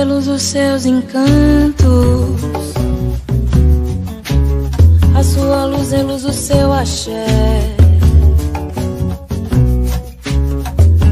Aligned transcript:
é 0.00 0.04
luz 0.04 0.28
os 0.28 0.40
seus 0.40 0.86
encantos. 0.86 1.84
A 5.14 5.22
sua 5.22 5.66
luz 5.66 5.92
é 5.92 6.02
luz 6.02 6.24
o 6.24 6.32
seu 6.32 6.72
axé. 6.72 7.26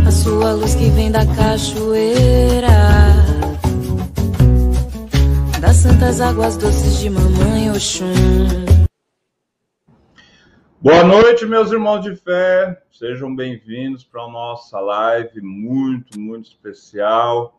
A 0.07 0.11
sua 0.11 0.53
luz 0.53 0.75
que 0.75 0.89
vem 0.89 1.11
da 1.11 1.27
cachoeira. 1.27 2.69
Das 5.61 5.77
santas 5.77 6.23
águas 6.23 6.57
doces 6.57 6.99
de 6.99 7.11
mamãe 7.11 7.71
Oxum. 7.71 8.15
Boa 10.81 11.05
noite, 11.05 11.45
meus 11.45 11.71
irmãos 11.71 12.01
de 12.01 12.17
fé. 12.17 12.83
Sejam 12.91 13.37
bem-vindos 13.37 14.03
para 14.03 14.23
a 14.23 14.31
nossa 14.31 14.81
live 14.81 15.43
muito, 15.43 16.19
muito 16.19 16.49
especial. 16.49 17.58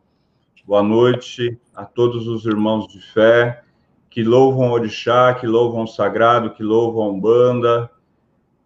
Boa 0.66 0.82
noite 0.82 1.58
a 1.74 1.86
todos 1.86 2.28
os 2.28 2.44
irmãos 2.44 2.86
de 2.86 3.00
fé 3.00 3.64
que 4.10 4.22
louvam 4.22 4.70
Orixá, 4.70 5.32
que 5.34 5.46
louvam 5.46 5.84
o 5.84 5.88
Sagrado, 5.88 6.50
que 6.50 6.62
louvam 6.62 7.04
a 7.04 7.08
Umbanda. 7.08 7.90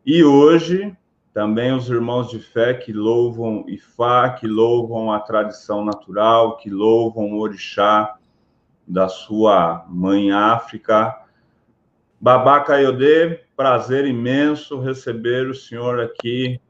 E 0.04 0.24
hoje, 0.24 0.94
também 1.32 1.72
os 1.72 1.88
irmãos 1.88 2.30
de 2.30 2.40
fé 2.40 2.74
que 2.74 2.92
louvam 2.92 3.64
Ifá, 3.68 4.30
que 4.30 4.46
louvam 4.46 5.12
a 5.12 5.20
tradição 5.20 5.84
natural, 5.84 6.56
que 6.56 6.68
louvam 6.68 7.32
o 7.32 7.38
Orixá 7.38 8.16
da 8.86 9.08
sua 9.08 9.86
mãe 9.88 10.32
África. 10.32 11.16
Babá 12.20 12.60
Caiodê, 12.60 13.44
prazer 13.56 14.04
imenso 14.04 14.80
receber 14.80 15.48
o 15.48 15.54
senhor 15.54 16.00
aqui 16.00 16.60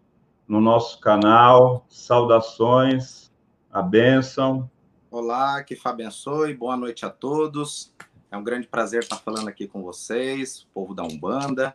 no 0.47 0.61
nosso 0.61 1.01
canal. 1.01 1.87
Saudações, 1.89 3.33
a 3.73 3.81
bênção. 3.81 4.71
Olá, 5.17 5.63
que 5.63 5.77
Fá 5.77 5.91
abençoe, 5.91 6.55
boa 6.55 6.77
noite 6.77 7.07
a 7.07 7.09
todos. 7.09 7.95
É 8.33 8.37
um 8.37 8.43
grande 8.43 8.67
prazer 8.67 9.05
estar 9.05 9.15
falando 9.15 9.47
aqui 9.47 9.69
com 9.69 9.81
vocês, 9.81 10.67
povo 10.75 10.93
da 10.93 11.05
Umbanda, 11.05 11.73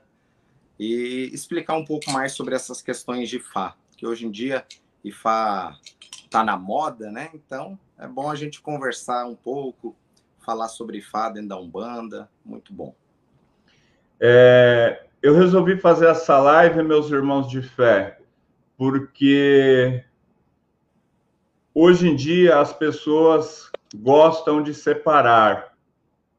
e 0.77 1.29
explicar 1.31 1.77
um 1.77 1.85
pouco 1.85 2.11
mais 2.11 2.33
sobre 2.33 2.53
essas 2.53 2.81
questões 2.81 3.29
de 3.29 3.37
Ifá, 3.37 3.77
que 3.95 4.05
hoje 4.05 4.25
em 4.25 4.29
dia 4.29 4.65
Ifá 5.05 5.73
está 6.21 6.43
na 6.43 6.57
moda, 6.57 7.09
né? 7.13 7.29
Então 7.33 7.79
é 7.97 8.05
bom 8.05 8.29
a 8.29 8.35
gente 8.35 8.59
conversar 8.59 9.25
um 9.25 9.35
pouco, 9.35 9.95
falar 10.45 10.67
sobre 10.67 10.97
Ifá 10.97 11.29
dentro 11.29 11.47
da 11.47 11.57
Umbanda, 11.57 12.29
muito 12.43 12.73
bom. 12.73 12.93
É, 14.19 15.05
eu 15.21 15.33
resolvi 15.33 15.77
fazer 15.77 16.07
essa 16.07 16.37
live, 16.39 16.83
meus 16.83 17.09
irmãos 17.09 17.49
de 17.49 17.61
fé, 17.61 18.19
porque 18.77 20.03
hoje 21.81 22.09
em 22.09 22.15
dia 22.15 22.59
as 22.59 22.73
pessoas 22.73 23.71
gostam 23.95 24.61
de 24.61 24.73
separar, 24.73 25.77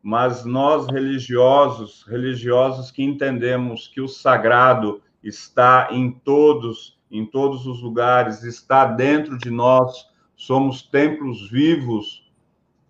mas 0.03 0.45
nós 0.45 0.87
religiosos, 0.87 2.05
religiosos 2.07 2.91
que 2.91 3.03
entendemos 3.03 3.89
que 3.89 4.03
o 4.03 4.09
sagrado 4.09 5.01
está 5.25 5.89
em 5.93 6.13
todos, 6.13 7.01
em 7.11 7.25
todos 7.25 7.67
os 7.67 7.81
lugares, 7.81 8.43
está 8.43 8.85
dentro 8.85 9.39
de 9.39 9.51
nós, 9.51 10.11
somos 10.37 10.83
templos 10.83 11.51
vivos 11.51 12.31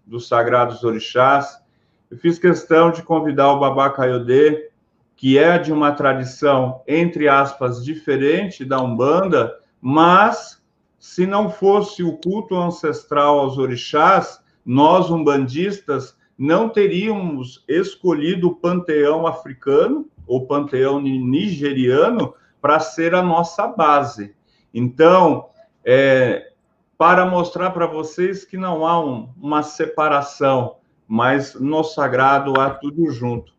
dos 0.04 0.26
sagrados 0.26 0.82
orixás. 0.82 1.62
Eu 2.10 2.18
fiz 2.18 2.36
questão 2.36 2.90
de 2.90 3.04
convidar 3.04 3.52
o 3.52 3.60
Babá 3.60 3.90
Caiodê 3.90 4.70
que 5.14 5.38
é 5.38 5.56
de 5.56 5.72
uma 5.72 5.92
tradição, 5.92 6.82
entre 6.88 7.28
aspas, 7.28 7.84
diferente 7.84 8.64
da 8.64 8.80
Umbanda, 8.80 9.56
mas 9.80 10.59
se 11.00 11.26
não 11.26 11.48
fosse 11.48 12.02
o 12.02 12.18
culto 12.18 12.54
ancestral 12.54 13.40
aos 13.40 13.56
orixás, 13.56 14.38
nós, 14.64 15.10
umbandistas, 15.10 16.14
não 16.38 16.68
teríamos 16.68 17.64
escolhido 17.66 18.48
o 18.48 18.54
panteão 18.54 19.26
africano 19.26 20.06
ou 20.26 20.46
panteão 20.46 21.00
nigeriano 21.00 22.34
para 22.60 22.78
ser 22.78 23.14
a 23.14 23.22
nossa 23.22 23.66
base. 23.66 24.36
Então, 24.72 25.48
é, 25.82 26.52
para 26.98 27.24
mostrar 27.24 27.70
para 27.70 27.86
vocês 27.86 28.44
que 28.44 28.58
não 28.58 28.86
há 28.86 29.02
um, 29.02 29.30
uma 29.40 29.62
separação, 29.62 30.76
mas 31.08 31.54
no 31.54 31.82
sagrado 31.82 32.60
há 32.60 32.68
tudo 32.70 33.10
junto. 33.10 33.54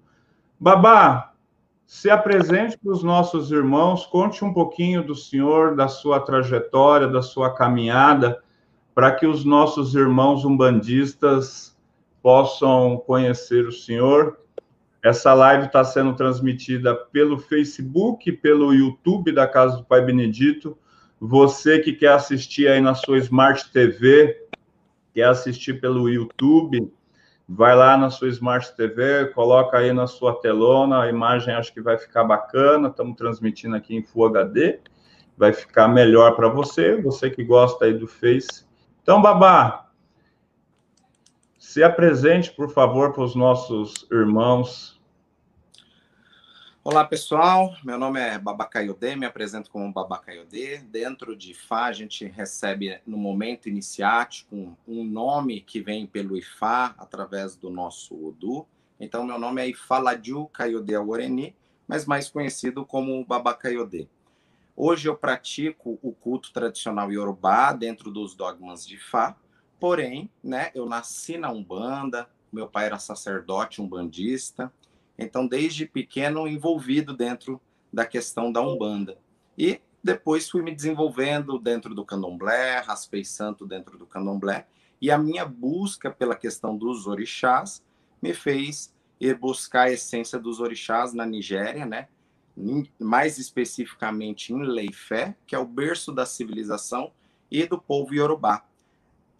Babá, 0.59 1.30
se 1.91 2.09
apresente 2.09 2.77
para 2.77 2.93
os 2.93 3.03
nossos 3.03 3.51
irmãos, 3.51 4.05
conte 4.05 4.45
um 4.45 4.53
pouquinho 4.53 5.03
do 5.03 5.13
senhor, 5.13 5.75
da 5.75 5.89
sua 5.89 6.21
trajetória, 6.21 7.05
da 7.05 7.21
sua 7.21 7.53
caminhada, 7.53 8.41
para 8.95 9.11
que 9.11 9.27
os 9.27 9.43
nossos 9.43 9.93
irmãos 9.93 10.45
umbandistas 10.45 11.77
possam 12.23 12.95
conhecer 13.05 13.67
o 13.67 13.73
senhor. 13.73 14.39
Essa 15.03 15.33
live 15.33 15.65
está 15.65 15.83
sendo 15.83 16.15
transmitida 16.15 16.95
pelo 16.95 17.37
Facebook, 17.37 18.31
pelo 18.31 18.73
YouTube 18.73 19.33
da 19.33 19.45
Casa 19.45 19.75
do 19.75 19.83
Pai 19.83 20.01
Benedito. 20.01 20.77
Você 21.19 21.79
que 21.79 21.91
quer 21.91 22.13
assistir 22.13 22.69
aí 22.69 22.79
na 22.79 22.95
sua 22.95 23.17
Smart 23.17 23.69
TV, 23.69 24.47
quer 25.13 25.25
assistir 25.25 25.81
pelo 25.81 26.07
YouTube, 26.07 26.89
vai 27.53 27.75
lá 27.75 27.97
na 27.97 28.09
sua 28.09 28.29
Smart 28.29 28.73
TV, 28.77 29.25
coloca 29.33 29.77
aí 29.77 29.91
na 29.91 30.07
sua 30.07 30.39
telona, 30.39 31.03
a 31.03 31.09
imagem 31.09 31.53
acho 31.53 31.73
que 31.73 31.81
vai 31.81 31.97
ficar 31.97 32.23
bacana, 32.23 32.87
estamos 32.87 33.17
transmitindo 33.17 33.75
aqui 33.75 33.93
em 33.93 34.01
Full 34.01 34.27
HD, 34.27 34.79
vai 35.37 35.51
ficar 35.51 35.89
melhor 35.89 36.35
para 36.35 36.47
você, 36.47 36.95
você 37.01 37.29
que 37.29 37.43
gosta 37.43 37.85
aí 37.85 37.93
do 37.93 38.07
Face. 38.07 38.65
Então, 39.03 39.21
Babá, 39.21 39.89
se 41.59 41.83
apresente, 41.83 42.51
por 42.51 42.69
favor, 42.69 43.11
para 43.11 43.23
os 43.23 43.35
nossos 43.35 44.07
irmãos 44.09 44.90
Olá, 46.83 47.05
pessoal. 47.05 47.75
Meu 47.83 47.95
nome 47.95 48.19
é 48.19 48.39
Babacaiodê, 48.39 49.15
me 49.15 49.27
apresento 49.27 49.69
como 49.69 49.93
Babacaiodê. 49.93 50.79
Dentro 50.79 51.35
de 51.35 51.51
Ifá, 51.51 51.85
a 51.85 51.91
gente 51.91 52.25
recebe 52.25 52.99
no 53.05 53.17
momento 53.17 53.69
iniciático 53.69 54.75
um 54.87 55.03
nome 55.03 55.61
que 55.61 55.79
vem 55.79 56.07
pelo 56.07 56.35
Ifá 56.35 56.95
através 56.97 57.55
do 57.55 57.69
nosso 57.69 58.15
Odu. 58.25 58.65
Então, 58.99 59.23
meu 59.23 59.37
nome 59.37 59.61
é 59.61 59.69
Ifaladiu 59.69 60.47
Caiodê 60.47 60.95
Aworeni, 60.95 61.55
mas 61.87 62.07
mais 62.07 62.31
conhecido 62.31 62.83
como 62.83 63.23
Babacaiodê. 63.23 64.07
Hoje 64.75 65.07
eu 65.07 65.15
pratico 65.15 65.99
o 66.01 66.11
culto 66.11 66.51
tradicional 66.51 67.11
iorubá 67.11 67.73
dentro 67.73 68.09
dos 68.09 68.33
dogmas 68.33 68.87
de 68.87 68.95
Ifá, 68.95 69.37
porém, 69.79 70.31
né, 70.43 70.71
eu 70.73 70.87
nasci 70.87 71.37
na 71.37 71.51
Umbanda, 71.51 72.27
meu 72.51 72.67
pai 72.67 72.87
era 72.87 72.97
sacerdote 72.97 73.83
umbandista, 73.83 74.73
então, 75.21 75.47
desde 75.47 75.85
pequeno, 75.85 76.47
envolvido 76.47 77.15
dentro 77.15 77.61
da 77.91 78.05
questão 78.05 78.51
da 78.51 78.61
Umbanda. 78.61 79.17
E 79.57 79.79
depois 80.03 80.49
fui 80.49 80.61
me 80.61 80.73
desenvolvendo 80.73 81.59
dentro 81.59 81.93
do 81.93 82.05
candomblé, 82.05 82.79
raspei 82.79 83.23
santo 83.23 83.65
dentro 83.65 83.97
do 83.97 84.05
candomblé, 84.05 84.67
e 85.01 85.11
a 85.11 85.17
minha 85.17 85.45
busca 85.45 86.09
pela 86.09 86.35
questão 86.35 86.77
dos 86.77 87.07
orixás 87.07 87.83
me 88.21 88.33
fez 88.33 88.93
ir 89.19 89.37
buscar 89.37 89.87
a 89.87 89.91
essência 89.91 90.39
dos 90.39 90.59
orixás 90.59 91.13
na 91.13 91.25
Nigéria, 91.25 91.85
né? 91.85 92.07
mais 92.99 93.37
especificamente 93.37 94.53
em 94.53 94.61
Leifé, 94.63 95.35
que 95.47 95.55
é 95.55 95.59
o 95.59 95.65
berço 95.65 96.11
da 96.11 96.25
civilização 96.25 97.11
e 97.49 97.65
do 97.65 97.79
povo 97.79 98.13
iorubá 98.13 98.63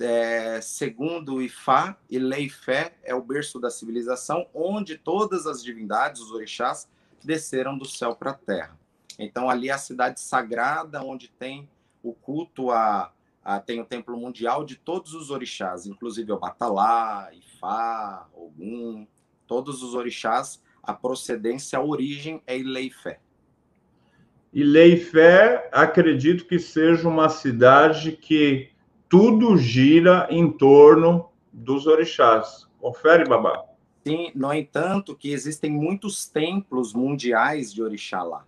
é, 0.01 0.59
segundo 0.61 1.41
Ifá 1.41 1.97
e 2.09 2.19
Leifé 2.19 2.95
é 3.03 3.15
o 3.15 3.21
berço 3.21 3.59
da 3.59 3.69
civilização, 3.69 4.47
onde 4.53 4.97
todas 4.97 5.45
as 5.47 5.63
divindades, 5.63 6.21
os 6.21 6.31
orixás, 6.31 6.89
desceram 7.23 7.77
do 7.77 7.85
céu 7.85 8.15
para 8.15 8.31
a 8.31 8.35
terra. 8.35 8.77
Então 9.17 9.49
ali 9.49 9.69
é 9.69 9.73
a 9.73 9.77
cidade 9.77 10.19
sagrada, 10.19 11.03
onde 11.03 11.29
tem 11.29 11.69
o 12.01 12.13
culto 12.13 12.71
a, 12.71 13.13
a, 13.43 13.59
tem 13.59 13.79
o 13.79 13.85
templo 13.85 14.17
mundial 14.17 14.65
de 14.65 14.75
todos 14.75 15.13
os 15.13 15.29
orixás, 15.29 15.85
inclusive 15.85 16.31
o 16.31 16.39
Batalá, 16.39 17.29
Ifá, 17.33 18.27
Ogum, 18.33 19.05
todos 19.45 19.83
os 19.83 19.93
orixás, 19.93 20.61
a 20.81 20.93
procedência, 20.93 21.77
a 21.77 21.83
origem 21.83 22.41
é 22.47 22.57
Ileifé. 22.57 23.19
Ileifé, 24.51 25.69
acredito 25.71 26.45
que 26.45 26.59
seja 26.59 27.07
uma 27.07 27.29
cidade 27.29 28.13
que 28.13 28.70
tudo 29.11 29.57
gira 29.57 30.25
em 30.31 30.49
torno 30.49 31.29
dos 31.51 31.85
orixás. 31.85 32.65
Confere, 32.79 33.27
babá. 33.27 33.65
Sim, 34.07 34.31
no 34.33 34.53
entanto, 34.53 35.17
que 35.17 35.33
existem 35.33 35.69
muitos 35.69 36.25
templos 36.25 36.93
mundiais 36.93 37.73
de 37.73 37.83
orixá 37.83 38.23
lá. 38.23 38.45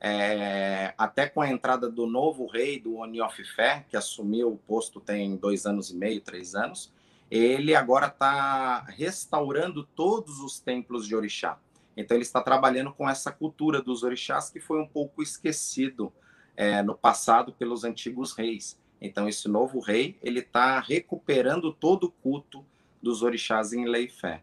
É, 0.00 0.92
até 0.98 1.28
com 1.28 1.40
a 1.40 1.48
entrada 1.48 1.88
do 1.88 2.08
novo 2.08 2.48
rei, 2.48 2.80
do 2.80 2.96
Oni 2.96 3.20
of 3.20 3.44
Fé, 3.54 3.86
que 3.88 3.96
assumiu 3.96 4.50
o 4.50 4.56
posto 4.56 4.98
tem 4.98 5.36
dois 5.36 5.64
anos 5.64 5.90
e 5.90 5.96
meio, 5.96 6.20
três 6.20 6.56
anos, 6.56 6.92
ele 7.30 7.72
agora 7.76 8.08
está 8.08 8.80
restaurando 8.88 9.84
todos 9.94 10.40
os 10.40 10.58
templos 10.58 11.06
de 11.06 11.14
orixá. 11.14 11.56
Então 11.96 12.16
ele 12.16 12.24
está 12.24 12.40
trabalhando 12.40 12.92
com 12.92 13.08
essa 13.08 13.30
cultura 13.30 13.80
dos 13.80 14.02
orixás 14.02 14.50
que 14.50 14.58
foi 14.58 14.80
um 14.80 14.88
pouco 14.88 15.22
esquecido 15.22 16.12
é, 16.56 16.82
no 16.82 16.96
passado 16.96 17.52
pelos 17.52 17.84
antigos 17.84 18.32
reis. 18.32 18.79
Então, 19.00 19.28
esse 19.28 19.48
novo 19.48 19.80
rei, 19.80 20.18
ele 20.22 20.40
está 20.40 20.78
recuperando 20.80 21.72
todo 21.72 22.04
o 22.04 22.10
culto 22.10 22.64
dos 23.02 23.22
orixás 23.22 23.72
em 23.72 23.86
Leifé. 23.86 24.42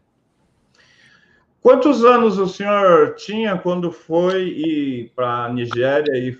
Quantos 1.60 2.04
anos 2.04 2.38
o 2.38 2.48
senhor 2.48 3.14
tinha 3.16 3.58
quando 3.58 3.92
foi 3.92 5.12
para 5.14 5.44
a 5.44 5.52
Nigéria 5.52 6.16
e 6.16 6.38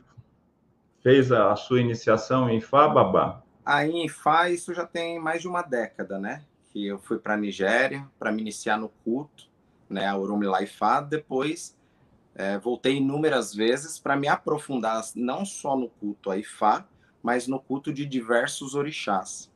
fez 1.03 1.31
a 1.32 1.55
sua 1.56 1.81
iniciação 1.81 2.49
em 2.49 2.59
Ifá, 2.59 2.88
Babá? 2.88 3.43
Aí 3.65 3.91
em 3.91 4.06
Ifá, 4.06 4.49
isso 4.49 4.73
já 4.73 4.87
tem 4.87 5.19
mais 5.19 5.43
de 5.43 5.49
uma 5.49 5.62
década, 5.62 6.19
né? 6.19 6.43
Que 6.73 6.87
eu 6.87 6.99
fui 6.99 7.19
para 7.19 7.35
a 7.35 7.37
Nigéria 7.37 8.06
para 8.19 8.32
me 8.32 8.41
iniciar 8.41 8.79
no 8.79 8.88
culto, 9.05 9.44
né? 9.88 10.06
A 10.06 10.17
Urumila 10.17 10.62
Ifá. 10.62 11.00
Depois 11.00 11.76
é, 12.35 12.56
voltei 12.56 12.97
inúmeras 12.97 13.53
vezes 13.53 13.99
para 13.99 14.17
me 14.17 14.29
aprofundar 14.29 15.03
não 15.17 15.44
só 15.44 15.76
no 15.76 15.88
culto 15.88 16.31
a 16.31 16.38
Ifá, 16.38 16.87
mas 17.23 17.47
no 17.47 17.61
culto 17.61 17.93
de 17.93 18.06
diversos 18.06 18.75
orixás. 18.75 19.50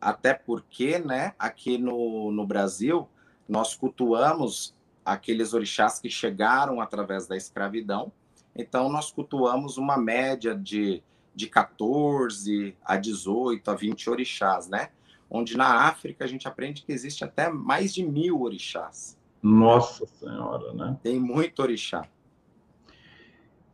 Até 0.00 0.34
porque, 0.34 0.98
né, 0.98 1.34
aqui 1.38 1.78
no, 1.78 2.32
no 2.32 2.46
Brasil, 2.46 3.08
nós 3.48 3.74
cultuamos 3.74 4.74
aqueles 5.04 5.52
orixás 5.52 6.00
que 6.00 6.10
chegaram 6.10 6.80
através 6.80 7.26
da 7.26 7.36
escravidão, 7.36 8.12
então 8.54 8.88
nós 8.88 9.10
cultuamos 9.10 9.78
uma 9.78 9.96
média 9.96 10.54
de, 10.54 11.02
de 11.34 11.48
14 11.48 12.76
a 12.84 12.96
18 12.96 13.70
a 13.70 13.74
20 13.74 14.10
orixás, 14.10 14.68
né? 14.68 14.90
Onde 15.30 15.56
na 15.56 15.86
África 15.86 16.24
a 16.24 16.28
gente 16.28 16.46
aprende 16.46 16.82
que 16.82 16.92
existe 16.92 17.24
até 17.24 17.48
mais 17.48 17.94
de 17.94 18.04
mil 18.04 18.42
orixás. 18.42 19.16
Nossa 19.42 20.06
Senhora, 20.06 20.72
né? 20.74 20.96
Tem 21.02 21.18
muito 21.18 21.60
orixá. 21.60 22.06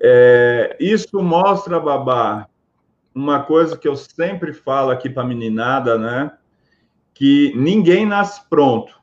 É, 0.01 0.77
isso 0.79 1.21
mostra, 1.23 1.81
Babá, 1.81 2.49
uma 3.15 3.43
coisa 3.43 3.77
que 3.77 3.89
eu 3.89 3.97
sempre 3.97 4.53
falo 4.53 4.91
aqui 4.91 5.11
para 5.11 5.23
a 5.23 5.27
meninada, 5.27 5.99
né? 5.99 6.33
Que 7.13 7.53
ninguém 7.57 8.07
nasce 8.07 8.43
pronto. 8.49 8.97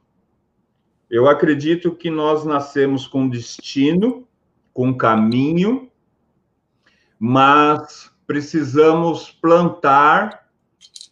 Eu 1.09 1.27
acredito 1.27 1.92
que 1.92 2.09
nós 2.09 2.45
nascemos 2.45 3.07
com 3.07 3.30
destino, 3.30 4.27
com 4.74 4.95
caminho, 4.95 5.92
mas 7.19 8.12
precisamos 8.25 9.30
plantar 9.30 10.47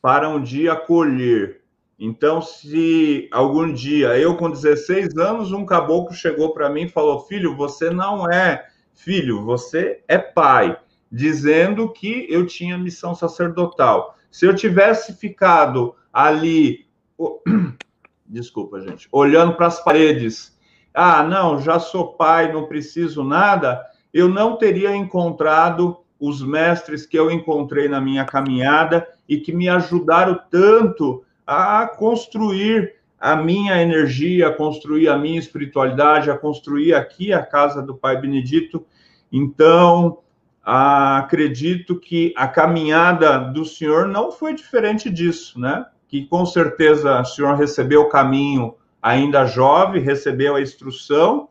para 0.02 0.28
um 0.30 0.42
dia 0.42 0.76
colher. 0.76 1.62
Então, 2.00 2.42
se 2.42 3.30
algum 3.32 3.72
dia, 3.72 4.18
eu 4.18 4.36
com 4.36 4.50
16 4.50 5.16
anos, 5.18 5.52
um 5.52 5.66
caboclo 5.66 6.14
chegou 6.14 6.54
para 6.54 6.70
mim 6.70 6.84
e 6.84 6.90
falou: 6.90 7.22
Filho, 7.22 7.56
você 7.56 7.90
não 7.90 8.30
é 8.30 8.68
filho, 8.94 9.44
você 9.44 10.02
é 10.08 10.18
pai, 10.18 10.78
dizendo 11.12 11.92
que 11.92 12.28
eu 12.30 12.46
tinha 12.46 12.78
missão 12.78 13.14
sacerdotal. 13.14 14.18
Se 14.32 14.46
eu 14.46 14.56
tivesse 14.56 15.14
ficado 15.14 15.96
ali, 16.12 16.88
desculpa, 18.26 18.82
gente, 18.82 19.08
olhando 19.12 19.54
para 19.56 19.68
as 19.68 19.84
paredes, 19.84 20.58
ah, 20.94 21.24
não, 21.24 21.60
já 21.60 21.80
sou 21.80 22.14
pai, 22.14 22.52
não 22.52 22.68
preciso 22.68 23.24
nada, 23.24 23.84
eu 24.14 24.30
não 24.30 24.58
teria 24.58 24.96
encontrado 24.96 25.98
os 26.20 26.42
mestres 26.42 27.06
que 27.06 27.18
eu 27.18 27.30
encontrei 27.30 27.90
na 27.90 28.00
minha 28.00 28.24
caminhada 28.24 29.08
e 29.28 29.38
que 29.38 29.52
me 29.52 29.68
ajudaram 29.68 30.40
tanto 30.50 31.24
a 31.46 31.88
construir 31.88 32.96
a 33.24 33.38
minha 33.38 33.82
energia, 33.82 34.50
a 34.50 34.54
construir 34.54 35.08
a 35.08 35.18
minha 35.18 35.40
espiritualidade, 35.40 36.30
a 36.30 36.38
construir 36.38 36.94
aqui 36.94 37.32
a 37.32 37.42
casa 37.42 37.82
do 37.82 37.96
Pai 37.96 38.20
Benedito. 38.20 38.86
Então, 39.32 40.20
acredito 40.62 41.98
que 41.98 42.34
a 42.36 42.50
caminhada 42.50 43.38
do 43.38 43.64
Senhor 43.64 44.10
não 44.10 44.30
foi 44.30 44.54
diferente 44.54 45.10
disso, 45.10 45.58
né? 45.58 45.86
Que 46.06 46.26
com 46.26 46.46
certeza 46.46 47.22
o 47.22 47.24
Senhor 47.24 47.56
recebeu 47.56 48.02
o 48.02 48.10
caminho 48.10 48.76
ainda 49.02 49.46
jovem, 49.46 50.02
recebeu 50.02 50.58
a 50.58 50.62
instrução, 50.62 51.48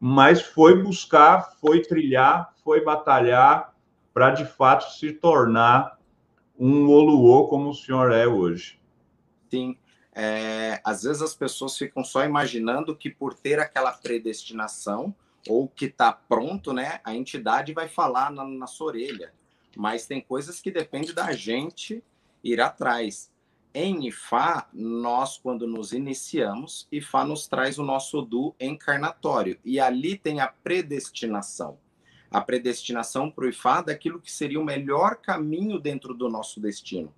mas 0.00 0.40
foi 0.40 0.82
buscar, 0.82 1.50
foi 1.60 1.82
trilhar, 1.82 2.54
foi 2.64 2.82
batalhar 2.82 3.74
para 4.14 4.30
de 4.30 4.46
fato 4.46 4.90
se 4.94 5.12
tornar 5.12 5.98
um 6.58 6.88
Oluô 6.88 7.46
como 7.46 7.68
o 7.68 7.74
Senhor 7.74 8.10
é 8.10 8.26
hoje. 8.26 8.80
Sim, 9.50 9.76
é, 10.12 10.80
às 10.84 11.02
vezes 11.02 11.22
as 11.22 11.34
pessoas 11.34 11.76
ficam 11.76 12.02
só 12.02 12.24
imaginando 12.24 12.96
que 12.96 13.10
por 13.10 13.34
ter 13.34 13.58
aquela 13.58 13.92
predestinação 13.92 15.14
ou 15.48 15.68
que 15.68 15.86
está 15.86 16.12
pronto, 16.12 16.72
né, 16.72 17.00
a 17.04 17.14
entidade 17.14 17.72
vai 17.72 17.88
falar 17.88 18.30
na, 18.30 18.44
na 18.44 18.66
sua 18.66 18.88
orelha. 18.88 19.32
Mas 19.76 20.06
tem 20.06 20.20
coisas 20.20 20.60
que 20.60 20.70
depende 20.70 21.12
da 21.12 21.32
gente 21.32 22.02
ir 22.42 22.60
atrás. 22.60 23.30
Em 23.72 24.08
Ifá, 24.08 24.68
nós, 24.72 25.38
quando 25.38 25.66
nos 25.66 25.92
iniciamos, 25.92 26.88
Ifá 26.90 27.24
nos 27.24 27.46
traz 27.46 27.78
o 27.78 27.84
nosso 27.84 28.18
Odu 28.18 28.54
encarnatório. 28.58 29.58
E 29.64 29.78
ali 29.78 30.18
tem 30.18 30.40
a 30.40 30.48
predestinação. 30.48 31.78
A 32.28 32.40
predestinação 32.40 33.30
para 33.30 33.44
o 33.44 33.48
Ifá 33.48 33.80
daquilo 33.80 34.20
que 34.20 34.30
seria 34.30 34.60
o 34.60 34.64
melhor 34.64 35.16
caminho 35.16 35.78
dentro 35.78 36.12
do 36.12 36.28
nosso 36.28 36.60
destino. 36.60 37.14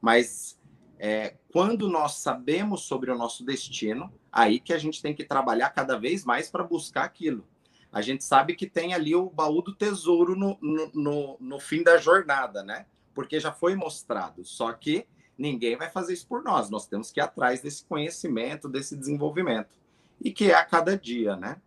Mas 0.00 0.58
é, 1.06 1.34
quando 1.52 1.86
nós 1.86 2.14
sabemos 2.14 2.84
sobre 2.84 3.10
o 3.10 3.18
nosso 3.18 3.44
destino, 3.44 4.10
aí 4.32 4.58
que 4.58 4.72
a 4.72 4.78
gente 4.78 5.02
tem 5.02 5.14
que 5.14 5.22
trabalhar 5.22 5.68
cada 5.68 5.98
vez 5.98 6.24
mais 6.24 6.48
para 6.48 6.64
buscar 6.64 7.04
aquilo. 7.04 7.44
A 7.92 8.00
gente 8.00 8.24
sabe 8.24 8.54
que 8.54 8.66
tem 8.66 8.94
ali 8.94 9.14
o 9.14 9.28
baú 9.28 9.60
do 9.60 9.74
tesouro 9.74 10.34
no, 10.34 10.56
no, 10.62 10.90
no, 10.94 11.36
no 11.38 11.60
fim 11.60 11.82
da 11.82 11.98
jornada, 11.98 12.62
né? 12.62 12.86
Porque 13.14 13.38
já 13.38 13.52
foi 13.52 13.74
mostrado. 13.74 14.46
Só 14.46 14.72
que 14.72 15.06
ninguém 15.36 15.76
vai 15.76 15.90
fazer 15.90 16.14
isso 16.14 16.26
por 16.26 16.42
nós. 16.42 16.70
Nós 16.70 16.86
temos 16.86 17.12
que 17.12 17.20
ir 17.20 17.22
atrás 17.22 17.60
desse 17.60 17.84
conhecimento, 17.84 18.66
desse 18.66 18.96
desenvolvimento. 18.96 19.76
E 20.22 20.32
que 20.32 20.50
é 20.50 20.54
a 20.54 20.64
cada 20.64 20.96
dia, 20.96 21.36
né? 21.36 21.58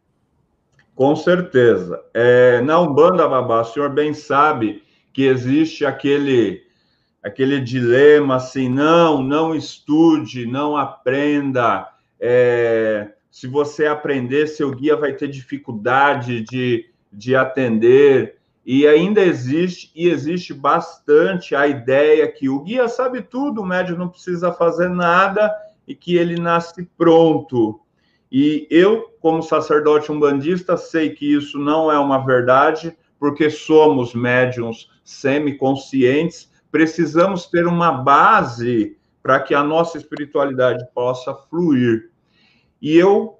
Com 0.95 1.15
certeza. 1.15 2.03
É, 2.11 2.59
na 2.61 2.81
Umbanda, 2.81 3.29
Babá, 3.29 3.61
o 3.61 3.65
senhor 3.65 3.91
bem 3.91 4.15
sabe 4.15 4.83
que 5.13 5.25
existe 5.25 5.85
aquele 5.85 6.66
aquele 7.27 7.59
dilema 7.59 8.35
assim, 8.35 8.69
não, 8.69 9.21
não 9.21 9.53
estude, 9.53 10.45
não 10.45 10.75
aprenda. 10.75 11.87
É, 12.19 13.11
se 13.29 13.47
você 13.47 13.85
aprender, 13.85 14.47
seu 14.47 14.71
guia 14.71 14.95
vai 14.95 15.13
ter 15.13 15.27
dificuldade 15.27 16.41
de, 16.41 16.89
de 17.11 17.35
atender. 17.35 18.37
E 18.65 18.85
ainda 18.87 19.21
existe, 19.21 19.91
e 19.95 20.09
existe 20.09 20.53
bastante 20.53 21.55
a 21.55 21.67
ideia 21.67 22.29
que 22.31 22.49
o 22.49 22.61
guia 22.61 22.87
sabe 22.87 23.21
tudo, 23.21 23.61
o 23.61 23.65
médium 23.65 23.97
não 23.97 24.09
precisa 24.09 24.51
fazer 24.51 24.89
nada 24.89 25.53
e 25.87 25.95
que 25.95 26.17
ele 26.17 26.39
nasce 26.39 26.89
pronto. 26.97 27.79
E 28.31 28.67
eu, 28.69 29.13
como 29.21 29.41
sacerdote 29.41 30.11
umbandista, 30.11 30.75
sei 30.75 31.11
que 31.11 31.33
isso 31.33 31.57
não 31.57 31.89
é 31.91 31.97
uma 31.97 32.25
verdade, 32.25 32.97
porque 33.17 33.49
somos 33.49 34.13
médiums 34.13 34.89
semi-conscientes, 35.03 36.51
precisamos 36.71 37.45
ter 37.45 37.65
uma 37.65 37.91
base 37.91 38.97
para 39.21 39.39
que 39.39 39.53
a 39.53 39.63
nossa 39.63 39.97
espiritualidade 39.97 40.85
possa 40.93 41.33
fluir. 41.33 42.11
E 42.81 42.95
eu 42.95 43.39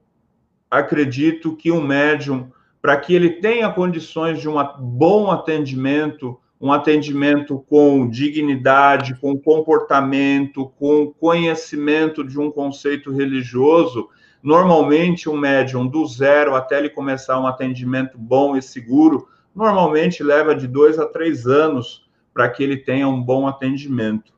acredito 0.70 1.56
que 1.56 1.72
um 1.72 1.82
médium, 1.82 2.52
para 2.82 2.98
que 2.98 3.14
ele 3.14 3.30
tenha 3.30 3.72
condições 3.72 4.40
de 4.40 4.50
um 4.50 4.56
bom 4.80 5.32
atendimento, 5.32 6.40
um 6.60 6.72
atendimento 6.74 7.64
com 7.70 8.10
dignidade, 8.10 9.16
com 9.16 9.38
comportamento, 9.38 10.72
com 10.78 11.14
conhecimento 11.14 12.24
de 12.24 12.40
um 12.40 12.52
conceito 12.52 13.12
religioso, 13.12 14.10
normalmente 14.42 15.30
um 15.30 15.38
médium 15.38 15.88
do 15.88 16.06
zero 16.06 16.56
até 16.56 16.80
ele 16.80 16.90
começar 16.90 17.40
um 17.40 17.48
atendimento 17.48 18.18
bom 18.18 18.58
e 18.58 18.62
seguro, 18.62 19.28
normalmente 19.56 20.24
leva 20.24 20.56
de 20.56 20.68
dois 20.68 20.98
a 21.00 21.06
três 21.06 21.46
anos 21.46 22.07
para 22.38 22.50
que 22.50 22.62
ele 22.62 22.78
tenha 22.78 23.08
um 23.08 23.20
bom 23.20 23.48
atendimento. 23.48 24.32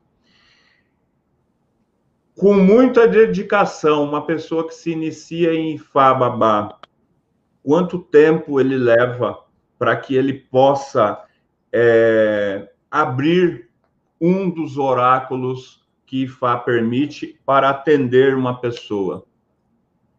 Com 2.34 2.54
muita 2.54 3.06
dedicação, 3.06 4.02
uma 4.04 4.24
pessoa 4.24 4.66
que 4.66 4.74
se 4.74 4.92
inicia 4.92 5.52
em 5.52 5.74
Ifá 5.74 6.78
quanto 7.62 7.98
tempo 7.98 8.58
ele 8.58 8.78
leva 8.78 9.44
para 9.78 9.94
que 9.98 10.16
ele 10.16 10.32
possa 10.32 11.22
é, 11.70 12.72
abrir 12.90 13.68
um 14.18 14.48
dos 14.48 14.78
oráculos 14.78 15.86
que 16.06 16.22
Ifá 16.22 16.56
permite 16.56 17.38
para 17.44 17.68
atender 17.68 18.34
uma 18.34 18.58
pessoa? 18.62 19.26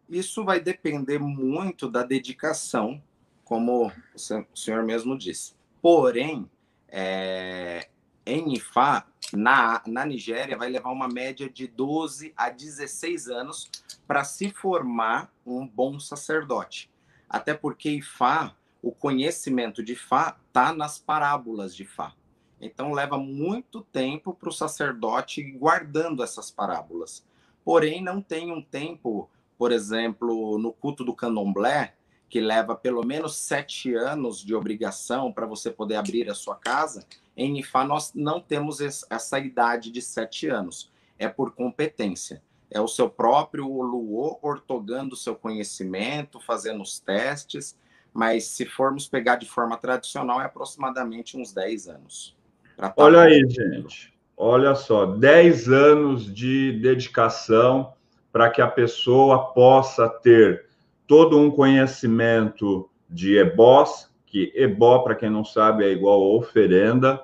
Isso 0.08 0.44
vai 0.44 0.60
depender 0.60 1.18
muito 1.18 1.90
da 1.90 2.04
dedicação, 2.04 3.02
como 3.44 3.90
o 4.14 4.56
senhor 4.56 4.84
mesmo 4.84 5.18
disse. 5.18 5.56
Porém, 5.80 6.48
é, 6.92 7.88
em 8.26 8.52
Ifá, 8.54 9.06
na, 9.32 9.82
na 9.86 10.04
Nigéria, 10.04 10.58
vai 10.58 10.68
levar 10.68 10.90
uma 10.90 11.08
média 11.08 11.48
de 11.48 11.66
12 11.66 12.34
a 12.36 12.50
16 12.50 13.28
anos 13.28 13.70
para 14.06 14.22
se 14.24 14.50
formar 14.50 15.32
um 15.44 15.66
bom 15.66 15.98
sacerdote. 15.98 16.90
Até 17.28 17.54
porque 17.54 17.88
Ifá, 17.88 18.54
o 18.82 18.92
conhecimento 18.92 19.82
de 19.82 19.92
Ifá 19.92 20.36
está 20.46 20.74
nas 20.74 20.98
parábolas 20.98 21.74
de 21.74 21.84
Ifá. 21.84 22.12
Então 22.60 22.92
leva 22.92 23.16
muito 23.16 23.80
tempo 23.80 24.34
para 24.34 24.50
o 24.50 24.52
sacerdote 24.52 25.42
guardando 25.42 26.22
essas 26.22 26.50
parábolas. 26.50 27.24
Porém, 27.64 28.02
não 28.02 28.20
tem 28.20 28.52
um 28.52 28.60
tempo, 28.60 29.30
por 29.56 29.72
exemplo, 29.72 30.58
no 30.58 30.72
culto 30.72 31.04
do 31.04 31.14
candomblé, 31.14 31.94
que 32.32 32.40
leva 32.40 32.74
pelo 32.74 33.04
menos 33.04 33.36
sete 33.36 33.94
anos 33.94 34.42
de 34.42 34.54
obrigação 34.54 35.30
para 35.30 35.44
você 35.44 35.70
poder 35.70 35.96
abrir 35.96 36.30
a 36.30 36.34
sua 36.34 36.56
casa. 36.56 37.04
Em 37.36 37.58
Ifá, 37.58 37.84
nós 37.84 38.14
não 38.14 38.40
temos 38.40 38.80
essa 38.80 39.38
idade 39.38 39.90
de 39.90 40.00
sete 40.00 40.48
anos. 40.48 40.90
É 41.18 41.28
por 41.28 41.54
competência. 41.54 42.42
É 42.70 42.80
o 42.80 42.88
seu 42.88 43.10
próprio 43.10 43.66
Luô 43.66 44.38
ortogando 44.40 45.12
o 45.12 45.16
seu 45.16 45.34
conhecimento, 45.34 46.40
fazendo 46.40 46.82
os 46.82 46.98
testes. 46.98 47.78
Mas 48.14 48.44
se 48.44 48.64
formos 48.64 49.06
pegar 49.06 49.36
de 49.36 49.46
forma 49.46 49.76
tradicional, 49.76 50.40
é 50.40 50.46
aproximadamente 50.46 51.36
uns 51.36 51.52
10 51.52 51.88
anos. 51.88 52.34
Tá 52.78 52.94
Olha 52.96 53.24
aí, 53.24 53.44
gente. 53.46 54.10
Olha 54.38 54.74
só, 54.74 55.04
10 55.04 55.68
anos 55.68 56.34
de 56.34 56.80
dedicação 56.80 57.92
para 58.32 58.48
que 58.48 58.62
a 58.62 58.68
pessoa 58.68 59.52
possa 59.52 60.08
ter 60.08 60.71
todo 61.12 61.38
um 61.38 61.50
conhecimento 61.50 62.88
de 63.06 63.36
ebós, 63.36 64.10
que 64.24 64.50
ebó, 64.54 65.00
para 65.00 65.14
quem 65.14 65.28
não 65.28 65.44
sabe, 65.44 65.84
é 65.84 65.92
igual 65.92 66.22
a 66.22 66.36
oferenda. 66.38 67.22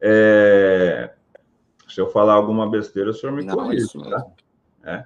É... 0.00 1.10
Se 1.88 2.00
eu 2.00 2.06
falar 2.06 2.34
alguma 2.34 2.70
besteira, 2.70 3.10
o 3.10 3.12
senhor 3.12 3.32
me 3.32 3.44
corrige, 3.44 3.88
tá? 4.08 4.24
É. 4.84 5.04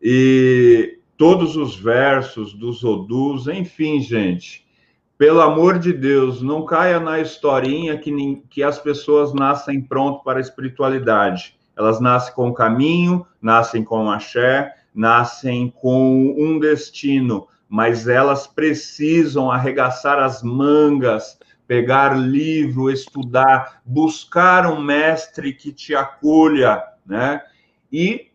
E 0.00 1.00
todos 1.18 1.54
os 1.54 1.76
versos 1.76 2.54
dos 2.54 2.82
Odus, 2.82 3.46
enfim, 3.46 4.00
gente, 4.00 4.66
pelo 5.18 5.42
amor 5.42 5.78
de 5.78 5.92
Deus, 5.92 6.40
não 6.40 6.64
caia 6.64 6.98
na 6.98 7.20
historinha 7.20 7.98
que, 7.98 8.42
que 8.48 8.62
as 8.62 8.78
pessoas 8.78 9.34
nascem 9.34 9.82
pronto 9.82 10.24
para 10.24 10.38
a 10.38 10.40
espiritualidade. 10.40 11.54
Elas 11.76 12.00
nascem 12.00 12.34
com 12.34 12.54
caminho, 12.54 13.26
nascem 13.38 13.84
com 13.84 14.10
axé, 14.10 14.74
nascem 14.94 15.68
com 15.68 16.34
um 16.38 16.58
destino, 16.58 17.46
mas 17.68 18.06
elas 18.06 18.46
precisam 18.46 19.50
arregaçar 19.50 20.18
as 20.18 20.42
mangas, 20.42 21.38
pegar 21.66 22.16
livro, 22.16 22.90
estudar, 22.90 23.80
buscar 23.84 24.66
um 24.66 24.80
mestre 24.80 25.52
que 25.52 25.72
te 25.72 25.94
acolha, 25.94 26.82
né? 27.04 27.42
E 27.92 28.30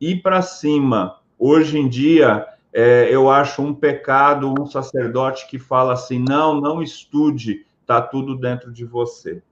ir 0.00 0.22
para 0.22 0.42
cima. 0.42 1.20
Hoje 1.38 1.78
em 1.78 1.88
dia, 1.88 2.46
é, 2.72 3.08
eu 3.10 3.30
acho 3.30 3.62
um 3.62 3.74
pecado 3.74 4.52
um 4.58 4.66
sacerdote 4.66 5.48
que 5.48 5.58
fala 5.58 5.94
assim: 5.94 6.18
não, 6.18 6.60
não 6.60 6.82
estude, 6.82 7.66
está 7.80 8.02
tudo 8.02 8.36
dentro 8.36 8.72
de 8.72 8.84
você. 8.84 9.42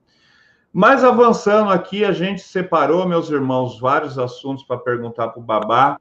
Mas 0.73 1.05
avançando 1.05 1.71
aqui, 1.71 2.05
a 2.05 2.13
gente 2.13 2.43
separou, 2.43 3.09
meus 3.09 3.31
irmãos, 3.31 3.79
vários 3.79 4.19
assuntos 4.19 4.65
para 4.65 4.77
perguntar 4.77 5.29
para 5.29 5.41
o 5.41 5.45
Babá. 5.45 5.99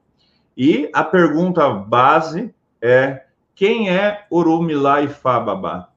E 0.56 0.90
a 0.92 1.02
pergunta 1.02 1.68
base 1.70 2.52
é: 2.84 3.26
quem 3.54 3.88
é 3.88 4.26
Urumilá 4.30 5.00
Ifá, 5.00 5.40
Babá? 5.40 5.90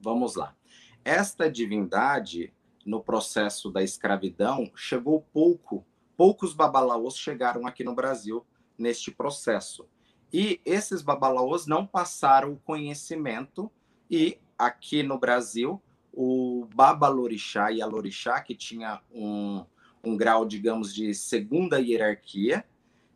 Vamos 0.00 0.36
lá. 0.36 0.54
Esta 1.04 1.50
divindade, 1.50 2.52
no 2.84 3.02
processo 3.02 3.72
da 3.72 3.82
escravidão, 3.82 4.70
chegou 4.76 5.26
pouco, 5.32 5.84
poucos 6.16 6.54
babalaôs 6.54 7.16
chegaram 7.16 7.66
aqui 7.66 7.82
no 7.82 7.92
Brasil 7.94 8.46
neste 8.78 9.10
processo. 9.10 9.88
E 10.32 10.60
esses 10.64 11.02
babalaôs 11.02 11.66
não 11.66 11.84
passaram 11.84 12.52
o 12.52 12.60
conhecimento 12.60 13.70
e 14.08 14.38
aqui 14.56 15.02
no 15.02 15.18
Brasil 15.18 15.82
o 16.12 16.68
babalorixá 16.72 17.72
e 17.72 17.82
a 17.82 17.86
lorixá, 17.86 18.40
que 18.40 18.54
tinha 18.54 19.00
um, 19.12 19.64
um 20.04 20.16
grau, 20.16 20.46
digamos, 20.46 20.94
de 20.94 21.12
segunda 21.14 21.80
hierarquia, 21.80 22.64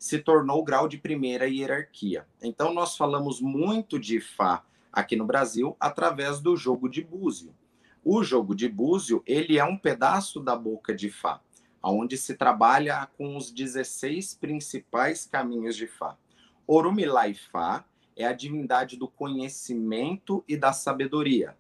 se 0.01 0.19
tornou 0.19 0.61
o 0.61 0.65
grau 0.65 0.89
de 0.89 0.97
primeira 0.97 1.47
hierarquia. 1.47 2.27
Então, 2.43 2.73
nós 2.73 2.97
falamos 2.97 3.39
muito 3.39 3.99
de 3.99 4.19
Fá 4.19 4.65
aqui 4.91 5.15
no 5.15 5.27
Brasil 5.27 5.77
através 5.79 6.41
do 6.41 6.57
jogo 6.57 6.89
de 6.89 7.03
búzio. 7.03 7.55
O 8.03 8.25
jogo 8.25 8.55
de 8.55 8.67
búzio, 8.67 9.23
ele 9.27 9.59
é 9.59 9.65
um 9.65 9.77
pedaço 9.77 10.41
da 10.41 10.57
boca 10.57 10.95
de 10.95 11.11
Fá, 11.11 11.43
onde 11.83 12.17
se 12.17 12.35
trabalha 12.35 13.11
com 13.19 13.37
os 13.37 13.51
16 13.51 14.37
principais 14.37 15.27
caminhos 15.27 15.77
de 15.77 15.87
Fá. 15.87 16.17
Orumilai-Fá 16.67 17.85
é 18.17 18.25
a 18.25 18.33
divindade 18.33 18.97
do 18.97 19.07
conhecimento 19.07 20.43
e 20.49 20.57
da 20.57 20.73
sabedoria. 20.73 21.55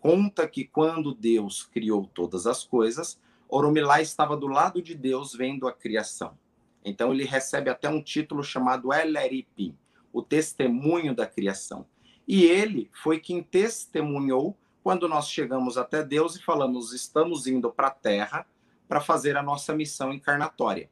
Conta 0.00 0.48
que 0.48 0.64
quando 0.64 1.14
Deus 1.14 1.62
criou 1.62 2.10
todas 2.12 2.48
as 2.48 2.64
coisas, 2.64 3.20
Orumilá 3.48 4.00
estava 4.00 4.36
do 4.36 4.48
lado 4.48 4.82
de 4.82 4.96
Deus 4.96 5.32
vendo 5.34 5.68
a 5.68 5.72
criação. 5.72 6.36
Então 6.84 7.12
ele 7.12 7.24
recebe 7.24 7.70
até 7.70 7.88
um 7.88 8.02
título 8.02 8.42
chamado 8.42 8.92
Eleripim, 8.92 9.76
o 10.12 10.22
testemunho 10.22 11.14
da 11.14 11.26
criação. 11.26 11.86
E 12.26 12.44
ele 12.44 12.90
foi 12.92 13.18
quem 13.18 13.42
testemunhou 13.42 14.56
quando 14.82 15.08
nós 15.08 15.28
chegamos 15.28 15.76
até 15.76 16.02
Deus 16.02 16.36
e 16.36 16.42
falamos: 16.42 16.92
estamos 16.92 17.46
indo 17.46 17.70
para 17.70 17.88
a 17.88 17.92
terra 17.92 18.46
para 18.88 19.00
fazer 19.00 19.36
a 19.36 19.42
nossa 19.42 19.74
missão 19.74 20.12
encarnatória. 20.12 20.90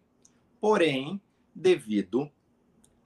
Porém, 0.60 1.20
devido 1.54 2.30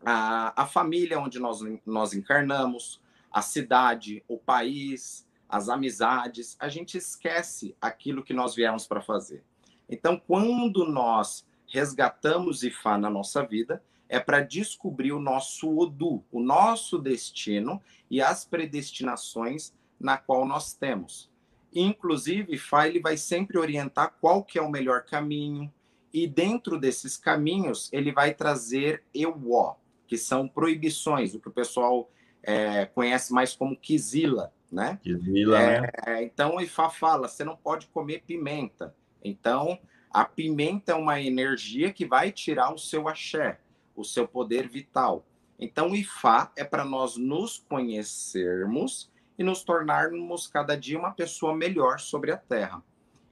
a, 0.05 0.63
a 0.63 0.67
família 0.67 1.19
onde 1.19 1.39
nós, 1.39 1.61
nós 1.87 2.13
encarnamos, 2.13 3.01
a 3.31 3.41
cidade, 3.41 4.23
o 4.29 4.37
país, 4.37 5.27
as 5.49 5.69
amizades, 5.69 6.57
a 6.59 6.69
gente 6.69 6.99
esquece 6.99 7.77
aquilo 7.81 8.23
que 8.23 8.35
nós 8.35 8.55
viemos 8.55 8.87
para 8.87 9.01
fazer. 9.01 9.45
Então, 9.89 10.19
quando 10.19 10.87
nós 10.87 11.47
resgatamos 11.73 12.63
Ifá 12.63 12.99
na 12.99 13.09
nossa 13.09 13.43
vida, 13.45 13.83
é 14.07 14.21
para 14.21 14.41
descobrir 14.41 15.11
o 15.13 15.19
nosso 15.19 15.75
Odu, 15.75 16.23
o 16.31 16.39
nosso 16.39 16.99
destino 16.99 17.81
e 18.11 18.21
as 18.21 18.45
predestinações 18.45 19.73
na 19.99 20.19
qual 20.19 20.47
nós 20.47 20.75
temos. 20.75 21.31
Inclusive, 21.75 22.55
Ifá 22.55 22.87
ele 22.87 23.01
vai 23.01 23.17
sempre 23.17 23.59
orientar 23.59 24.15
qual 24.21 24.45
que 24.45 24.59
é 24.59 24.63
o 24.63 24.71
melhor 24.71 25.07
caminho, 25.07 25.73
e 26.13 26.27
dentro 26.27 26.79
desses 26.79 27.17
caminhos 27.17 27.89
ele 27.91 28.13
vai 28.13 28.35
trazer 28.35 29.03
Euó, 29.15 29.77
que 30.07 30.19
são 30.19 30.47
proibições, 30.47 31.35
o 31.35 31.41
que 31.41 31.49
o 31.49 31.53
pessoal 31.53 32.11
é, 32.43 32.85
conhece 32.85 33.33
mais 33.33 33.57
como 33.57 33.75
quizila, 33.75 34.53
né? 34.71 35.01
Quizila, 35.03 35.59
é, 35.59 35.81
né? 35.81 36.23
Então, 36.23 36.61
Ifá 36.61 36.91
fala, 36.91 37.29
você 37.29 37.45
não 37.45 37.57
pode 37.57 37.87
comer 37.87 38.23
pimenta. 38.27 38.95
Então, 39.25 39.79
a 40.13 40.25
pimenta 40.25 40.93
é 40.93 40.95
uma 40.95 41.21
energia 41.21 41.93
que 41.93 42.05
vai 42.05 42.31
tirar 42.31 42.73
o 42.73 42.79
seu 42.79 43.09
axé, 43.09 43.59
o 43.97 44.05
seu 44.05 44.29
poder 44.29 44.69
vital. 44.69 45.25
Então, 45.59 45.91
o 45.91 45.97
Ifá 45.97 46.53
é 46.57 46.65
para 46.65 46.85
nós 46.85 47.17
nos 47.17 47.59
conhecermos 47.69 49.11
e 49.39 49.45
nos 49.45 49.63
tornarmos 49.63 50.47
cada 50.47 50.77
dia 50.77 50.99
uma 50.99 51.13
pessoa 51.13 51.55
melhor 51.55 51.99
sobre 51.99 52.33
a 52.33 52.37
Terra, 52.37 52.83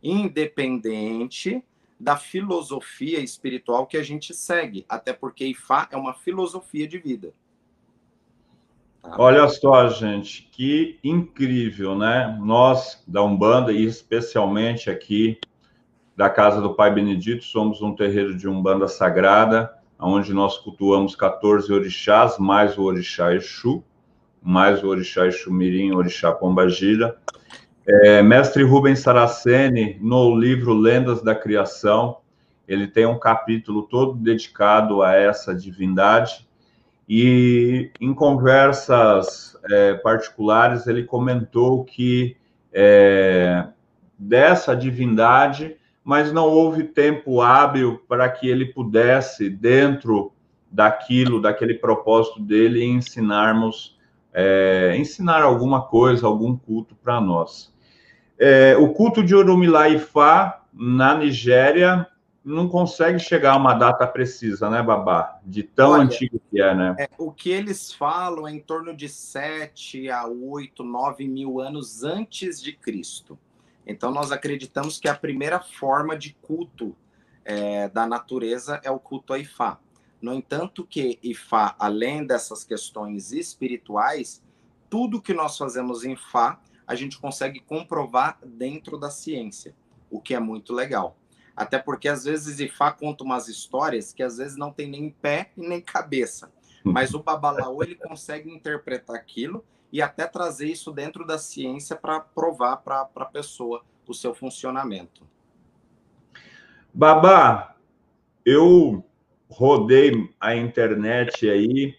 independente 0.03 1.63
da 1.99 2.17
filosofia 2.17 3.21
espiritual 3.21 3.87
que 3.87 3.97
a 3.97 4.03
gente 4.03 4.33
segue, 4.33 4.87
até 4.89 5.13
porque 5.13 5.45
Ifá 5.45 5.87
é 5.91 5.97
uma 5.97 6.15
filosofia 6.15 6.89
de 6.89 6.99
vida. 6.99 7.35
Tá? 9.03 9.17
Olha 9.19 9.47
só, 9.49 9.89
gente, 9.89 10.49
que 10.53 10.99
incrível, 11.05 11.97
né? 11.97 12.39
Nós 12.41 13.03
da 13.07 13.23
Umbanda, 13.23 13.73
e 13.73 13.85
especialmente 13.85 14.89
aqui 14.89 15.39
da 16.21 16.29
Casa 16.29 16.61
do 16.61 16.75
Pai 16.75 16.93
Benedito, 16.93 17.43
somos 17.45 17.81
um 17.81 17.95
terreiro 17.95 18.37
de 18.37 18.47
Umbanda 18.47 18.87
Sagrada, 18.87 19.73
onde 19.99 20.35
nós 20.35 20.59
cultuamos 20.59 21.17
14 21.17 21.73
orixás, 21.73 22.37
mais 22.37 22.77
o 22.77 22.83
orixá 22.83 23.35
Exu, 23.35 23.83
mais 24.43 24.85
o 24.85 24.89
orixá 24.89 25.27
Exu 25.27 25.51
Mirim, 25.51 25.93
orixá 25.93 26.31
Pombagira, 26.31 27.17
é, 27.87 28.23
mestre 28.23 28.63
Rubens 28.63 28.99
Saraceni, 28.99 29.97
no 29.99 30.37
livro 30.37 30.75
Lendas 30.75 31.23
da 31.23 31.35
Criação, 31.35 32.19
ele 32.69 32.87
tem 32.87 33.07
um 33.07 33.19
capítulo 33.19 33.85
todo 33.85 34.13
dedicado 34.13 35.01
a 35.01 35.15
essa 35.15 35.55
divindade, 35.55 36.47
e 37.09 37.91
em 37.99 38.13
conversas 38.13 39.57
é, 39.71 39.95
particulares 39.95 40.87
ele 40.87 41.03
comentou 41.03 41.83
que 41.83 42.37
é, 42.75 43.69
dessa 44.19 44.77
divindade, 44.77 45.80
mas 46.05 46.33
não 46.33 46.49
houve 46.49 46.85
tempo 46.85 47.41
hábil 47.41 48.03
para 48.09 48.29
que 48.29 48.49
ele 48.49 48.67
pudesse, 48.67 49.49
dentro 49.49 50.33
daquilo, 50.71 51.41
daquele 51.41 51.75
propósito 51.75 52.41
dele, 52.41 52.85
ensinarmos, 52.85 53.99
é, 54.33 54.95
ensinar 54.97 55.43
alguma 55.43 55.83
coisa, 55.83 56.27
algum 56.27 56.57
culto 56.57 56.95
para 56.95 57.21
nós. 57.21 57.73
É, 58.39 58.77
o 58.77 58.93
culto 58.93 59.23
de 59.23 59.35
Orumilá 59.35 59.89
Ifá, 59.89 60.63
na 60.73 61.15
Nigéria, 61.15 62.07
não 62.43 62.69
consegue 62.69 63.19
chegar 63.19 63.53
a 63.53 63.57
uma 63.57 63.75
data 63.75 64.07
precisa, 64.07 64.71
né, 64.71 64.83
Babá? 64.83 65.39
De 65.45 65.63
tão 65.63 65.91
Olha, 65.91 66.05
antigo 66.05 66.41
que 66.51 66.61
é, 66.61 66.75
né? 66.75 66.97
É, 66.99 67.09
o 67.19 67.31
que 67.31 67.51
eles 67.51 67.93
falam 67.93 68.49
é 68.49 68.53
em 68.53 68.61
torno 68.61 68.97
de 68.97 69.09
7 69.09 70.09
a 70.09 70.27
8, 70.27 70.83
9 70.83 71.29
mil 71.29 71.61
anos 71.61 72.03
antes 72.03 72.61
de 72.61 72.73
Cristo. 72.73 73.39
Então, 73.87 74.11
nós 74.11 74.31
acreditamos 74.31 74.99
que 74.99 75.09
a 75.09 75.15
primeira 75.15 75.61
forma 75.61 76.17
de 76.17 76.35
culto 76.43 76.97
é, 77.45 77.89
da 77.89 78.07
natureza 78.07 78.81
é 78.85 78.91
o 78.91 78.99
culto 78.99 79.33
a 79.33 79.39
Ifá. 79.39 79.79
No 80.21 80.35
entanto, 80.35 80.87
que 80.87 81.19
Ifá, 81.23 81.75
além 81.79 82.27
dessas 82.27 82.63
questões 82.63 83.33
espirituais, 83.33 84.43
tudo 84.89 85.23
que 85.23 85.33
nós 85.33 85.57
fazemos 85.57 86.05
em 86.05 86.17
Fá, 86.17 86.61
a 86.87 86.95
gente 86.95 87.19
consegue 87.19 87.61
comprovar 87.61 88.39
dentro 88.45 88.99
da 88.99 89.09
ciência, 89.09 89.75
o 90.11 90.21
que 90.21 90.35
é 90.35 90.41
muito 90.41 90.75
legal. 90.75 91.17
Até 91.57 91.79
porque 91.79 92.09
às 92.09 92.25
vezes 92.25 92.59
Ifá 92.59 92.91
conta 92.91 93.25
umas 93.25 93.49
histórias 93.49 94.13
que 94.13 94.23
às 94.23 94.37
vezes 94.37 94.57
não 94.57 94.73
tem 94.73 94.89
nem 94.89 95.11
pé 95.11 95.53
e 95.57 95.67
nem 95.67 95.81
cabeça. 95.81 96.53
Mas 96.83 97.15
o 97.15 97.23
Babalaô 97.23 97.83
ele 97.83 97.95
consegue 97.95 98.51
interpretar 98.51 99.15
aquilo 99.15 99.65
e 99.93 100.01
até 100.01 100.27
trazer 100.27 100.67
isso 100.67 100.93
dentro 100.93 101.27
da 101.27 101.39
ciência 101.39 101.97
para 101.97 102.21
provar 102.21 102.79
para 102.79 103.09
a 103.17 103.25
pessoa 103.25 103.83
o 104.07 104.15
seu 104.15 104.35
funcionamento. 104.35 105.27
Babá, 106.93 107.77
eu 108.45 109.05
rodei 109.49 110.29
a 110.41 110.57
internet 110.57 111.49
aí 111.49 111.97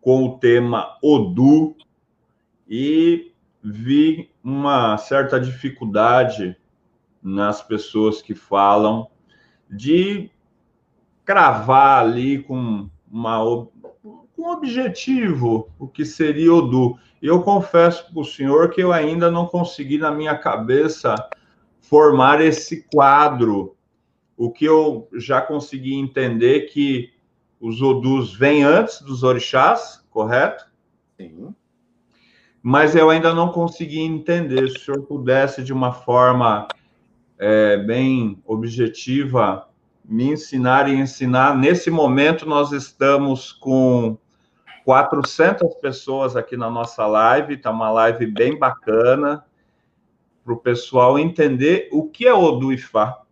com 0.00 0.24
o 0.24 0.38
tema 0.38 0.98
Odu 1.02 1.76
e 2.68 3.32
vi 3.62 4.30
uma 4.42 4.96
certa 4.98 5.40
dificuldade 5.40 6.56
nas 7.22 7.62
pessoas 7.62 8.22
que 8.22 8.34
falam 8.34 9.10
de 9.70 10.30
cravar 11.24 12.00
ali 12.00 12.42
com 12.42 12.88
uma 13.10 13.42
um 14.38 14.50
objetivo 14.50 15.68
o 15.78 15.88
que 15.88 16.04
seria 16.04 16.54
Odu. 16.54 16.96
Eu 17.20 17.42
confesso 17.42 18.10
para 18.12 18.20
o 18.20 18.24
senhor 18.24 18.70
que 18.70 18.80
eu 18.80 18.92
ainda 18.92 19.30
não 19.30 19.46
consegui 19.46 19.98
na 19.98 20.10
minha 20.10 20.36
cabeça 20.38 21.14
formar 21.80 22.40
esse 22.40 22.84
quadro. 22.92 23.76
O 24.36 24.52
que 24.52 24.64
eu 24.64 25.08
já 25.14 25.40
consegui 25.40 25.94
entender 25.94 26.66
que 26.66 27.12
os 27.60 27.82
Odus 27.82 28.32
vêm 28.32 28.62
antes 28.62 29.00
dos 29.02 29.24
orixás, 29.24 30.04
correto? 30.10 30.64
Sim. 31.16 31.52
Mas 32.62 32.94
eu 32.94 33.10
ainda 33.10 33.34
não 33.34 33.50
consegui 33.50 34.00
entender. 34.00 34.68
Se 34.68 34.76
o 34.76 34.80
senhor 34.80 35.02
pudesse, 35.02 35.64
de 35.64 35.72
uma 35.72 35.92
forma 35.92 36.68
é, 37.36 37.78
bem 37.78 38.40
objetiva, 38.44 39.68
me 40.04 40.30
ensinar 40.32 40.88
e 40.88 40.94
ensinar. 40.94 41.56
Nesse 41.56 41.90
momento, 41.90 42.46
nós 42.46 42.70
estamos 42.70 43.50
com 43.50 44.16
400 44.88 45.74
pessoas 45.82 46.34
aqui 46.34 46.56
na 46.56 46.70
nossa 46.70 47.06
live, 47.06 47.56
está 47.56 47.70
uma 47.70 47.90
live 47.90 48.24
bem 48.24 48.58
bacana, 48.58 49.44
para 50.42 50.54
o 50.54 50.56
pessoal 50.56 51.18
entender 51.18 51.90
o 51.92 52.08
que 52.08 52.26
é 52.26 52.32
o 52.32 52.72
Ifá. 52.72 53.22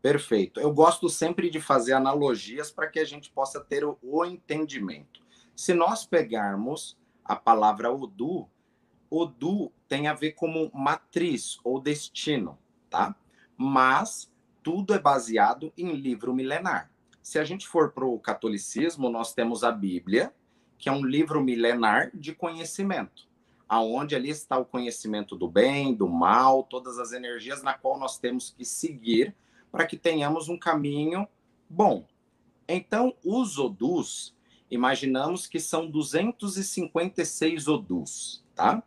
Perfeito. 0.00 0.60
Eu 0.60 0.72
gosto 0.72 1.08
sempre 1.08 1.50
de 1.50 1.60
fazer 1.60 1.94
analogias 1.94 2.70
para 2.70 2.86
que 2.86 3.00
a 3.00 3.04
gente 3.04 3.28
possa 3.28 3.58
ter 3.58 3.84
o, 3.84 3.98
o 4.00 4.24
entendimento. 4.24 5.20
Se 5.56 5.74
nós 5.74 6.06
pegarmos 6.06 6.96
a 7.24 7.34
palavra 7.34 7.90
Odu, 7.90 8.48
Odu 9.10 9.72
tem 9.88 10.06
a 10.06 10.14
ver 10.14 10.34
como 10.34 10.70
matriz 10.72 11.58
ou 11.64 11.80
destino, 11.80 12.56
tá? 12.88 13.16
Mas 13.56 14.32
tudo 14.62 14.94
é 14.94 14.98
baseado 15.00 15.72
em 15.76 15.92
livro 15.92 16.32
milenar. 16.32 16.88
Se 17.20 17.36
a 17.40 17.42
gente 17.42 17.66
for 17.66 17.90
para 17.90 18.06
o 18.06 18.16
catolicismo, 18.16 19.10
nós 19.10 19.34
temos 19.34 19.64
a 19.64 19.72
Bíblia, 19.72 20.32
que 20.80 20.88
é 20.88 20.92
um 20.92 21.04
livro 21.04 21.42
milenar 21.42 22.10
de 22.14 22.34
conhecimento, 22.34 23.28
aonde 23.68 24.16
ali 24.16 24.30
está 24.30 24.56
o 24.56 24.64
conhecimento 24.64 25.36
do 25.36 25.46
bem, 25.46 25.94
do 25.94 26.08
mal, 26.08 26.62
todas 26.62 26.98
as 26.98 27.12
energias 27.12 27.62
na 27.62 27.74
qual 27.74 27.98
nós 27.98 28.18
temos 28.18 28.50
que 28.50 28.64
seguir 28.64 29.36
para 29.70 29.86
que 29.86 29.96
tenhamos 29.96 30.48
um 30.48 30.58
caminho 30.58 31.28
bom. 31.68 32.06
Então, 32.66 33.14
os 33.22 33.58
odus, 33.58 34.34
imaginamos 34.70 35.46
que 35.46 35.60
são 35.60 35.88
256 35.88 37.68
odus, 37.68 38.42
tá? 38.54 38.82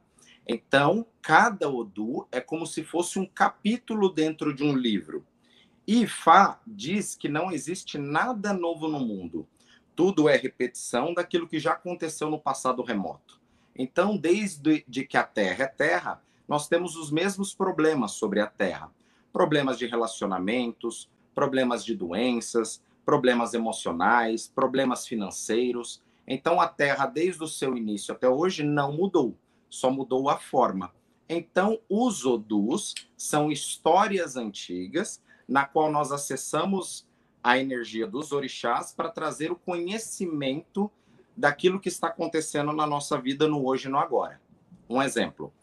Então, 0.47 1.05
cada 1.21 1.69
odu 1.69 2.27
é 2.31 2.41
como 2.41 2.65
se 2.65 2.83
fosse 2.83 3.19
um 3.19 3.25
capítulo 3.25 4.09
dentro 4.09 4.53
de 4.53 4.63
um 4.63 4.75
livro. 4.75 5.23
E 5.87 6.07
Fá 6.07 6.59
diz 6.65 7.15
que 7.15 7.29
não 7.29 7.51
existe 7.51 7.97
nada 7.97 8.51
novo 8.51 8.87
no 8.87 8.99
mundo 8.99 9.47
tudo 9.95 10.27
é 10.27 10.35
repetição 10.35 11.13
daquilo 11.13 11.47
que 11.47 11.59
já 11.59 11.73
aconteceu 11.73 12.29
no 12.29 12.39
passado 12.39 12.81
remoto. 12.81 13.39
Então, 13.75 14.17
desde 14.17 14.83
de 14.87 15.05
que 15.05 15.17
a 15.17 15.23
Terra 15.23 15.63
é 15.63 15.67
Terra, 15.67 16.21
nós 16.47 16.67
temos 16.67 16.95
os 16.95 17.09
mesmos 17.11 17.53
problemas 17.53 18.11
sobre 18.11 18.39
a 18.39 18.47
Terra: 18.47 18.91
problemas 19.31 19.77
de 19.77 19.85
relacionamentos, 19.85 21.09
problemas 21.33 21.83
de 21.83 21.95
doenças, 21.95 22.81
problemas 23.05 23.53
emocionais, 23.53 24.47
problemas 24.47 25.07
financeiros. 25.07 26.01
Então, 26.27 26.61
a 26.61 26.67
Terra, 26.67 27.05
desde 27.05 27.43
o 27.43 27.47
seu 27.47 27.75
início 27.75 28.13
até 28.13 28.29
hoje, 28.29 28.63
não 28.63 28.93
mudou, 28.93 29.35
só 29.69 29.89
mudou 29.89 30.29
a 30.29 30.37
forma. 30.37 30.93
Então, 31.27 31.79
os 31.89 32.25
Odus 32.25 32.93
são 33.17 33.51
histórias 33.51 34.35
antigas 34.35 35.21
na 35.47 35.65
qual 35.65 35.91
nós 35.91 36.11
acessamos 36.11 37.07
a 37.43 37.57
energia 37.57 38.07
dos 38.07 38.31
orixás 38.31 38.93
para 38.93 39.09
trazer 39.09 39.51
o 39.51 39.55
conhecimento 39.55 40.89
daquilo 41.35 41.79
que 41.79 41.89
está 41.89 42.07
acontecendo 42.07 42.71
na 42.71 42.87
nossa 42.87 43.19
vida 43.19 43.47
no 43.47 43.65
hoje 43.65 43.87
e 43.87 43.91
no 43.91 43.97
agora. 43.97 44.41
Um 44.89 45.01
exemplo. 45.01 45.53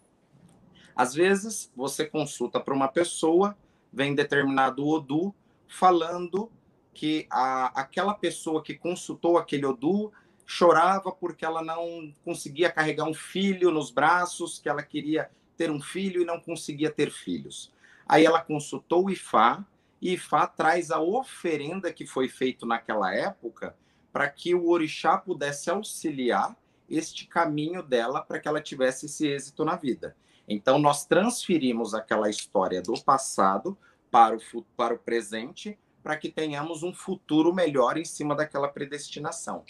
Às 0.95 1.15
vezes, 1.15 1.73
você 1.75 2.05
consulta 2.05 2.61
para 2.61 2.75
uma 2.75 2.89
pessoa, 2.89 3.57
vem 3.93 4.15
determinado 4.15 4.87
Odu, 4.87 5.35
falando 5.67 6.51
que 6.93 7.27
a, 7.31 7.81
aquela 7.81 8.13
pessoa 8.13 8.63
que 8.63 8.75
consultou 8.75 9.39
aquele 9.39 9.65
Odu 9.65 10.13
chorava 10.45 11.13
porque 11.13 11.45
ela 11.45 11.63
não 11.63 12.13
conseguia 12.25 12.71
carregar 12.71 13.05
um 13.05 13.15
filho 13.15 13.71
nos 13.71 13.91
braços, 13.91 14.59
que 14.59 14.69
ela 14.69 14.83
queria 14.83 15.31
ter 15.57 15.71
um 15.71 15.81
filho 15.81 16.21
e 16.21 16.25
não 16.25 16.41
conseguia 16.41 16.91
ter 16.91 17.11
filhos. 17.11 17.73
Aí 18.07 18.27
ela 18.27 18.41
consultou 18.41 19.07
o 19.07 19.11
Ifá, 19.11 19.65
e 20.01 20.15
Ifá 20.15 20.47
traz 20.47 20.91
a 20.91 21.01
oferenda 21.01 21.93
que 21.93 22.07
foi 22.07 22.29
feita 22.29 22.65
naquela 22.65 23.15
época 23.15 23.77
para 24.13 24.29
que 24.29 24.55
o 24.55 24.69
orixá 24.69 25.19
pudesse 25.19 25.71
auxiliar 25.71 26.57
este 26.89 27.27
caminho 27.27 27.83
dela 27.83 28.21
para 28.23 28.41
que 28.41 28.49
ela 28.49 28.61
tivesse 28.61 29.07
esse 29.07 29.27
êxito 29.27 29.65
na 29.65 29.77
vida. 29.77 30.17
Então, 30.49 30.79
nós 30.79 31.05
transferimos 31.05 31.95
aquela 31.95 32.29
história 32.29 32.83
do 32.83 33.01
passado 33.01 33.79
para 34.11 34.37
o, 34.37 34.63
para 34.77 34.95
o 34.95 34.99
presente 34.99 35.79
para 36.03 36.17
que 36.17 36.31
tenhamos 36.31 36.83
um 36.83 36.93
futuro 36.93 37.55
melhor 37.55 37.97
em 37.97 38.05
cima 38.05 38.35
daquela 38.35 38.69
predestinação. 38.69 39.65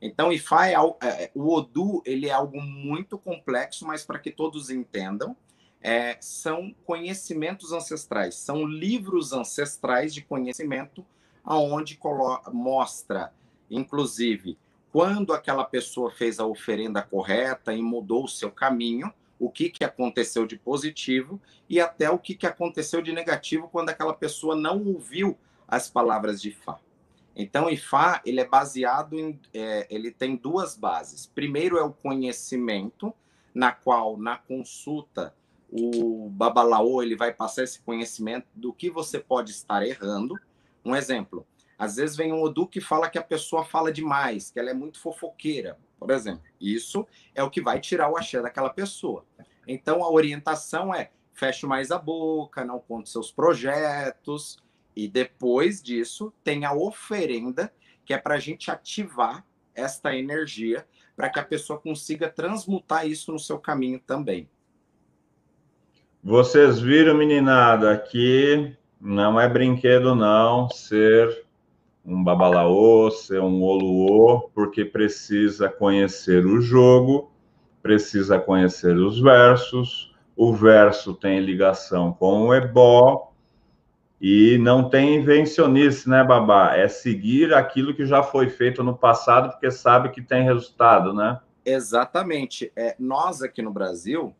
Então, 0.00 0.32
Ifá 0.32 0.68
é, 0.68 0.74
é, 0.74 1.30
o 1.34 1.52
Odu 1.52 2.02
ele 2.06 2.28
é 2.28 2.32
algo 2.32 2.60
muito 2.60 3.18
complexo, 3.18 3.86
mas 3.86 4.04
para 4.04 4.18
que 4.18 4.30
todos 4.30 4.70
entendam, 4.70 5.36
é, 5.84 6.16
são 6.18 6.74
conhecimentos 6.86 7.70
ancestrais, 7.70 8.36
são 8.36 8.64
livros 8.64 9.34
ancestrais 9.34 10.14
de 10.14 10.22
conhecimento, 10.22 11.04
aonde 11.44 12.00
mostra, 12.50 13.30
inclusive, 13.70 14.56
quando 14.90 15.34
aquela 15.34 15.62
pessoa 15.62 16.10
fez 16.10 16.40
a 16.40 16.46
oferenda 16.46 17.02
correta 17.02 17.74
e 17.74 17.82
mudou 17.82 18.24
o 18.24 18.28
seu 18.28 18.50
caminho, 18.50 19.12
o 19.38 19.50
que, 19.50 19.68
que 19.68 19.84
aconteceu 19.84 20.46
de 20.46 20.56
positivo 20.56 21.38
e 21.68 21.78
até 21.78 22.08
o 22.08 22.18
que, 22.18 22.34
que 22.34 22.46
aconteceu 22.46 23.02
de 23.02 23.12
negativo 23.12 23.68
quando 23.68 23.90
aquela 23.90 24.14
pessoa 24.14 24.56
não 24.56 24.82
ouviu 24.82 25.36
as 25.68 25.90
palavras 25.90 26.40
de 26.40 26.50
Fá. 26.50 26.78
Então, 27.36 27.68
Ifá 27.68 28.22
ele 28.24 28.40
é 28.40 28.46
baseado 28.46 29.18
em, 29.18 29.38
é, 29.52 29.86
ele 29.90 30.10
tem 30.10 30.34
duas 30.34 30.76
bases. 30.76 31.26
Primeiro 31.26 31.76
é 31.76 31.82
o 31.82 31.92
conhecimento, 31.92 33.12
na 33.52 33.70
qual 33.70 34.16
na 34.16 34.38
consulta 34.38 35.34
o 35.76 36.30
babalaô 36.30 37.02
ele 37.02 37.16
vai 37.16 37.34
passar 37.34 37.64
esse 37.64 37.80
conhecimento 37.80 38.46
do 38.54 38.72
que 38.72 38.88
você 38.88 39.18
pode 39.18 39.50
estar 39.50 39.84
errando. 39.84 40.36
Um 40.84 40.94
exemplo, 40.94 41.44
às 41.76 41.96
vezes 41.96 42.16
vem 42.16 42.32
um 42.32 42.42
Odu 42.42 42.68
que 42.68 42.80
fala 42.80 43.10
que 43.10 43.18
a 43.18 43.22
pessoa 43.22 43.64
fala 43.64 43.92
demais, 43.92 44.52
que 44.52 44.60
ela 44.60 44.70
é 44.70 44.74
muito 44.74 45.00
fofoqueira, 45.00 45.76
por 45.98 46.12
exemplo. 46.12 46.44
Isso 46.60 47.04
é 47.34 47.42
o 47.42 47.50
que 47.50 47.60
vai 47.60 47.80
tirar 47.80 48.08
o 48.08 48.16
axé 48.16 48.40
daquela 48.40 48.70
pessoa. 48.70 49.26
Então 49.66 50.04
a 50.04 50.10
orientação 50.10 50.94
é 50.94 51.10
feche 51.32 51.66
mais 51.66 51.90
a 51.90 51.98
boca, 51.98 52.64
não 52.64 52.78
conte 52.78 53.10
seus 53.10 53.32
projetos, 53.32 54.62
e 54.94 55.08
depois 55.08 55.82
disso 55.82 56.32
tem 56.44 56.64
a 56.64 56.72
oferenda, 56.72 57.74
que 58.04 58.14
é 58.14 58.18
para 58.18 58.36
a 58.36 58.38
gente 58.38 58.70
ativar 58.70 59.44
esta 59.74 60.14
energia 60.14 60.86
para 61.16 61.28
que 61.28 61.40
a 61.40 61.44
pessoa 61.44 61.80
consiga 61.80 62.30
transmutar 62.30 63.08
isso 63.08 63.32
no 63.32 63.40
seu 63.40 63.58
caminho 63.58 63.98
também. 63.98 64.48
Vocês 66.26 66.80
viram, 66.80 67.14
meninada, 67.14 67.92
aqui 67.92 68.74
não 68.98 69.38
é 69.38 69.46
brinquedo 69.46 70.14
não 70.14 70.70
ser 70.70 71.44
um 72.02 72.24
babalaô, 72.24 73.10
ser 73.10 73.42
um 73.42 73.62
oluô, 73.62 74.48
porque 74.54 74.86
precisa 74.86 75.68
conhecer 75.68 76.46
o 76.46 76.62
jogo, 76.62 77.30
precisa 77.82 78.38
conhecer 78.38 78.96
os 78.96 79.20
versos, 79.20 80.14
o 80.34 80.54
verso 80.54 81.12
tem 81.12 81.40
ligação 81.40 82.14
com 82.14 82.46
o 82.46 82.54
ebó, 82.54 83.30
e 84.18 84.56
não 84.56 84.88
tem 84.88 85.16
invencionice, 85.16 86.08
né, 86.08 86.24
Babá? 86.24 86.74
É 86.74 86.88
seguir 86.88 87.52
aquilo 87.52 87.94
que 87.94 88.06
já 88.06 88.22
foi 88.22 88.48
feito 88.48 88.82
no 88.82 88.96
passado, 88.96 89.50
porque 89.50 89.70
sabe 89.70 90.08
que 90.08 90.22
tem 90.22 90.42
resultado, 90.44 91.12
né? 91.12 91.38
Exatamente. 91.66 92.72
É, 92.74 92.96
nós 92.98 93.42
aqui 93.42 93.60
no 93.60 93.70
Brasil, 93.70 94.34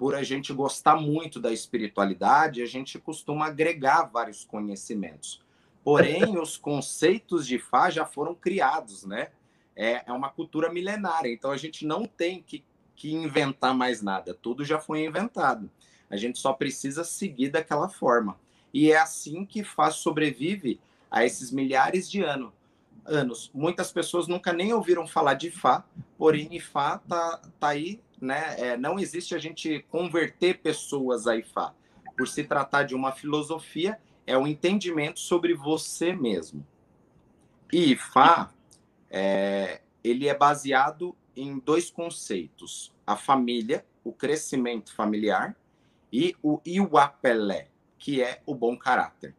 por 0.00 0.14
a 0.14 0.22
gente 0.22 0.50
gostar 0.50 0.96
muito 0.96 1.38
da 1.38 1.52
espiritualidade, 1.52 2.62
a 2.62 2.66
gente 2.66 2.98
costuma 2.98 3.48
agregar 3.48 4.04
vários 4.04 4.46
conhecimentos. 4.46 5.42
Porém, 5.84 6.38
os 6.38 6.56
conceitos 6.56 7.46
de 7.46 7.58
Fá 7.58 7.90
já 7.90 8.06
foram 8.06 8.34
criados, 8.34 9.04
né? 9.04 9.28
É, 9.76 10.02
é 10.06 10.10
uma 10.10 10.30
cultura 10.30 10.72
milenária, 10.72 11.30
então 11.30 11.50
a 11.50 11.56
gente 11.58 11.84
não 11.84 12.06
tem 12.06 12.42
que, 12.42 12.64
que 12.96 13.12
inventar 13.12 13.74
mais 13.74 14.00
nada, 14.00 14.32
tudo 14.32 14.64
já 14.64 14.80
foi 14.80 15.04
inventado. 15.04 15.70
A 16.08 16.16
gente 16.16 16.38
só 16.38 16.54
precisa 16.54 17.04
seguir 17.04 17.50
daquela 17.50 17.90
forma. 17.90 18.40
E 18.72 18.90
é 18.90 18.96
assim 18.96 19.44
que 19.44 19.62
Fá 19.62 19.90
sobrevive 19.90 20.80
a 21.10 21.26
esses 21.26 21.50
milhares 21.50 22.10
de 22.10 22.22
anos. 22.22 22.54
anos. 23.04 23.50
Muitas 23.52 23.92
pessoas 23.92 24.26
nunca 24.26 24.50
nem 24.50 24.72
ouviram 24.72 25.06
falar 25.06 25.34
de 25.34 25.50
Fá, 25.50 25.84
porém 26.16 26.56
Ifá 26.56 26.96
tá, 27.06 27.42
tá 27.60 27.68
aí, 27.68 28.00
né? 28.20 28.54
É, 28.58 28.76
não 28.76 28.98
existe 28.98 29.34
a 29.34 29.38
gente 29.38 29.84
converter 29.90 30.60
pessoas 30.60 31.26
a 31.26 31.36
Ifá. 31.36 31.74
Por 32.16 32.28
se 32.28 32.44
tratar 32.44 32.82
de 32.82 32.94
uma 32.94 33.12
filosofia, 33.12 33.98
é 34.26 34.36
o 34.36 34.42
um 34.42 34.46
entendimento 34.46 35.18
sobre 35.18 35.54
você 35.54 36.12
mesmo. 36.12 36.66
E 37.72 37.92
Ifá, 37.92 38.52
é, 39.08 39.80
ele 40.04 40.28
é 40.28 40.34
baseado 40.34 41.16
em 41.36 41.58
dois 41.58 41.90
conceitos: 41.90 42.92
a 43.06 43.16
família, 43.16 43.84
o 44.04 44.12
crescimento 44.12 44.94
familiar, 44.94 45.56
e 46.12 46.36
o 46.42 46.60
Iwapelé, 46.64 47.68
que 47.98 48.22
é 48.22 48.42
o 48.44 48.54
bom 48.54 48.76
caráter. 48.76 49.34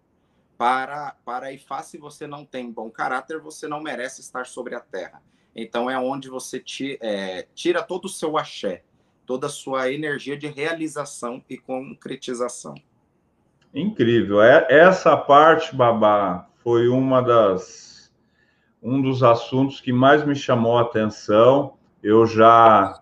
Para, 0.57 1.15
para 1.25 1.51
Ifá, 1.51 1.81
se 1.81 1.97
você 1.97 2.27
não 2.27 2.45
tem 2.45 2.71
bom 2.71 2.89
caráter, 2.89 3.39
você 3.39 3.67
não 3.67 3.81
merece 3.81 4.21
estar 4.21 4.45
sobre 4.45 4.75
a 4.75 4.79
terra. 4.79 5.21
Então 5.55 5.89
é 5.89 5.97
onde 5.97 6.29
você 6.29 6.59
te, 6.59 6.97
é, 7.01 7.47
tira 7.53 7.81
todo 7.83 8.05
o 8.05 8.09
seu 8.09 8.37
axé, 8.37 8.83
toda 9.25 9.47
a 9.47 9.49
sua 9.49 9.91
energia 9.91 10.37
de 10.37 10.47
realização 10.47 11.43
e 11.49 11.57
concretização. 11.57 12.75
Incrível. 13.73 14.41
É, 14.41 14.65
essa 14.69 15.15
parte, 15.15 15.75
Babá, 15.75 16.47
foi 16.63 16.87
uma 16.87 17.21
das 17.21 18.11
um 18.83 19.01
dos 19.01 19.21
assuntos 19.21 19.79
que 19.79 19.93
mais 19.93 20.25
me 20.25 20.35
chamou 20.35 20.77
a 20.77 20.81
atenção. 20.81 21.77
Eu 22.01 22.25
já 22.25 23.01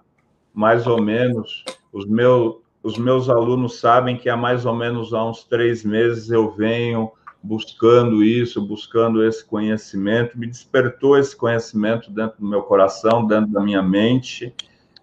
mais 0.54 0.86
ou 0.88 1.02
menos 1.02 1.64
os 1.92 2.06
meus 2.06 2.58
os 2.82 2.98
meus 2.98 3.30
alunos 3.30 3.80
sabem 3.80 4.18
que 4.18 4.30
há 4.30 4.38
mais 4.38 4.66
ou 4.66 4.74
menos 4.74 5.14
há 5.14 5.24
uns 5.24 5.44
três 5.44 5.84
meses 5.84 6.30
eu 6.30 6.52
venho 6.52 7.12
buscando 7.42 8.24
isso, 8.24 8.62
buscando 8.62 9.24
esse 9.24 9.46
conhecimento, 9.46 10.38
me 10.38 10.46
despertou 10.46 11.18
esse 11.18 11.36
conhecimento 11.36 12.12
dentro 12.12 12.40
do 12.40 12.48
meu 12.48 12.64
coração, 12.64 13.26
dentro 13.26 13.52
da 13.52 13.62
minha 13.62 13.82
mente, 13.82 14.54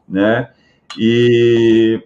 né? 0.08 0.50
E, 0.98 2.02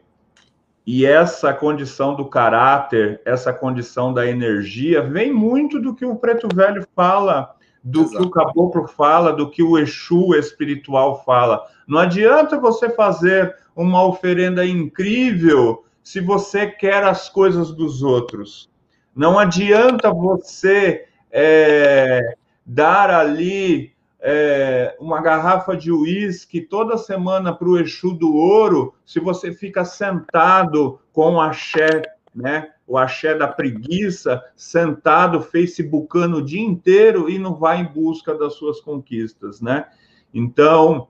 e 0.87 1.05
essa 1.05 1.53
condição 1.53 2.15
do 2.15 2.25
caráter, 2.27 3.21
essa 3.25 3.53
condição 3.53 4.15
da 4.15 4.27
energia, 4.27 5.03
vem 5.03 5.33
muito 5.33 5.81
do 5.81 5.95
que 5.95 6.05
o 6.05 6.17
Preto 6.17 6.49
Velho 6.55 6.87
fala, 6.95 7.55
do 7.83 8.03
Exato. 8.03 8.17
que 8.17 8.23
o 8.23 8.31
Caboclo 8.31 8.87
fala, 8.87 9.33
do 9.33 9.51
que 9.51 9.63
o 9.63 9.79
Exu 9.79 10.35
espiritual 10.35 11.25
fala. 11.25 11.67
Não 11.87 11.99
adianta 11.99 12.59
você 12.59 12.89
fazer 12.89 13.57
uma 13.75 14.05
oferenda 14.05 14.65
incrível 14.65 15.85
se 16.03 16.21
você 16.21 16.67
quer 16.67 17.03
as 17.05 17.29
coisas 17.29 17.73
dos 17.73 18.03
outros. 18.03 18.70
Não 19.15 19.39
adianta 19.39 20.13
você 20.13 21.07
é, 21.31 22.35
dar 22.65 23.11
ali 23.11 23.93
é, 24.21 24.97
uma 25.01 25.21
garrafa 25.21 25.77
de 25.77 25.91
uísque 25.91 26.61
toda 26.61 26.99
semana 26.99 27.53
para 27.53 27.69
o 27.69 27.79
Exu 27.79 28.13
do 28.13 28.35
Ouro 28.35 28.95
se 29.05 29.19
você 29.19 29.53
fica 29.53 29.85
sentado 29.85 31.01
com 31.13 31.35
o 31.35 31.41
axé, 31.41 32.03
né? 32.35 32.71
O 32.87 32.99
axé 32.99 33.35
da 33.35 33.49
preguiça, 33.49 34.43
sentado, 34.55 35.41
facebookando 35.41 36.39
o 36.39 36.45
dia 36.45 36.61
inteiro 36.61 37.31
e 37.31 37.39
não 37.39 37.55
vai 37.55 37.81
em 37.81 37.85
busca 37.85 38.35
das 38.35 38.55
suas 38.55 38.81
conquistas, 38.81 39.61
né? 39.61 39.87
Então, 40.35 41.09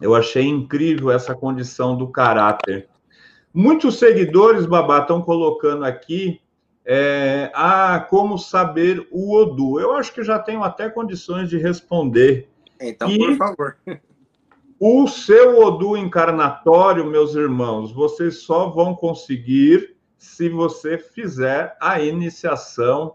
eu 0.00 0.14
achei 0.14 0.44
incrível 0.44 1.10
essa 1.10 1.34
condição 1.34 1.96
do 1.96 2.08
caráter. 2.08 2.88
Muitos 3.54 3.98
seguidores, 3.98 4.66
Babá, 4.66 5.00
estão 5.00 5.22
colocando 5.22 5.84
aqui 5.84 6.40
é, 6.84 7.50
ah, 7.54 8.06
como 8.10 8.38
saber 8.38 9.06
o 9.10 9.34
Odu. 9.34 9.78
Eu 9.78 9.94
acho 9.94 10.12
que 10.12 10.22
já 10.22 10.38
tenho 10.38 10.62
até 10.62 10.88
condições 10.88 11.48
de 11.48 11.58
responder. 11.58 12.48
Então, 12.80 13.08
e 13.08 13.18
por 13.18 13.36
favor. 13.36 13.76
O 14.84 15.06
seu 15.06 15.60
Odu 15.60 15.96
encarnatório, 15.96 17.06
meus 17.06 17.36
irmãos, 17.36 17.92
vocês 17.92 18.42
só 18.42 18.68
vão 18.68 18.96
conseguir 18.96 19.96
se 20.18 20.48
você 20.48 20.98
fizer 20.98 21.76
a 21.80 22.00
iniciação 22.00 23.14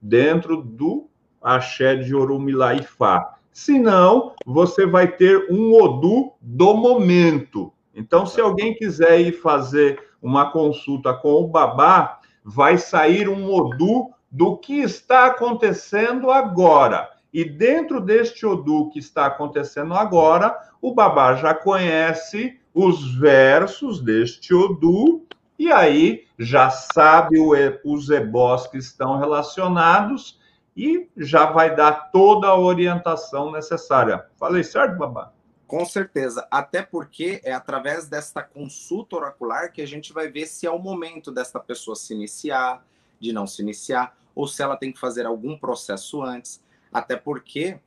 dentro 0.00 0.62
do 0.62 1.08
axé 1.40 1.96
de 1.96 2.14
Orumilaifá. 2.14 3.34
Senão, 3.50 4.34
você 4.44 4.84
vai 4.84 5.10
ter 5.10 5.50
um 5.50 5.72
Odu 5.72 6.32
do 6.40 6.74
momento. 6.74 7.72
Então, 7.94 8.26
se 8.26 8.38
alguém 8.38 8.74
quiser 8.74 9.18
ir 9.18 9.32
fazer 9.32 9.98
uma 10.20 10.50
consulta 10.50 11.14
com 11.14 11.32
o 11.32 11.48
babá, 11.48 12.15
vai 12.48 12.78
sair 12.78 13.28
um 13.28 13.52
Odu 13.52 14.10
do 14.30 14.56
que 14.56 14.80
está 14.80 15.26
acontecendo 15.26 16.30
agora. 16.30 17.10
E 17.32 17.44
dentro 17.44 18.00
deste 18.00 18.46
Odu 18.46 18.88
que 18.90 19.00
está 19.00 19.26
acontecendo 19.26 19.94
agora, 19.94 20.56
o 20.80 20.94
babá 20.94 21.34
já 21.34 21.52
conhece 21.52 22.56
os 22.72 23.12
versos 23.18 24.00
deste 24.00 24.54
Odu 24.54 25.26
e 25.58 25.72
aí 25.72 26.24
já 26.38 26.70
sabe 26.70 27.36
os 27.84 28.10
ebós 28.10 28.68
que 28.68 28.78
estão 28.78 29.18
relacionados 29.18 30.38
e 30.76 31.08
já 31.16 31.46
vai 31.46 31.74
dar 31.74 32.10
toda 32.12 32.46
a 32.46 32.58
orientação 32.58 33.50
necessária. 33.50 34.24
Falei 34.38 34.62
certo, 34.62 34.96
babá? 34.96 35.32
Com 35.66 35.84
certeza, 35.84 36.46
até 36.48 36.80
porque 36.80 37.40
é 37.42 37.52
através 37.52 38.08
desta 38.08 38.40
consulta 38.40 39.16
oracular 39.16 39.72
que 39.72 39.82
a 39.82 39.86
gente 39.86 40.12
vai 40.12 40.28
ver 40.28 40.46
se 40.46 40.64
é 40.64 40.70
o 40.70 40.78
momento 40.78 41.32
desta 41.32 41.58
pessoa 41.58 41.96
se 41.96 42.14
iniciar, 42.14 42.86
de 43.18 43.32
não 43.32 43.48
se 43.48 43.62
iniciar, 43.62 44.16
ou 44.32 44.46
se 44.46 44.62
ela 44.62 44.76
tem 44.76 44.92
que 44.92 45.00
fazer 45.00 45.26
algum 45.26 45.58
processo 45.58 46.22
antes. 46.22 46.62
Até 46.92 47.16
porque, 47.16 47.80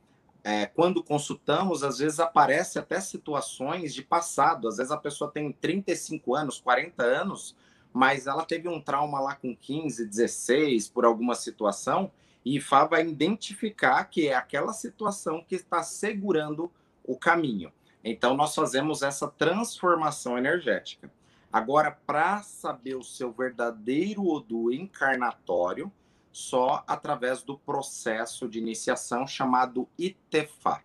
é, 0.44 0.66
quando 0.66 1.02
consultamos, 1.02 1.82
às 1.82 2.00
vezes 2.00 2.20
aparece 2.20 2.78
até 2.78 3.00
situações 3.00 3.94
de 3.94 4.04
passado. 4.04 4.68
Às 4.68 4.76
vezes 4.76 4.92
a 4.92 4.98
pessoa 4.98 5.32
tem 5.32 5.50
35 5.50 6.36
anos, 6.36 6.60
40 6.60 7.02
anos, 7.02 7.56
mas 7.94 8.28
ela 8.28 8.44
teve 8.44 8.68
um 8.68 8.82
trauma 8.82 9.22
lá 9.22 9.36
com 9.36 9.56
15, 9.56 10.06
16, 10.06 10.90
por 10.90 11.06
alguma 11.06 11.34
situação, 11.34 12.12
e 12.44 12.60
Fá 12.60 12.84
vai 12.84 13.08
identificar 13.08 14.04
que 14.06 14.28
é 14.28 14.36
aquela 14.36 14.74
situação 14.74 15.44
que 15.48 15.56
está 15.56 15.82
segurando 15.82 16.70
o 17.10 17.18
caminho. 17.18 17.72
Então, 18.04 18.38
nós 18.38 18.54
fazemos 18.54 19.02
essa 19.02 19.28
transformação 19.28 20.38
energética. 20.38 21.12
Agora, 21.52 21.98
para 22.06 22.44
saber 22.44 22.96
o 22.96 23.04
seu 23.04 23.32
verdadeiro 23.32 24.28
Odu 24.28 24.72
encarnatório, 24.72 25.92
só 26.32 26.84
através 26.88 27.42
do 27.42 27.58
processo 27.58 28.48
de 28.48 28.60
iniciação 28.60 29.26
chamado 29.26 29.90
Itefá. 29.98 30.84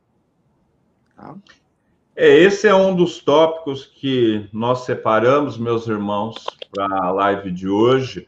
Tá? 1.14 1.36
É, 2.16 2.38
esse 2.38 2.66
é 2.66 2.74
um 2.74 2.96
dos 2.96 3.18
tópicos 3.18 3.84
que 3.84 4.48
nós 4.50 4.86
separamos, 4.86 5.58
meus 5.58 5.86
irmãos, 5.86 6.46
para 6.74 6.86
a 7.04 7.10
live 7.10 7.52
de 7.52 7.68
hoje. 7.68 8.26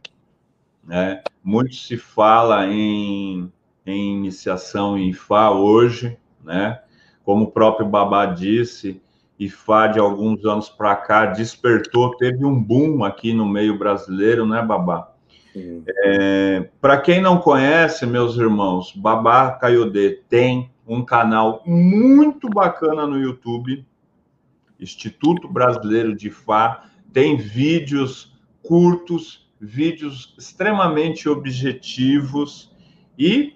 Né? 0.84 1.22
Muito 1.42 1.74
se 1.74 1.96
fala 1.96 2.66
em, 2.66 3.50
em 3.86 4.16
iniciação 4.18 4.98
em 4.98 5.14
Fá 5.14 5.50
hoje, 5.50 6.18
né? 6.44 6.82
Como 7.26 7.44
o 7.44 7.50
próprio 7.50 7.86
Babá 7.86 8.24
disse, 8.24 9.02
Ifá 9.38 9.88
de 9.88 9.98
alguns 9.98 10.46
anos 10.46 10.70
para 10.70 10.96
cá 10.96 11.26
despertou, 11.26 12.16
teve 12.16 12.42
um 12.44 12.58
boom 12.58 13.04
aqui 13.04 13.34
no 13.34 13.44
meio 13.44 13.76
brasileiro, 13.78 14.46
né, 14.46 14.62
Babá? 14.62 15.12
É, 16.04 16.68
para 16.80 16.98
quem 16.98 17.20
não 17.20 17.38
conhece, 17.38 18.06
meus 18.06 18.36
irmãos, 18.36 18.92
Babá 18.96 19.50
Caiodê 19.50 20.22
tem 20.28 20.70
um 20.86 21.04
canal 21.04 21.62
muito 21.66 22.48
bacana 22.48 23.06
no 23.06 23.18
YouTube, 23.18 23.84
Instituto 24.78 25.48
Brasileiro 25.48 26.14
de 26.14 26.28
Ifá, 26.28 26.84
tem 27.12 27.36
vídeos 27.36 28.34
curtos 28.62 29.46
vídeos 29.60 30.34
extremamente 30.38 31.28
objetivos 31.28 32.70
e 33.18 33.55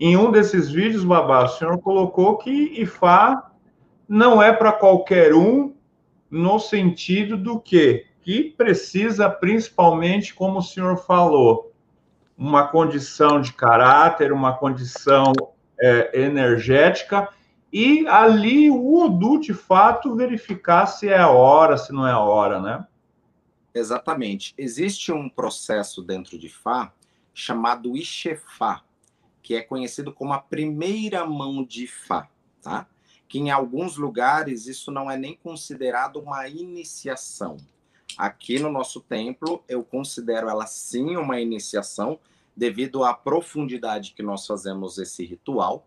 em 0.00 0.16
um 0.16 0.30
desses 0.30 0.70
vídeos, 0.70 1.04
Babá, 1.04 1.44
o 1.44 1.48
senhor 1.48 1.78
colocou 1.78 2.38
que 2.38 2.80
IFA 2.80 3.42
não 4.08 4.42
é 4.42 4.52
para 4.52 4.72
qualquer 4.72 5.34
um 5.34 5.74
no 6.30 6.58
sentido 6.58 7.36
do 7.36 7.60
que 7.60 8.06
que 8.22 8.44
precisa, 8.44 9.28
principalmente, 9.30 10.34
como 10.34 10.58
o 10.58 10.62
senhor 10.62 10.96
falou, 10.98 11.72
uma 12.36 12.68
condição 12.68 13.40
de 13.40 13.52
caráter, 13.52 14.32
uma 14.32 14.56
condição 14.56 15.32
é, 15.80 16.22
energética, 16.22 17.28
e 17.72 18.06
ali 18.08 18.70
o 18.70 19.04
Odu, 19.04 19.40
de 19.40 19.54
fato, 19.54 20.14
verificar 20.14 20.86
se 20.86 21.08
é 21.08 21.18
a 21.18 21.28
hora, 21.28 21.76
se 21.76 21.92
não 21.92 22.06
é 22.06 22.12
a 22.12 22.18
hora, 22.18 22.60
né? 22.60 22.86
Exatamente. 23.72 24.54
Existe 24.58 25.12
um 25.12 25.28
processo 25.28 26.02
dentro 26.02 26.38
de 26.38 26.48
Fá 26.48 26.92
chamado 27.32 27.96
Ixefá, 27.96 28.82
que 29.42 29.54
é 29.54 29.62
conhecido 29.62 30.12
como 30.12 30.32
a 30.32 30.38
primeira 30.38 31.24
mão 31.24 31.64
de 31.64 31.86
Fá, 31.86 32.28
tá? 32.62 32.86
Que 33.28 33.38
em 33.38 33.50
alguns 33.50 33.96
lugares 33.96 34.66
isso 34.66 34.90
não 34.90 35.10
é 35.10 35.16
nem 35.16 35.36
considerado 35.36 36.16
uma 36.16 36.48
iniciação. 36.48 37.56
Aqui 38.18 38.58
no 38.58 38.70
nosso 38.70 39.00
templo, 39.00 39.62
eu 39.68 39.84
considero 39.84 40.48
ela 40.48 40.66
sim 40.66 41.16
uma 41.16 41.40
iniciação, 41.40 42.18
devido 42.56 43.04
à 43.04 43.14
profundidade 43.14 44.12
que 44.12 44.22
nós 44.22 44.46
fazemos 44.46 44.98
esse 44.98 45.24
ritual. 45.24 45.86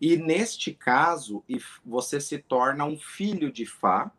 E 0.00 0.16
neste 0.16 0.72
caso, 0.72 1.44
você 1.84 2.20
se 2.20 2.38
torna 2.38 2.84
um 2.84 2.98
filho 2.98 3.52
de 3.52 3.66
Fá 3.66 4.10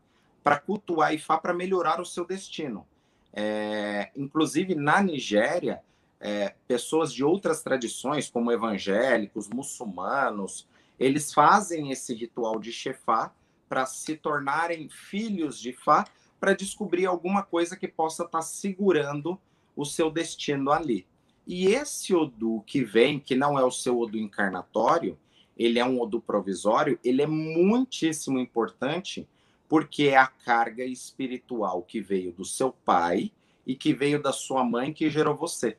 para 0.43 0.59
cultuar 0.59 1.13
Ifá 1.13 1.37
para 1.37 1.53
melhorar 1.53 1.99
o 1.99 2.05
seu 2.05 2.25
destino. 2.25 2.87
É, 3.33 4.09
inclusive 4.15 4.75
na 4.75 5.01
Nigéria, 5.01 5.81
é, 6.19 6.53
pessoas 6.67 7.13
de 7.13 7.23
outras 7.23 7.63
tradições, 7.63 8.29
como 8.29 8.51
evangélicos, 8.51 9.47
muçulmanos, 9.47 10.67
eles 10.99 11.33
fazem 11.33 11.91
esse 11.91 12.13
ritual 12.13 12.59
de 12.59 12.71
Shefá 12.73 13.33
para 13.69 13.85
se 13.85 14.15
tornarem 14.15 14.89
filhos 14.89 15.59
de 15.59 15.71
Fá, 15.71 16.05
para 16.39 16.53
descobrir 16.53 17.05
alguma 17.05 17.43
coisa 17.43 17.75
que 17.75 17.87
possa 17.87 18.23
estar 18.23 18.39
tá 18.39 18.41
segurando 18.41 19.39
o 19.75 19.85
seu 19.85 20.09
destino 20.09 20.71
ali. 20.71 21.05
E 21.45 21.67
esse 21.67 22.13
Odu 22.13 22.63
que 22.65 22.83
vem, 22.83 23.19
que 23.19 23.35
não 23.35 23.57
é 23.57 23.63
o 23.63 23.71
seu 23.71 23.99
Odu 23.99 24.17
encarnatório, 24.17 25.17
ele 25.57 25.79
é 25.79 25.85
um 25.85 26.01
Odu 26.01 26.19
provisório, 26.19 26.99
ele 27.03 27.21
é 27.21 27.27
muitíssimo 27.27 28.39
importante 28.39 29.27
porque 29.67 30.05
é 30.05 30.17
a 30.17 30.27
carga 30.27 30.83
espiritual 30.83 31.83
que 31.83 32.01
veio 32.01 32.31
do 32.31 32.43
seu 32.43 32.71
pai 32.71 33.31
e 33.67 33.75
que 33.75 33.93
veio 33.93 34.21
da 34.21 34.33
sua 34.33 34.63
mãe 34.63 34.91
que 34.91 35.09
gerou 35.09 35.35
você. 35.35 35.77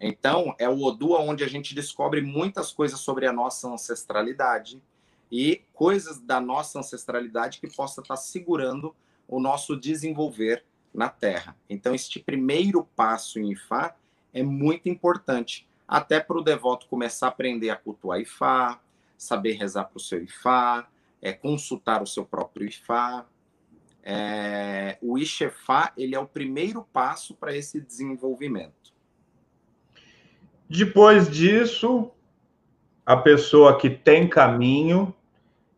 Então, 0.00 0.54
é 0.58 0.68
o 0.68 0.82
Odu 0.82 1.12
onde 1.12 1.44
a 1.44 1.48
gente 1.48 1.74
descobre 1.74 2.20
muitas 2.20 2.72
coisas 2.72 3.00
sobre 3.00 3.26
a 3.26 3.32
nossa 3.32 3.68
ancestralidade 3.68 4.82
e 5.30 5.62
coisas 5.72 6.20
da 6.20 6.40
nossa 6.40 6.78
ancestralidade 6.78 7.60
que 7.60 7.68
possa 7.68 8.00
estar 8.00 8.16
segurando 8.16 8.94
o 9.26 9.40
nosso 9.40 9.76
desenvolver 9.76 10.64
na 10.92 11.08
Terra. 11.08 11.56
Então, 11.68 11.94
este 11.94 12.20
primeiro 12.20 12.84
passo 12.94 13.38
em 13.38 13.52
Ifá 13.52 13.96
é 14.32 14.42
muito 14.42 14.88
importante, 14.88 15.66
até 15.86 16.20
para 16.20 16.38
o 16.38 16.42
devoto 16.42 16.86
começar 16.86 17.26
a 17.26 17.28
aprender 17.30 17.70
a 17.70 17.76
cultuar 17.76 18.20
Ifá, 18.20 18.80
saber 19.16 19.52
rezar 19.52 19.84
para 19.84 19.96
o 19.96 20.00
seu 20.00 20.22
Ifá, 20.22 20.88
é, 21.20 21.32
consultar 21.32 22.02
o 22.02 22.06
seu 22.06 22.24
próprio 22.24 22.66
Ifá. 22.66 23.26
É, 24.02 24.98
o 25.00 25.18
Ixefá 25.18 25.92
ele 25.96 26.14
é 26.14 26.18
o 26.18 26.26
primeiro 26.26 26.82
passo 26.92 27.34
para 27.34 27.56
esse 27.56 27.80
desenvolvimento. 27.80 28.83
Depois 30.68 31.28
disso, 31.28 32.10
a 33.04 33.16
pessoa 33.16 33.76
que 33.78 33.90
tem 33.90 34.26
caminho, 34.26 35.14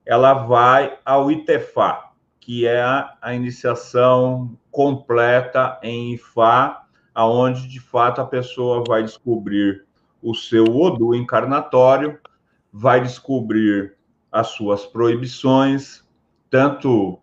ela 0.05 0.33
vai 0.35 0.99
ao 1.05 1.31
Itefá, 1.31 2.13
que 2.39 2.65
é 2.65 2.81
a, 2.81 3.35
iniciação 3.35 4.57
completa 4.71 5.79
em 5.83 6.15
Ifá, 6.15 6.85
aonde 7.13 7.67
de 7.67 7.81
fato 7.81 8.21
a 8.21 8.27
pessoa 8.27 8.85
vai 8.87 9.03
descobrir 9.03 9.85
o 10.23 10.35
seu 10.35 10.65
Odu 10.65 11.15
encarnatório, 11.15 12.21
vai 12.73 13.01
descobrir 13.01 13.97
as 14.31 14.49
suas 14.49 14.87
proibições, 14.87 16.05
tanto 16.49 17.19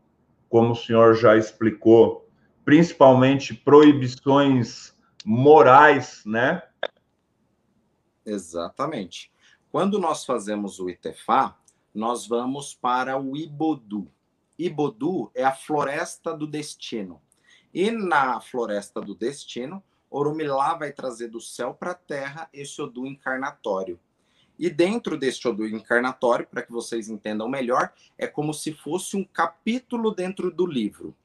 como 0.49 0.73
o 0.73 0.76
senhor 0.76 1.15
já 1.15 1.38
explicou, 1.38 2.28
principalmente 2.65 3.54
proibições 3.54 4.93
morais, 5.26 6.21
né? 6.26 6.62
Exatamente. 8.26 9.32
Quando 9.72 10.00
nós 10.00 10.26
fazemos 10.26 10.80
o 10.80 10.90
Itefá, 10.90 11.58
nós 11.94 12.28
vamos 12.28 12.74
para 12.74 13.20
o 13.20 13.36
Ibodu. 13.36 14.08
Ibodu 14.58 15.32
é 15.34 15.44
a 15.44 15.52
floresta 15.52 16.36
do 16.36 16.48
destino. 16.48 17.22
E 17.74 17.90
na 17.90 18.40
floresta 18.40 19.02
do 19.02 19.16
destino, 19.16 19.84
Orumilá 20.10 20.76
vai 20.76 20.92
trazer 20.92 21.28
do 21.28 21.42
céu 21.42 21.74
para 21.74 21.92
a 21.92 21.96
terra 21.96 22.48
esse 22.54 22.80
Odu 22.80 23.08
encarnatório. 23.08 24.00
E 24.60 24.70
dentro 24.70 25.18
deste 25.18 25.48
Odu 25.48 25.66
encarnatório, 25.68 26.46
para 26.46 26.62
que 26.62 26.72
vocês 26.72 27.10
entendam 27.10 27.50
melhor, 27.50 27.92
é 28.16 28.28
como 28.28 28.54
se 28.54 28.72
fosse 28.72 29.18
um 29.18 29.24
capítulo 29.24 30.12
dentro 30.12 30.52
do 30.52 30.68
livro. 30.68 31.16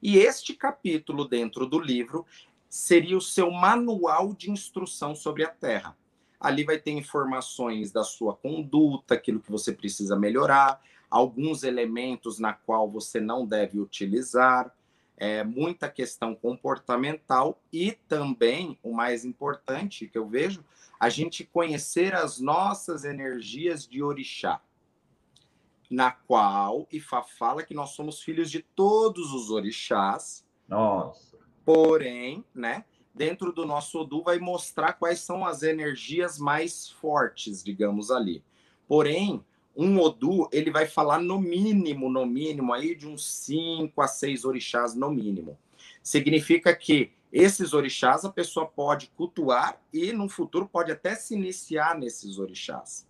E 0.00 0.18
este 0.18 0.54
capítulo 0.54 1.26
dentro 1.26 1.66
do 1.66 1.80
livro 1.80 2.24
seria 2.68 3.16
o 3.16 3.20
seu 3.20 3.50
manual 3.50 4.34
de 4.34 4.50
instrução 4.50 5.14
sobre 5.14 5.44
a 5.44 5.48
Terra. 5.48 5.96
Ali 6.38 6.64
vai 6.64 6.78
ter 6.78 6.92
informações 6.92 7.90
da 7.90 8.04
sua 8.04 8.36
conduta, 8.36 9.14
aquilo 9.14 9.40
que 9.40 9.50
você 9.50 9.72
precisa 9.72 10.16
melhorar, 10.16 10.80
alguns 11.10 11.62
elementos 11.62 12.38
na 12.38 12.52
qual 12.52 12.88
você 12.88 13.20
não 13.20 13.46
deve 13.46 13.80
utilizar, 13.80 14.72
é, 15.16 15.42
muita 15.42 15.88
questão 15.88 16.34
comportamental 16.34 17.60
e 17.72 17.92
também, 17.92 18.78
o 18.82 18.92
mais 18.92 19.24
importante 19.24 20.06
que 20.06 20.16
eu 20.16 20.28
vejo, 20.28 20.64
a 20.98 21.08
gente 21.08 21.44
conhecer 21.44 22.14
as 22.14 22.38
nossas 22.38 23.04
energias 23.04 23.86
de 23.86 24.02
orixá, 24.02 24.60
na 25.90 26.12
qual 26.12 26.86
Ifá 26.92 27.22
fala 27.22 27.62
que 27.62 27.74
nós 27.74 27.90
somos 27.90 28.22
filhos 28.22 28.50
de 28.50 28.60
todos 28.60 29.32
os 29.32 29.50
orixás. 29.50 30.44
Nossa. 30.68 31.27
Porém, 31.68 32.42
né, 32.54 32.82
dentro 33.14 33.52
do 33.52 33.66
nosso 33.66 34.00
Odu 34.00 34.22
vai 34.22 34.38
mostrar 34.38 34.94
quais 34.94 35.20
são 35.20 35.44
as 35.44 35.62
energias 35.62 36.38
mais 36.38 36.88
fortes, 36.88 37.62
digamos 37.62 38.10
ali. 38.10 38.42
Porém, 38.86 39.44
um 39.76 40.00
Odu, 40.00 40.48
ele 40.50 40.70
vai 40.70 40.86
falar 40.86 41.20
no 41.20 41.38
mínimo, 41.38 42.08
no 42.08 42.24
mínimo, 42.24 42.72
aí 42.72 42.94
de 42.94 43.06
uns 43.06 43.26
5 43.26 44.00
a 44.00 44.08
6 44.08 44.46
orixás 44.46 44.94
no 44.94 45.10
mínimo. 45.10 45.58
Significa 46.02 46.74
que 46.74 47.12
esses 47.30 47.74
orixás 47.74 48.24
a 48.24 48.32
pessoa 48.32 48.64
pode 48.64 49.08
cultuar 49.14 49.78
e 49.92 50.10
no 50.10 50.26
futuro 50.26 50.66
pode 50.66 50.90
até 50.90 51.14
se 51.14 51.34
iniciar 51.34 51.98
nesses 51.98 52.38
orixás. 52.38 53.06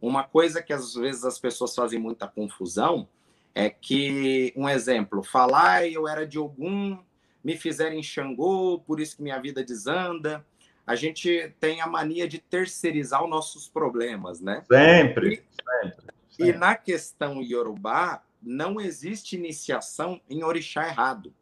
Uma 0.00 0.22
coisa 0.22 0.62
que 0.62 0.72
às 0.72 0.94
vezes 0.94 1.24
as 1.24 1.40
pessoas 1.40 1.74
fazem 1.74 1.98
muita 1.98 2.28
confusão 2.28 3.08
é 3.52 3.68
que, 3.68 4.52
um 4.54 4.68
exemplo, 4.68 5.24
falar 5.24 5.88
eu 5.88 6.06
era 6.06 6.24
de 6.24 6.38
algum, 6.38 6.98
me 7.46 7.56
fizeram 7.56 7.96
em 7.96 8.02
Xangô, 8.02 8.82
por 8.86 9.00
isso 9.00 9.16
que 9.16 9.22
minha 9.22 9.38
vida 9.40 9.62
desanda. 9.62 10.44
A 10.86 10.94
gente 10.94 11.54
tem 11.60 11.80
a 11.80 11.86
mania 11.86 12.26
de 12.26 12.38
terceirizar 12.38 13.22
os 13.22 13.30
nossos 13.30 13.68
problemas, 13.68 14.40
né? 14.40 14.64
Sempre, 14.70 15.34
e, 15.34 15.36
sempre, 15.36 16.14
sempre. 16.30 16.50
E 16.50 16.52
na 16.52 16.74
questão 16.74 17.40
Yorubá, 17.42 18.22
não 18.42 18.80
existe 18.80 19.36
iniciação 19.36 20.20
em 20.28 20.44
orixá 20.44 20.88
errado 20.88 21.32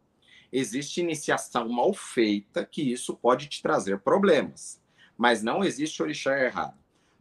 existe 0.51 1.01
iniciação 1.01 1.67
mal 1.67 1.93
feita, 1.93 2.65
que 2.65 2.81
isso 2.81 3.13
pode 3.15 3.47
te 3.47 3.61
trazer 3.61 3.99
problemas. 3.99 4.81
Mas 5.17 5.43
não 5.43 5.63
existe 5.63 6.01
orixá 6.01 6.39
errado. 6.39 6.77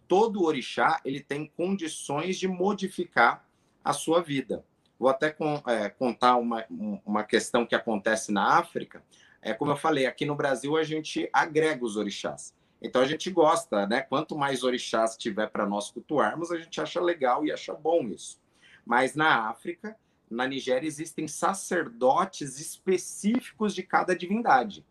Todo 0.07 0.45
orixá 0.45 1.01
ele 1.05 1.21
tem 1.21 1.51
condições 1.57 2.39
de 2.39 2.47
modificar 2.47 3.45
a 3.83 3.93
sua 3.93 4.23
vida. 4.23 4.65
Vou 5.05 5.11
até 5.11 5.31
com, 5.31 5.63
é, 5.67 5.91
contar 5.91 6.37
uma, 6.37 6.65
uma 7.05 7.25
questão 7.25 7.67
que 7.67 7.75
acontece 7.75 8.33
na 8.33 8.57
África. 8.57 9.05
É 9.43 9.53
como 9.53 9.71
eu 9.71 9.77
falei, 9.77 10.07
aqui 10.07 10.25
no 10.25 10.35
Brasil 10.35 10.79
a 10.79 10.83
gente 10.83 11.29
agrega 11.31 11.85
os 11.85 11.99
orixás. 11.99 12.55
Então 12.81 13.03
a 13.03 13.05
gente 13.05 13.31
gosta, 13.31 13.87
né? 13.87 14.01
Quanto 14.01 14.35
mais 14.35 14.65
orixás 14.65 15.15
tiver 15.15 15.49
para 15.49 15.67
nós 15.67 15.91
cultuarmos, 15.91 16.51
a 16.51 16.57
gente 16.57 16.81
acha 16.81 17.03
legal 17.03 17.45
e 17.45 17.53
acha 17.53 17.75
bom 17.75 18.01
isso. 18.05 18.41
Mas 18.83 19.15
na 19.15 19.51
África, 19.51 19.95
na 20.31 20.47
Nigéria 20.47 20.89
existem 20.89 21.29
sacerdotes 21.29 22.59
específicos 22.59 23.75
de 23.75 23.83
cada 23.83 24.17
divindade, 24.17 24.87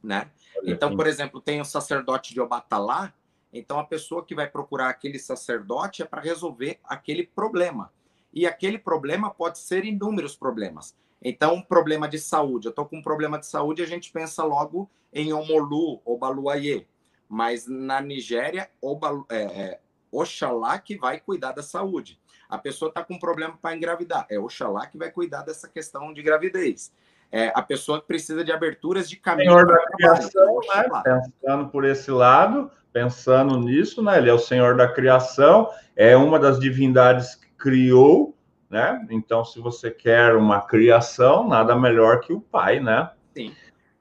né? 0.00 0.30
Então, 0.62 0.94
por 0.94 1.08
exemplo, 1.08 1.40
tem 1.40 1.60
o 1.60 1.64
sacerdote 1.64 2.32
de 2.32 2.40
Obatalá, 2.40 3.12
então 3.52 3.80
a 3.80 3.84
pessoa 3.84 4.24
que 4.24 4.36
vai 4.36 4.48
procurar 4.48 4.88
aquele 4.88 5.18
sacerdote 5.18 6.00
é 6.00 6.04
para 6.04 6.22
resolver 6.22 6.78
aquele 6.84 7.26
problema. 7.26 7.90
E 8.36 8.46
aquele 8.46 8.76
problema 8.76 9.30
pode 9.30 9.58
ser 9.58 9.86
inúmeros 9.86 10.36
problemas. 10.36 10.94
Então, 11.22 11.54
um 11.54 11.62
problema 11.62 12.06
de 12.06 12.18
saúde. 12.18 12.66
Eu 12.66 12.70
estou 12.70 12.84
com 12.84 12.98
um 12.98 13.02
problema 13.02 13.38
de 13.38 13.46
saúde, 13.46 13.82
a 13.82 13.86
gente 13.86 14.12
pensa 14.12 14.44
logo 14.44 14.90
em 15.10 15.32
Omolu 15.32 16.02
ou 16.04 16.18
Baluaye. 16.18 16.86
Mas 17.26 17.66
na 17.66 17.98
Nigéria, 18.02 18.68
Obalu, 18.78 19.24
é, 19.30 19.42
é, 19.42 19.80
Oxalá 20.12 20.78
que 20.78 20.98
vai 20.98 21.18
cuidar 21.18 21.52
da 21.52 21.62
saúde. 21.62 22.20
A 22.46 22.58
pessoa 22.58 22.90
está 22.90 23.02
com 23.02 23.18
problema 23.18 23.58
para 23.60 23.74
engravidar. 23.74 24.26
É 24.28 24.38
Oxalá 24.38 24.86
que 24.86 24.98
vai 24.98 25.10
cuidar 25.10 25.40
dessa 25.40 25.66
questão 25.66 26.12
de 26.12 26.22
gravidez. 26.22 26.92
é 27.32 27.50
a 27.54 27.62
pessoa 27.62 28.02
precisa 28.02 28.44
de 28.44 28.52
aberturas 28.52 29.08
de 29.08 29.16
caminho. 29.16 29.50
Senhor 29.50 29.66
da 29.66 29.82
criação, 29.96 30.60
né? 30.74 31.02
Pensando 31.40 31.68
por 31.70 31.86
esse 31.86 32.10
lado, 32.10 32.70
pensando 32.92 33.58
nisso, 33.58 34.02
né? 34.02 34.18
Ele 34.18 34.28
é 34.28 34.34
o 34.34 34.38
Senhor 34.38 34.76
da 34.76 34.86
criação, 34.86 35.70
é 35.96 36.14
uma 36.14 36.38
das 36.38 36.60
divindades 36.60 37.45
criou, 37.66 38.32
né? 38.70 39.04
Então, 39.10 39.44
se 39.44 39.58
você 39.58 39.90
quer 39.90 40.36
uma 40.36 40.60
criação, 40.60 41.48
nada 41.48 41.74
melhor 41.74 42.20
que 42.20 42.32
o 42.32 42.40
Pai, 42.40 42.78
né? 42.78 43.10
Sim. 43.34 43.52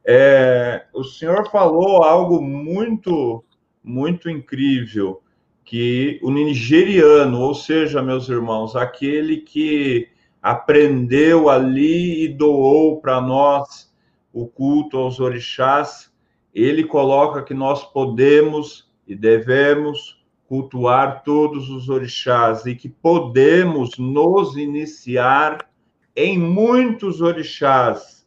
É, 0.05 0.85
o 0.93 1.03
senhor 1.03 1.49
falou 1.49 2.03
algo 2.03 2.39
muito, 2.39 3.43
muito 3.83 4.29
incrível, 4.29 5.23
que 5.63 6.19
o 6.21 6.29
nigeriano, 6.29 7.41
ou 7.41 7.55
seja, 7.55 8.03
meus 8.03 8.29
irmãos, 8.29 8.75
aquele 8.75 9.37
que 9.37 10.09
aprendeu 10.43 11.49
ali 11.49 12.25
e 12.25 12.27
doou 12.27 13.01
para 13.01 13.19
nós 13.19 13.91
o 14.31 14.45
culto 14.45 14.99
aos 14.99 15.19
orixás, 15.19 16.13
ele 16.53 16.83
coloca 16.83 17.41
que 17.41 17.55
nós 17.55 17.83
podemos 17.83 18.87
e 19.07 19.15
devemos 19.15 20.14
cultuar 20.47 21.23
todos 21.23 21.69
os 21.69 21.89
orixás 21.89 22.65
e 22.65 22.75
que 22.75 22.87
podemos 22.87 23.97
nos 23.97 24.55
iniciar 24.55 25.67
em 26.15 26.37
muitos 26.37 27.21
orixás. 27.21 28.25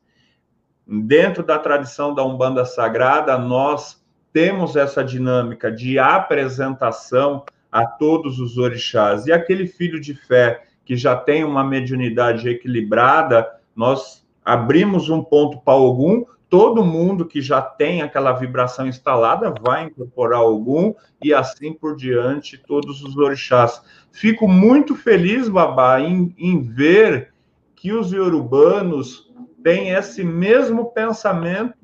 Dentro 0.87 1.43
da 1.43 1.59
tradição 1.59 2.15
da 2.15 2.25
Umbanda 2.25 2.65
Sagrada, 2.65 3.39
nós 3.39 4.03
temos 4.33 4.77
essa 4.77 5.05
dinâmica 5.05 5.71
de 5.71 5.99
apresentação 5.99 7.45
a 7.71 7.87
todos 7.87 8.41
os 8.41 8.59
orixás. 8.59 9.27
E 9.27 9.33
aquele 9.33 9.67
filho 9.67 10.01
de 10.01 10.15
fé 10.15 10.65
que 10.85 10.97
já 10.97 11.15
tem 11.15 11.45
uma 11.45 11.63
mediunidade 11.63 12.49
equilibrada, 12.49 13.47
nós 13.77 14.27
abrimos 14.45 15.11
um 15.11 15.23
ponto 15.23 15.61
para 15.61 15.75
algum, 15.75 16.25
todo 16.49 16.85
mundo 16.85 17.27
que 17.27 17.43
já 17.43 17.61
tem 17.61 18.03
aquela 18.03 18.33
vibração 18.33 18.87
instalada 18.87 19.53
vai 19.61 19.85
incorporar 19.85 20.41
algum 20.41 20.95
e 21.23 21.35
assim 21.35 21.73
por 21.73 21.95
diante, 21.95 22.57
todos 22.57 23.03
os 23.03 23.17
orixás. 23.17 23.83
Fico 24.11 24.49
muito 24.49 24.95
feliz, 24.95 25.49
Babá, 25.49 26.01
em, 26.01 26.35
em 26.39 26.63
ver 26.63 27.33
que 27.77 27.93
os 27.93 28.13
iorubanos 28.13 29.31
têm 29.63 29.91
esse 29.91 30.25
mesmo 30.25 30.87
pensamento 30.87 31.77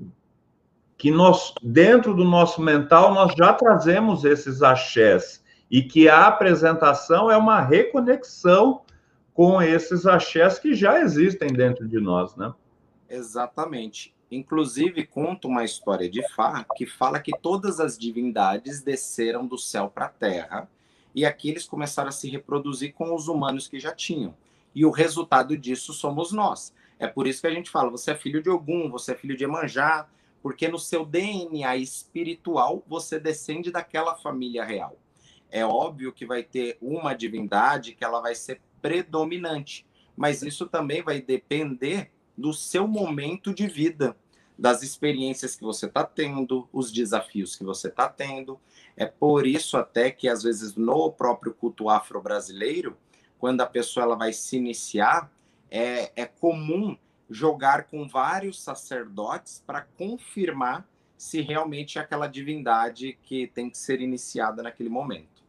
que 0.96 1.11
nós, 1.11 1.53
dentro 1.62 2.14
do 2.14 2.24
nosso 2.24 2.62
mental, 2.62 3.12
nós 3.12 3.35
já 3.37 3.53
trazemos 3.53 4.24
esses 4.24 4.62
axés 4.62 5.44
e 5.70 5.83
que 5.83 6.09
a 6.09 6.27
apresentação 6.27 7.31
é 7.31 7.37
uma 7.37 7.61
reconexão 7.61 8.83
com 9.35 9.61
esses 9.61 10.07
axés 10.07 10.59
que 10.59 10.74
já 10.74 11.00
existem 11.00 11.48
dentro 11.53 11.87
de 11.87 12.00
nós, 12.00 12.37
né? 12.37 12.55
Exatamente. 13.09 14.13
Inclusive, 14.34 15.06
conta 15.06 15.46
uma 15.46 15.64
história 15.64 16.08
de 16.08 16.26
Fá 16.30 16.64
que 16.76 16.86
fala 16.86 17.20
que 17.20 17.32
todas 17.40 17.78
as 17.78 17.96
divindades 17.96 18.82
desceram 18.82 19.46
do 19.46 19.56
céu 19.56 19.88
para 19.88 20.06
a 20.06 20.10
terra 20.10 20.68
e 21.14 21.24
aqui 21.24 21.48
eles 21.48 21.66
começaram 21.66 22.08
a 22.08 22.12
se 22.12 22.28
reproduzir 22.28 22.92
com 22.92 23.14
os 23.14 23.28
humanos 23.28 23.68
que 23.68 23.78
já 23.78 23.92
tinham. 23.92 24.34
E 24.74 24.84
o 24.84 24.90
resultado 24.90 25.56
disso 25.56 25.92
somos 25.92 26.32
nós. 26.32 26.74
É 26.98 27.06
por 27.06 27.26
isso 27.26 27.40
que 27.40 27.46
a 27.46 27.54
gente 27.54 27.70
fala: 27.70 27.90
você 27.90 28.10
é 28.10 28.16
filho 28.16 28.42
de 28.42 28.50
Ogum, 28.50 28.90
você 28.90 29.12
é 29.12 29.14
filho 29.14 29.36
de 29.36 29.44
Emanjá, 29.44 30.08
porque 30.42 30.66
no 30.66 30.78
seu 30.78 31.04
DNA 31.06 31.76
espiritual 31.76 32.82
você 32.88 33.20
descende 33.20 33.70
daquela 33.70 34.16
família 34.16 34.64
real. 34.64 34.98
É 35.48 35.64
óbvio 35.64 36.12
que 36.12 36.26
vai 36.26 36.42
ter 36.42 36.76
uma 36.82 37.14
divindade 37.14 37.94
que 37.94 38.04
ela 38.04 38.20
vai 38.20 38.34
ser 38.34 38.60
predominante. 38.82 39.86
Mas 40.16 40.42
isso 40.42 40.66
também 40.66 41.02
vai 41.02 41.20
depender 41.20 42.10
do 42.36 42.52
seu 42.52 42.88
momento 42.88 43.54
de 43.54 43.66
vida, 43.68 44.16
das 44.58 44.82
experiências 44.82 45.56
que 45.56 45.62
você 45.62 45.86
está 45.86 46.04
tendo, 46.04 46.68
os 46.72 46.92
desafios 46.92 47.56
que 47.56 47.64
você 47.64 47.88
está 47.88 48.08
tendo. 48.08 48.58
É 48.96 49.06
por 49.06 49.46
isso 49.46 49.76
até 49.76 50.10
que 50.10 50.28
às 50.28 50.42
vezes 50.42 50.76
no 50.76 51.10
próprio 51.10 51.52
culto 51.52 51.88
afro-brasileiro, 51.88 52.96
quando 53.38 53.60
a 53.60 53.66
pessoa 53.66 54.04
ela 54.04 54.16
vai 54.16 54.32
se 54.32 54.56
iniciar, 54.56 55.30
é, 55.70 56.12
é 56.14 56.24
comum 56.24 56.96
jogar 57.28 57.84
com 57.84 58.06
vários 58.06 58.62
sacerdotes 58.62 59.62
para 59.66 59.82
confirmar 59.98 60.86
se 61.16 61.40
realmente 61.40 61.98
é 61.98 62.00
aquela 62.00 62.26
divindade 62.26 63.18
que 63.22 63.46
tem 63.48 63.70
que 63.70 63.78
ser 63.78 64.00
iniciada 64.00 64.62
naquele 64.62 64.88
momento. 64.88 65.42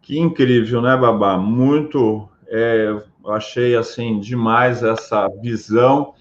Que 0.00 0.18
incrível, 0.18 0.80
né, 0.80 0.96
Babá? 0.96 1.36
Muito, 1.36 2.28
é, 2.46 3.02
achei 3.26 3.76
assim 3.76 4.18
demais 4.18 4.82
essa 4.82 5.28
visão. 5.40 6.14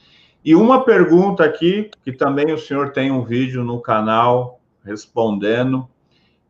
E 0.45 0.55
uma 0.55 0.85
pergunta 0.85 1.43
aqui, 1.43 1.89
que 2.03 2.11
também 2.11 2.53
o 2.53 2.57
senhor 2.57 2.91
tem 2.93 3.11
um 3.11 3.23
vídeo 3.23 3.63
no 3.63 3.81
canal 3.81 4.61
respondendo, 4.83 5.89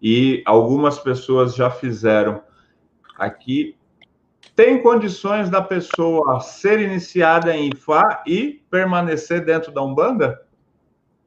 e 0.01 0.43
algumas 0.45 0.99
pessoas 0.99 1.55
já 1.55 1.71
fizeram 1.71 2.43
aqui. 3.17 3.77
Tem 4.53 4.83
condições 4.83 5.49
da 5.49 5.61
pessoa 5.61 6.41
ser 6.41 6.81
iniciada 6.81 7.55
em 7.55 7.69
Ifá 7.69 8.21
e 8.27 8.61
permanecer 8.69 9.45
dentro 9.45 9.71
da 9.71 9.81
Umbanda? 9.81 10.45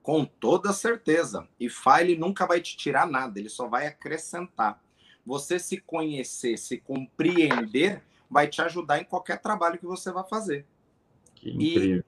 Com 0.02 0.26
toda 0.26 0.70
certeza. 0.74 1.48
Ifá 1.58 2.02
ele 2.02 2.18
nunca 2.18 2.46
vai 2.46 2.60
te 2.60 2.76
tirar 2.76 3.06
nada, 3.06 3.38
ele 3.38 3.48
só 3.48 3.66
vai 3.66 3.86
acrescentar 3.86 4.78
você 5.24 5.58
se 5.58 5.78
conhecer, 5.78 6.58
se 6.58 6.78
compreender, 6.78 8.02
vai 8.30 8.46
te 8.46 8.62
ajudar 8.62 8.98
em 8.98 9.04
qualquer 9.04 9.40
trabalho 9.40 9.78
que 9.78 9.86
você 9.86 10.10
vai 10.10 10.24
fazer. 10.24 10.66
Que 11.34 11.50
incrível. 11.50 12.04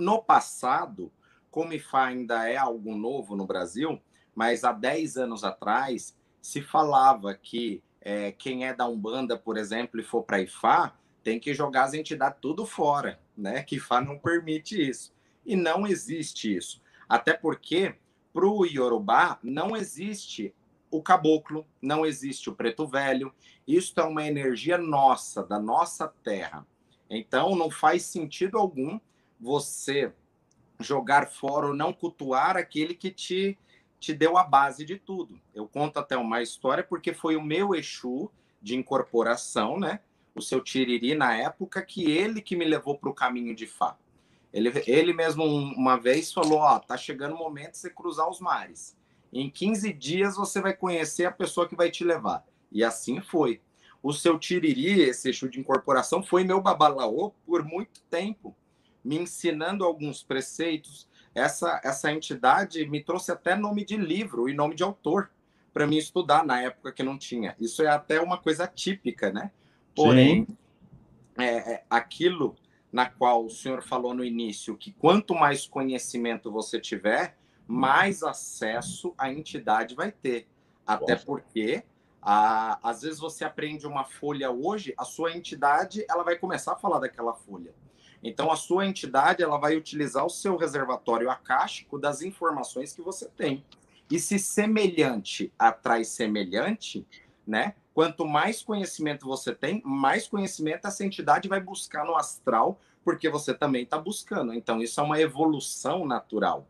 No 0.00 0.22
passado, 0.22 1.12
como 1.50 1.74
IFA 1.74 2.04
ainda 2.04 2.48
é 2.48 2.56
algo 2.56 2.96
novo 2.96 3.36
no 3.36 3.46
Brasil, 3.46 4.00
mas 4.34 4.64
há 4.64 4.72
10 4.72 5.18
anos 5.18 5.44
atrás 5.44 6.16
se 6.40 6.62
falava 6.62 7.34
que 7.34 7.82
é, 8.00 8.32
quem 8.32 8.66
é 8.66 8.72
da 8.72 8.88
Umbanda, 8.88 9.36
por 9.36 9.58
exemplo, 9.58 10.00
e 10.00 10.02
for 10.02 10.22
para 10.22 10.40
IFA, 10.40 10.94
tem 11.22 11.38
que 11.38 11.52
jogar 11.52 11.84
as 11.84 11.92
entidades 11.92 12.38
tudo 12.40 12.64
fora, 12.64 13.20
né? 13.36 13.62
Que 13.62 13.76
IFA 13.76 14.00
não 14.00 14.18
permite 14.18 14.80
isso. 14.80 15.12
E 15.44 15.54
não 15.54 15.86
existe 15.86 16.56
isso. 16.56 16.80
Até 17.06 17.34
porque, 17.34 17.94
para 18.32 18.46
o 18.46 18.64
Yorubá, 18.64 19.38
não 19.42 19.76
existe 19.76 20.54
o 20.90 21.02
caboclo, 21.02 21.66
não 21.82 22.06
existe 22.06 22.48
o 22.48 22.54
preto 22.54 22.86
velho. 22.86 23.34
Isto 23.68 24.00
é 24.00 24.04
uma 24.04 24.26
energia 24.26 24.78
nossa, 24.78 25.42
da 25.42 25.60
nossa 25.60 26.08
terra. 26.24 26.66
Então, 27.10 27.54
não 27.54 27.70
faz 27.70 28.04
sentido 28.04 28.56
algum 28.56 28.98
você 29.40 30.12
jogar 30.78 31.28
fora 31.28 31.68
ou 31.68 31.74
não 31.74 31.92
cultuar 31.92 32.56
aquele 32.56 32.94
que 32.94 33.10
te, 33.10 33.58
te 33.98 34.12
deu 34.12 34.36
a 34.36 34.44
base 34.44 34.84
de 34.84 34.98
tudo. 34.98 35.40
Eu 35.54 35.66
conto 35.66 35.98
até 35.98 36.16
uma 36.16 36.42
história 36.42 36.84
porque 36.84 37.12
foi 37.12 37.36
o 37.36 37.42
meu 37.42 37.74
Exu 37.74 38.30
de 38.60 38.76
incorporação, 38.76 39.78
né? 39.78 40.00
O 40.34 40.40
seu 40.40 40.60
Tiriri 40.60 41.14
na 41.14 41.34
época, 41.34 41.82
que 41.82 42.10
ele 42.10 42.40
que 42.40 42.56
me 42.56 42.64
levou 42.64 42.96
para 42.96 43.10
o 43.10 43.14
caminho 43.14 43.54
de 43.54 43.66
Fá. 43.66 43.96
Ele, 44.52 44.72
ele 44.86 45.12
mesmo 45.12 45.44
uma 45.44 45.96
vez 45.96 46.32
falou: 46.32 46.58
Ó, 46.58 46.78
tá 46.78 46.96
chegando 46.96 47.34
o 47.34 47.38
momento 47.38 47.72
de 47.72 47.78
você 47.78 47.90
cruzar 47.90 48.28
os 48.28 48.40
mares. 48.40 48.96
Em 49.32 49.48
15 49.48 49.92
dias 49.92 50.36
você 50.36 50.60
vai 50.60 50.74
conhecer 50.74 51.24
a 51.24 51.32
pessoa 51.32 51.68
que 51.68 51.76
vai 51.76 51.90
te 51.90 52.04
levar. 52.04 52.44
E 52.70 52.82
assim 52.82 53.20
foi. 53.20 53.60
O 54.02 54.12
seu 54.12 54.38
Tiriri, 54.38 55.02
esse 55.02 55.28
eixo 55.28 55.48
de 55.48 55.60
incorporação, 55.60 56.22
foi 56.22 56.42
meu 56.42 56.60
babalaô 56.60 57.32
por 57.44 57.62
muito 57.64 58.00
tempo, 58.08 58.56
me 59.04 59.18
ensinando 59.18 59.84
alguns 59.84 60.22
preceitos. 60.22 61.08
Essa, 61.34 61.80
essa 61.84 62.12
entidade 62.12 62.86
me 62.88 63.02
trouxe 63.02 63.30
até 63.30 63.54
nome 63.54 63.84
de 63.84 63.96
livro 63.96 64.48
e 64.48 64.54
nome 64.54 64.74
de 64.74 64.82
autor 64.82 65.30
para 65.72 65.86
mim 65.86 65.96
estudar 65.96 66.44
na 66.44 66.60
época 66.60 66.92
que 66.92 67.02
não 67.02 67.16
tinha. 67.16 67.54
Isso 67.60 67.82
é 67.82 67.88
até 67.88 68.20
uma 68.20 68.38
coisa 68.38 68.66
típica, 68.66 69.32
né? 69.32 69.50
Porém, 69.94 70.46
é, 71.38 71.74
é, 71.74 71.84
aquilo 71.88 72.56
na 72.92 73.08
qual 73.08 73.44
o 73.44 73.50
senhor 73.50 73.82
falou 73.82 74.12
no 74.12 74.24
início, 74.24 74.76
que 74.76 74.92
quanto 74.92 75.34
mais 75.34 75.66
conhecimento 75.66 76.50
você 76.50 76.80
tiver, 76.80 77.36
mais 77.66 78.22
acesso 78.22 79.14
a 79.16 79.32
entidade 79.32 79.94
vai 79.94 80.10
ter. 80.10 80.48
Até 80.84 81.12
Nossa. 81.12 81.24
porque, 81.24 81.84
a, 82.20 82.80
às 82.82 83.02
vezes, 83.02 83.20
você 83.20 83.44
aprende 83.44 83.86
uma 83.86 84.04
folha 84.04 84.50
hoje, 84.50 84.92
a 84.98 85.04
sua 85.04 85.36
entidade 85.36 86.04
ela 86.10 86.24
vai 86.24 86.36
começar 86.36 86.72
a 86.72 86.76
falar 86.76 86.98
daquela 86.98 87.32
folha. 87.32 87.72
Então, 88.22 88.50
a 88.50 88.56
sua 88.56 88.86
entidade 88.86 89.42
ela 89.42 89.58
vai 89.58 89.76
utilizar 89.76 90.24
o 90.24 90.30
seu 90.30 90.56
reservatório 90.56 91.30
acástico 91.30 91.98
das 91.98 92.20
informações 92.20 92.92
que 92.92 93.00
você 93.00 93.26
tem. 93.28 93.64
E 94.10 94.18
se 94.18 94.38
semelhante 94.38 95.52
atrai 95.58 96.04
semelhante, 96.04 97.06
né? 97.46 97.74
Quanto 97.94 98.26
mais 98.26 98.62
conhecimento 98.62 99.26
você 99.26 99.54
tem, 99.54 99.82
mais 99.84 100.28
conhecimento 100.28 100.86
essa 100.86 101.04
entidade 101.04 101.48
vai 101.48 101.60
buscar 101.60 102.04
no 102.04 102.16
astral, 102.16 102.78
porque 103.04 103.28
você 103.28 103.54
também 103.54 103.84
está 103.84 103.98
buscando. 103.98 104.52
Então, 104.52 104.82
isso 104.82 105.00
é 105.00 105.02
uma 105.02 105.20
evolução 105.20 106.06
natural. 106.06 106.68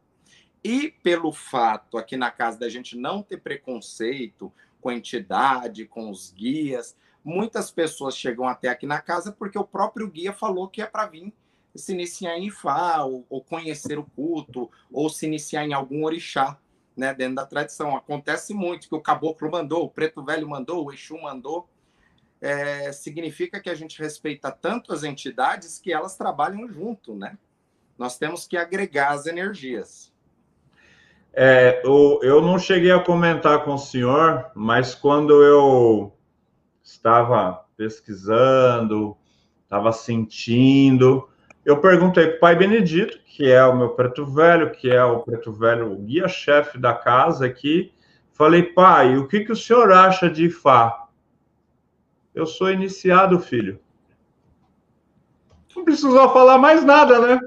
E 0.62 0.90
pelo 1.02 1.32
fato 1.32 1.98
aqui 1.98 2.16
na 2.16 2.30
casa 2.30 2.58
da 2.58 2.68
gente 2.68 2.96
não 2.96 3.22
ter 3.22 3.38
preconceito 3.38 4.52
com 4.80 4.88
a 4.88 4.94
entidade, 4.94 5.86
com 5.86 6.10
os 6.10 6.30
guias, 6.32 6.96
muitas 7.24 7.70
pessoas 7.70 8.16
chegam 8.16 8.46
até 8.46 8.68
aqui 8.68 8.86
na 8.86 9.00
casa 9.00 9.32
porque 9.32 9.58
o 9.58 9.64
próprio 9.64 10.08
guia 10.08 10.32
falou 10.32 10.68
que 10.68 10.82
é 10.82 10.86
para 10.86 11.06
vir 11.06 11.32
se 11.74 11.92
iniciar 11.92 12.36
em 12.38 12.46
Ifá, 12.46 13.02
ou, 13.02 13.24
ou 13.28 13.42
conhecer 13.42 13.98
o 13.98 14.04
culto, 14.04 14.70
ou 14.92 15.08
se 15.08 15.26
iniciar 15.26 15.64
em 15.64 15.72
algum 15.72 16.04
orixá, 16.04 16.58
né, 16.96 17.14
dentro 17.14 17.36
da 17.36 17.46
tradição. 17.46 17.96
Acontece 17.96 18.52
muito 18.52 18.88
que 18.88 18.94
o 18.94 19.00
caboclo 19.00 19.50
mandou, 19.50 19.84
o 19.84 19.90
preto 19.90 20.24
velho 20.24 20.48
mandou, 20.48 20.84
o 20.84 20.92
Exu 20.92 21.20
mandou. 21.20 21.68
É, 22.40 22.90
significa 22.92 23.60
que 23.60 23.70
a 23.70 23.74
gente 23.74 24.00
respeita 24.00 24.50
tanto 24.50 24.92
as 24.92 25.04
entidades 25.04 25.78
que 25.78 25.92
elas 25.92 26.16
trabalham 26.16 26.68
junto, 26.68 27.14
né? 27.14 27.38
Nós 27.98 28.16
temos 28.16 28.46
que 28.46 28.56
agregar 28.56 29.12
as 29.12 29.26
energias. 29.26 30.10
É, 31.32 31.82
eu, 31.84 32.18
eu 32.22 32.42
não 32.42 32.58
cheguei 32.58 32.90
a 32.90 32.98
comentar 32.98 33.64
com 33.64 33.74
o 33.74 33.78
senhor, 33.78 34.50
mas 34.54 34.94
quando 34.94 35.42
eu 35.42 36.12
estava 36.82 37.64
pesquisando, 37.76 39.16
estava 39.62 39.92
sentindo, 39.92 41.29
eu 41.64 41.80
perguntei 41.80 42.26
para 42.26 42.36
o 42.36 42.40
pai 42.40 42.56
Benedito, 42.56 43.18
que 43.26 43.50
é 43.50 43.64
o 43.64 43.76
meu 43.76 43.90
preto 43.90 44.24
velho, 44.24 44.70
que 44.72 44.90
é 44.90 45.04
o 45.04 45.20
preto 45.20 45.52
velho, 45.52 45.94
guia-chefe 45.96 46.78
da 46.78 46.94
casa 46.94 47.46
aqui, 47.46 47.92
falei, 48.32 48.62
pai, 48.62 49.16
o 49.16 49.28
que, 49.28 49.40
que 49.40 49.52
o 49.52 49.56
senhor 49.56 49.92
acha 49.92 50.30
de 50.30 50.46
Ifá? 50.46 51.08
Eu 52.34 52.46
sou 52.46 52.70
iniciado, 52.70 53.38
filho. 53.40 53.80
Não 55.74 55.84
precisou 55.84 56.32
falar 56.32 56.58
mais 56.58 56.84
nada, 56.84 57.18
né? 57.18 57.40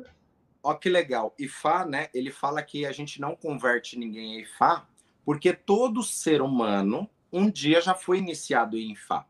Ó, 0.62 0.74
que 0.74 0.90
legal. 0.90 1.34
Ifá, 1.38 1.86
né? 1.86 2.10
Ele 2.14 2.32
fala 2.32 2.62
que 2.62 2.86
a 2.86 2.92
gente 2.92 3.20
não 3.20 3.36
converte 3.36 3.98
ninguém 3.98 4.36
em 4.36 4.42
Ifá, 4.42 4.88
porque 5.26 5.54
todo 5.54 6.04
ser 6.04 6.42
humano 6.42 7.10
um 7.32 7.50
dia 7.50 7.82
já 7.82 7.94
foi 7.94 8.20
iniciado 8.20 8.78
em 8.78 8.94
Ifá. 8.94 9.26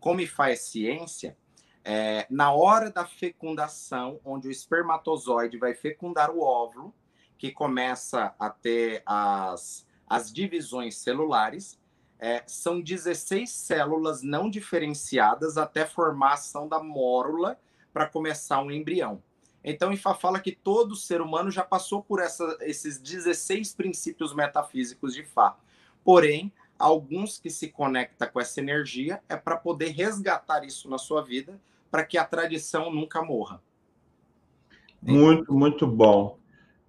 Como 0.00 0.20
Ifá 0.20 0.50
é 0.50 0.56
ciência, 0.56 1.36
é, 1.84 2.26
na 2.30 2.50
hora 2.50 2.90
da 2.90 3.04
fecundação, 3.04 4.18
onde 4.24 4.48
o 4.48 4.50
espermatozoide 4.50 5.58
vai 5.58 5.74
fecundar 5.74 6.30
o 6.30 6.40
óvulo, 6.40 6.94
que 7.36 7.52
começa 7.52 8.34
a 8.38 8.48
ter 8.48 9.02
as, 9.04 9.86
as 10.06 10.32
divisões 10.32 10.96
celulares, 10.96 11.78
é, 12.18 12.42
são 12.46 12.80
16 12.80 13.50
células 13.50 14.22
não 14.22 14.48
diferenciadas 14.48 15.58
até 15.58 15.84
formação 15.84 16.66
da 16.66 16.82
mórula 16.82 17.60
para 17.92 18.08
começar 18.08 18.62
um 18.62 18.70
embrião. 18.70 19.22
Então, 19.62 19.92
Ifá 19.92 20.14
fala 20.14 20.40
que 20.40 20.52
todo 20.52 20.96
ser 20.96 21.20
humano 21.20 21.50
já 21.50 21.62
passou 21.62 22.02
por 22.02 22.20
essa, 22.20 22.56
esses 22.62 22.98
16 22.98 23.74
princípios 23.74 24.34
metafísicos 24.34 25.12
de 25.12 25.20
Ifá. 25.20 25.56
Porém, 26.02 26.50
alguns 26.78 27.38
que 27.38 27.50
se 27.50 27.68
conectam 27.68 28.28
com 28.28 28.40
essa 28.40 28.60
energia 28.60 29.22
é 29.28 29.36
para 29.36 29.56
poder 29.56 29.90
resgatar 29.90 30.64
isso 30.64 30.88
na 30.88 30.96
sua 30.96 31.22
vida 31.22 31.60
para 31.94 32.04
que 32.04 32.18
a 32.18 32.24
tradição 32.24 32.92
nunca 32.92 33.22
morra. 33.22 33.62
Muito, 35.00 35.54
muito 35.54 35.86
bom. 35.86 36.40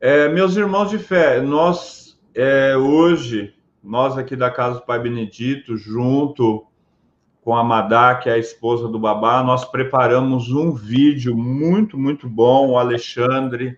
É, 0.02 0.28
meus 0.28 0.56
irmãos 0.56 0.90
de 0.90 0.98
fé, 0.98 1.40
nós 1.40 2.20
é, 2.34 2.76
hoje, 2.76 3.54
nós 3.84 4.18
aqui 4.18 4.36
da 4.36 4.50
Casa 4.50 4.80
do 4.80 4.86
Pai 4.88 5.00
Benedito, 5.00 5.78
junto 5.78 6.66
com 7.44 7.56
a 7.56 7.64
Madá, 7.64 8.16
que 8.16 8.28
é 8.30 8.34
a 8.34 8.38
esposa 8.40 8.88
do 8.88 8.98
Babá, 8.98 9.44
nós 9.44 9.64
preparamos 9.64 10.50
um 10.52 10.74
vídeo 10.74 11.38
muito, 11.38 12.00
muito 12.00 12.28
bom. 12.28 12.72
O 12.72 12.78
Alexandre, 12.80 13.78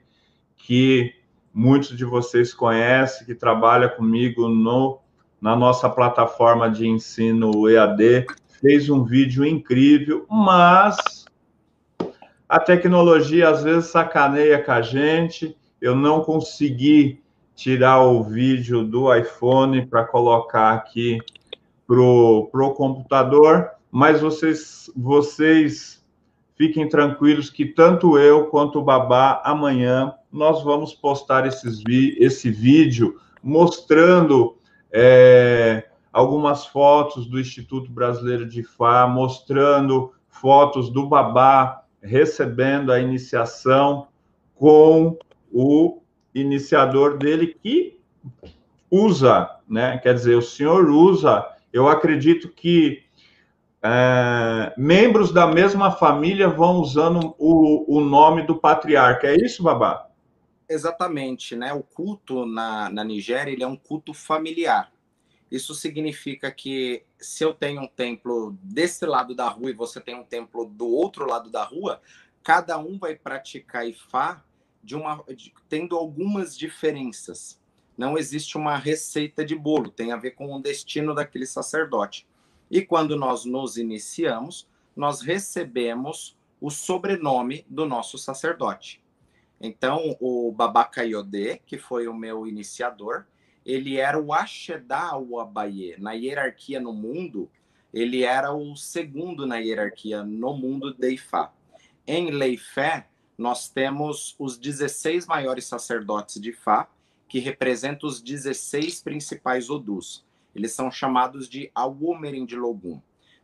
que 0.56 1.14
muitos 1.54 1.90
de 1.98 2.06
vocês 2.06 2.54
conhecem, 2.54 3.28
que 3.28 3.36
trabalha 3.36 3.90
comigo 3.90 4.48
no, 4.48 5.02
na 5.42 5.58
nossa 5.58 5.90
plataforma 5.90 6.72
de 6.72 6.88
ensino 6.88 7.70
EAD, 7.70 8.28
fez 8.60 8.90
um 8.90 9.04
vídeo 9.04 9.46
incrível, 9.46 10.26
mas 10.30 11.26
a 12.48 12.60
tecnologia 12.60 13.50
às 13.50 13.64
vezes 13.64 13.90
sacaneia 13.90 14.62
com 14.64 14.72
a 14.72 14.82
gente. 14.82 15.56
Eu 15.82 15.96
não 15.96 16.22
consegui 16.22 17.22
tirar 17.56 18.04
o 18.04 18.24
vídeo 18.24 18.84
do 18.84 19.14
iPhone 19.14 19.86
para 19.86 20.06
colocar 20.06 20.74
aqui 20.74 21.20
pro 21.86 22.50
pro 22.52 22.74
computador, 22.74 23.72
mas 23.92 24.22
vocês 24.22 24.92
vocês 24.96 26.04
fiquem 26.56 26.88
tranquilos 26.88 27.50
que 27.50 27.66
tanto 27.66 28.18
eu 28.18 28.46
quanto 28.48 28.80
o 28.80 28.84
Babá 28.84 29.42
amanhã 29.44 30.14
nós 30.32 30.64
vamos 30.64 30.94
postar 30.94 31.46
esses 31.46 31.82
vi 31.84 32.16
esse 32.20 32.50
vídeo 32.50 33.20
mostrando 33.42 34.58
é, 34.92 35.88
algumas 36.18 36.66
fotos 36.66 37.28
do 37.28 37.40
Instituto 37.40 37.92
Brasileiro 37.92 38.50
de 38.50 38.64
Fá, 38.64 39.06
mostrando 39.06 40.16
fotos 40.28 40.90
do 40.90 41.08
Babá 41.08 41.84
recebendo 42.02 42.92
a 42.92 43.00
iniciação 43.00 44.08
com 44.56 45.16
o 45.54 46.02
iniciador 46.34 47.20
dele 47.20 47.56
que 47.62 48.00
usa, 48.90 49.48
né? 49.70 50.00
Quer 50.00 50.16
dizer, 50.16 50.36
o 50.36 50.42
senhor 50.42 50.90
usa. 50.90 51.46
Eu 51.72 51.88
acredito 51.88 52.50
que 52.50 53.04
é, 53.84 54.74
membros 54.76 55.32
da 55.32 55.46
mesma 55.46 55.92
família 55.92 56.50
vão 56.50 56.78
usando 56.78 57.36
o, 57.38 57.96
o 57.96 58.02
nome 58.02 58.42
do 58.42 58.56
patriarca. 58.56 59.28
É 59.28 59.36
isso, 59.36 59.62
Babá? 59.62 60.08
Exatamente, 60.68 61.56
né? 61.56 61.74
O 61.74 61.84
culto 61.84 62.44
na, 62.44 62.90
na 62.90 63.04
Nigéria 63.04 63.52
ele 63.52 63.64
é 63.64 63.68
um 63.68 63.78
culto 63.78 64.16
familiar. 64.16 64.92
Isso 65.50 65.74
significa 65.74 66.52
que 66.52 67.04
se 67.18 67.44
eu 67.44 67.54
tenho 67.54 67.82
um 67.82 67.88
templo 67.88 68.58
desse 68.62 69.06
lado 69.06 69.34
da 69.34 69.48
rua 69.48 69.70
e 69.70 69.74
você 69.74 70.02
tem 70.02 70.16
um 70.16 70.24
templo 70.24 70.66
do 70.66 70.88
outro 70.88 71.26
lado 71.26 71.50
da 71.50 71.64
rua, 71.64 72.02
cada 72.44 72.78
um 72.78 72.98
vai 72.98 73.16
praticar 73.16 73.88
Ifá 73.88 74.44
de 74.84 74.96
uma, 74.96 75.24
de, 75.36 75.54
tendo 75.70 75.96
algumas 75.96 76.58
diferenças. 76.58 77.60
Não 77.98 78.18
existe 78.18 78.58
uma 78.58 78.78
receita 78.78 79.44
de 79.44 79.56
bolo, 79.56 79.90
tem 79.90 80.12
a 80.12 80.18
ver 80.18 80.32
com 80.32 80.54
o 80.54 80.62
destino 80.62 81.16
daquele 81.16 81.46
sacerdote. 81.46 82.28
E 82.70 82.82
quando 82.82 83.16
nós 83.16 83.46
nos 83.46 83.78
iniciamos, 83.78 84.68
nós 84.96 85.22
recebemos 85.22 86.38
o 86.60 86.70
sobrenome 86.70 87.66
do 87.70 87.86
nosso 87.86 88.18
sacerdote. 88.18 89.02
Então, 89.60 90.16
o 90.20 90.52
Babacaiodê, 90.52 91.62
que 91.66 91.78
foi 91.78 92.08
o 92.08 92.14
meu 92.14 92.46
iniciador, 92.46 93.26
ele 93.68 93.98
era 93.98 94.18
o 94.18 94.34
Ashedá 94.34 95.12
Abaye. 95.12 95.98
Na 96.00 96.14
hierarquia 96.14 96.80
no 96.80 96.94
mundo, 96.94 97.52
ele 97.94 98.24
era 98.24 98.54
o 98.54 98.78
segundo 98.78 99.46
na 99.46 99.58
hierarquia 99.58 100.24
no 100.24 100.56
mundo 100.56 100.94
de 100.94 101.16
Ifá. 101.16 101.52
Em 102.08 102.32
Leifé, 102.32 103.10
nós 103.38 103.68
temos 103.68 104.36
os 104.40 104.58
16 104.58 105.28
maiores 105.28 105.66
sacerdotes 105.66 106.40
de 106.42 106.52
Ifá, 106.52 106.88
que 107.28 107.40
representam 107.40 108.08
os 108.08 108.22
16 108.22 109.02
principais 109.02 109.70
Odus. 109.70 110.26
Eles 110.56 110.72
são 110.72 110.90
chamados 110.90 111.50
de 111.50 111.70
Awomerin 111.76 112.46
de 112.46 112.56
Logum, 112.56 113.02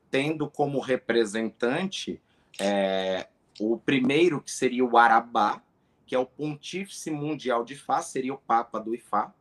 tendo 0.09 0.49
como 0.49 0.79
representante 0.79 2.21
é, 2.57 3.27
o 3.59 3.77
primeiro, 3.77 4.39
que 4.39 4.51
seria 4.51 4.85
o 4.85 4.97
Arabá, 4.97 5.61
que 6.05 6.15
é 6.15 6.19
o 6.19 6.25
pontífice 6.25 7.11
mundial 7.11 7.65
de 7.65 7.73
Ifá, 7.73 8.01
seria 8.01 8.33
o 8.33 8.37
Papa 8.37 8.79
do 8.79 8.95
Ifá, 8.95 9.33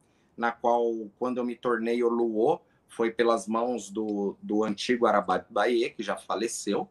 na 0.43 0.51
qual, 0.51 0.93
quando 1.21 1.39
eu 1.39 1.45
me 1.45 1.55
tornei 1.55 2.03
o 2.03 2.09
Luô, 2.09 2.61
foi 2.89 3.13
pelas 3.13 3.47
mãos 3.47 3.89
do, 3.89 4.37
do 4.43 4.65
antigo 4.65 5.07
Arabat 5.07 5.47
Baie, 5.49 5.91
que 5.91 6.03
já 6.03 6.17
faleceu. 6.17 6.89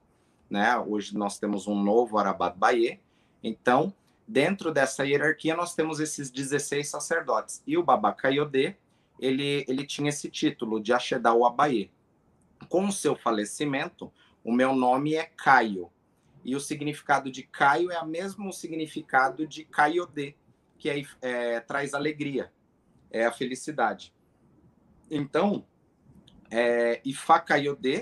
Né? 0.50 0.78
Hoje 0.78 1.18
nós 1.18 1.38
temos 1.38 1.68
um 1.68 1.76
novo 1.76 2.18
Arabat 2.18 2.58
Baie. 2.58 3.02
Então, 3.44 3.94
dentro 4.26 4.72
dessa 4.72 5.06
hierarquia, 5.06 5.54
nós 5.54 5.76
temos 5.76 6.00
esses 6.00 6.32
16 6.32 6.88
sacerdotes. 6.88 7.62
E 7.68 7.78
o 7.78 7.84
Babacaiodê, 7.84 8.78
ele, 9.20 9.66
ele 9.68 9.86
tinha 9.86 10.08
esse 10.08 10.30
título 10.30 10.80
de 10.80 10.94
Axedau 10.94 11.46
Abaye. 11.46 11.92
Com 12.70 12.86
o 12.86 12.92
seu 12.92 13.18
falecimento, 13.18 14.10
o 14.46 14.54
meu 14.54 14.74
nome 14.74 15.16
é 15.16 15.26
Caio. 15.26 15.92
E 16.46 16.56
o 16.56 16.60
significado 16.62 17.30
de 17.30 17.44
Caio 17.44 17.92
é 17.92 18.00
o 18.00 18.08
mesmo 18.08 18.54
significado 18.54 19.46
de 19.46 19.66
Caiodê, 19.66 20.36
que 20.78 20.90
é, 20.90 21.04
é, 21.22 21.60
traz 21.60 21.94
alegria 21.94 22.50
é 23.12 23.26
a 23.26 23.32
felicidade. 23.32 24.14
Então, 25.10 25.66
é, 26.50 27.02
Ifá 27.06 27.44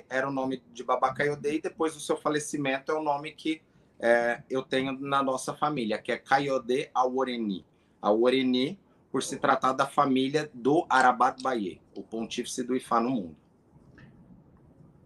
era 0.09 0.27
o 0.27 0.31
nome 0.31 0.63
de 0.73 0.83
Babá 0.83 1.13
Kayode, 1.13 1.49
e 1.49 1.61
depois 1.61 1.93
do 1.93 1.99
seu 1.99 2.17
falecimento 2.17 2.91
é 2.91 2.95
o 2.95 3.03
nome 3.03 3.31
que 3.31 3.61
é, 3.99 4.41
eu 4.49 4.63
tenho 4.63 4.93
na 4.99 5.21
nossa 5.21 5.53
família, 5.53 5.97
que 5.97 6.11
é 6.11 6.17
Kayode 6.17 6.89
Aworeni. 6.93 7.65
Aworeni, 8.01 8.79
por 9.11 9.21
se 9.21 9.37
tratar 9.37 9.73
da 9.73 9.85
família 9.85 10.49
do 10.53 10.85
Arabat 10.89 11.41
Baye, 11.41 11.81
o 11.95 12.01
pontífice 12.01 12.63
do 12.63 12.75
Ifá 12.75 12.99
no 12.99 13.09
mundo. 13.09 13.35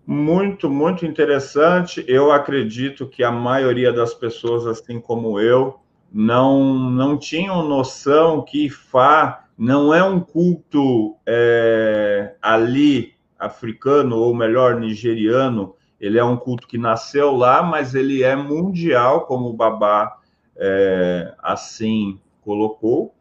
Muito, 0.06 0.70
muito 0.70 1.06
interessante. 1.06 2.04
Eu 2.08 2.32
acredito 2.32 3.08
que 3.08 3.24
a 3.24 3.32
maioria 3.32 3.92
das 3.92 4.14
pessoas, 4.14 4.68
assim 4.68 5.00
como 5.00 5.40
eu, 5.40 5.80
não, 6.12 6.64
não 6.92 7.18
tinham 7.18 7.68
noção 7.68 8.42
que 8.44 8.66
Ifá 8.66 9.43
não 9.58 9.94
é 9.94 10.04
um 10.04 10.20
culto 10.20 11.16
é, 11.26 12.36
ali 12.42 13.14
africano, 13.38 14.18
ou 14.18 14.34
melhor, 14.34 14.80
nigeriano, 14.80 15.76
ele 16.00 16.18
é 16.18 16.24
um 16.24 16.38
culto 16.38 16.68
que 16.68 16.78
nasceu 16.78 17.32
lá, 17.32 17.64
mas 17.64 17.96
ele 17.96 18.24
é 18.24 18.36
mundial, 18.36 19.26
como 19.26 19.50
o 19.50 19.54
Babá 19.54 20.18
é, 20.56 21.34
assim 21.40 22.20
colocou. 22.42 23.14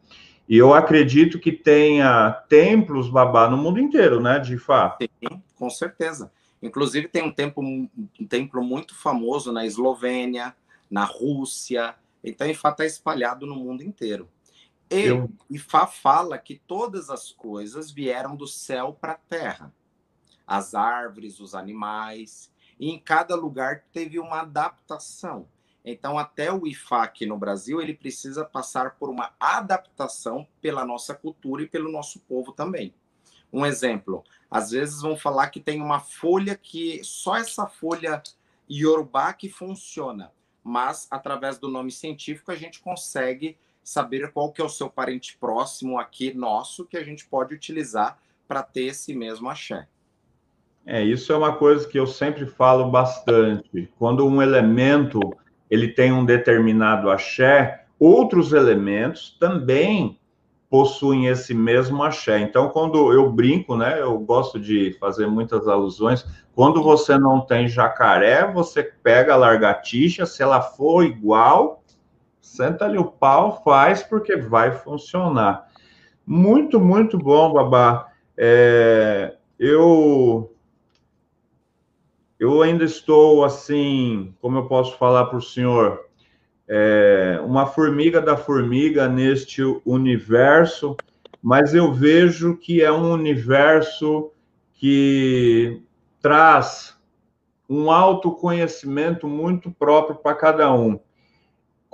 E 0.47 0.57
eu 0.57 0.73
acredito 0.73 1.39
que 1.39 1.51
tenha 1.51 2.31
templos, 2.49 3.09
babá, 3.09 3.49
no 3.49 3.57
mundo 3.57 3.79
inteiro, 3.79 4.21
né, 4.21 4.37
de 4.39 4.57
fato. 4.57 4.97
Sim, 5.01 5.41
com 5.55 5.69
certeza. 5.69 6.31
Inclusive, 6.61 7.07
tem 7.07 7.23
um, 7.23 7.31
tempo, 7.31 7.61
um 7.61 7.89
templo 8.27 8.63
muito 8.63 8.95
famoso 8.95 9.51
na 9.51 9.65
Eslovênia, 9.65 10.53
na 10.89 11.05
Rússia. 11.05 11.95
Então, 12.23 12.47
Ifá 12.47 12.69
está 12.69 12.85
espalhado 12.85 13.45
no 13.45 13.55
mundo 13.55 13.83
inteiro. 13.83 14.29
E 14.89 15.01
eu... 15.01 15.29
Ifá 15.49 15.87
fala 15.87 16.37
que 16.37 16.55
todas 16.67 17.09
as 17.09 17.31
coisas 17.31 17.91
vieram 17.91 18.35
do 18.35 18.47
céu 18.47 18.97
para 18.99 19.13
a 19.13 19.17
terra. 19.17 19.73
As 20.45 20.75
árvores, 20.75 21.39
os 21.39 21.55
animais. 21.55 22.51
E 22.79 22.89
em 22.89 22.99
cada 22.99 23.35
lugar 23.35 23.85
teve 23.91 24.19
uma 24.19 24.41
adaptação. 24.41 25.47
Então, 25.85 26.17
até 26.17 26.51
o 26.51 26.65
IFA 26.65 27.03
aqui 27.03 27.25
no 27.25 27.37
Brasil, 27.37 27.81
ele 27.81 27.93
precisa 27.93 28.45
passar 28.45 28.95
por 28.95 29.09
uma 29.09 29.33
adaptação 29.39 30.47
pela 30.61 30.85
nossa 30.85 31.13
cultura 31.13 31.63
e 31.63 31.67
pelo 31.67 31.91
nosso 31.91 32.19
povo 32.21 32.53
também. 32.53 32.93
Um 33.51 33.65
exemplo, 33.65 34.23
às 34.49 34.71
vezes 34.71 35.01
vão 35.01 35.17
falar 35.17 35.49
que 35.49 35.59
tem 35.59 35.81
uma 35.81 35.99
folha 35.99 36.55
que 36.55 37.03
só 37.03 37.35
essa 37.35 37.67
folha 37.67 38.23
Yorubá 38.71 39.33
que 39.33 39.49
funciona, 39.49 40.31
mas 40.63 41.07
através 41.11 41.59
do 41.59 41.67
nome 41.67 41.91
científico 41.91 42.51
a 42.51 42.55
gente 42.55 42.79
consegue 42.79 43.57
saber 43.83 44.31
qual 44.31 44.51
que 44.51 44.61
é 44.61 44.65
o 44.65 44.69
seu 44.69 44.89
parente 44.89 45.37
próximo 45.37 45.99
aqui 45.99 46.33
nosso 46.33 46.85
que 46.85 46.97
a 46.97 47.03
gente 47.03 47.25
pode 47.25 47.53
utilizar 47.53 48.17
para 48.47 48.63
ter 48.63 48.85
esse 48.85 49.13
mesmo 49.13 49.49
axé. 49.49 49.87
É, 50.85 51.01
isso 51.01 51.31
é 51.31 51.37
uma 51.37 51.55
coisa 51.55 51.87
que 51.87 51.97
eu 51.97 52.05
sempre 52.05 52.45
falo 52.45 52.89
bastante. 52.89 53.89
Quando 53.97 54.25
um 54.27 54.41
elemento 54.41 55.19
ele 55.69 55.87
tem 55.87 56.11
um 56.11 56.25
determinado 56.25 57.09
axé, 57.09 57.85
outros 57.97 58.53
elementos 58.53 59.35
também 59.39 60.19
possuem 60.69 61.27
esse 61.27 61.53
mesmo 61.53 62.01
axé. 62.01 62.39
Então, 62.39 62.69
quando 62.69 63.13
eu 63.13 63.31
brinco, 63.31 63.75
né, 63.77 64.01
eu 64.01 64.17
gosto 64.17 64.59
de 64.59 64.95
fazer 64.99 65.27
muitas 65.27 65.67
alusões. 65.67 66.25
Quando 66.55 66.81
você 66.81 67.17
não 67.17 67.41
tem 67.41 67.67
jacaré, 67.67 68.51
você 68.51 68.81
pega 68.81 69.33
a 69.33 69.37
largatixa, 69.37 70.25
se 70.25 70.41
ela 70.41 70.61
for 70.61 71.03
igual, 71.03 71.82
senta 72.43 72.85
ali 72.85 72.97
o 72.97 73.05
pau, 73.05 73.63
faz, 73.63 74.03
porque 74.03 74.35
vai 74.35 74.73
funcionar. 74.73 75.69
Muito, 76.27 76.79
muito 76.79 77.17
bom, 77.17 77.53
Babá. 77.53 78.11
É, 78.37 79.35
eu 79.57 80.53
eu 82.37 82.61
ainda 82.61 82.83
estou 82.83 83.45
assim, 83.45 84.35
como 84.41 84.57
eu 84.57 84.65
posso 84.65 84.97
falar 84.97 85.25
para 85.27 85.37
o 85.37 85.41
senhor, 85.41 86.05
é, 86.67 87.39
uma 87.45 87.65
formiga 87.65 88.21
da 88.21 88.35
formiga 88.35 89.07
neste 89.07 89.61
universo, 89.85 90.97
mas 91.41 91.73
eu 91.73 91.93
vejo 91.93 92.57
que 92.57 92.81
é 92.81 92.91
um 92.91 93.13
universo 93.13 94.31
que 94.73 95.81
traz 96.21 96.97
um 97.69 97.89
autoconhecimento 97.89 99.27
muito 99.27 99.71
próprio 99.71 100.17
para 100.17 100.35
cada 100.35 100.73
um 100.73 100.99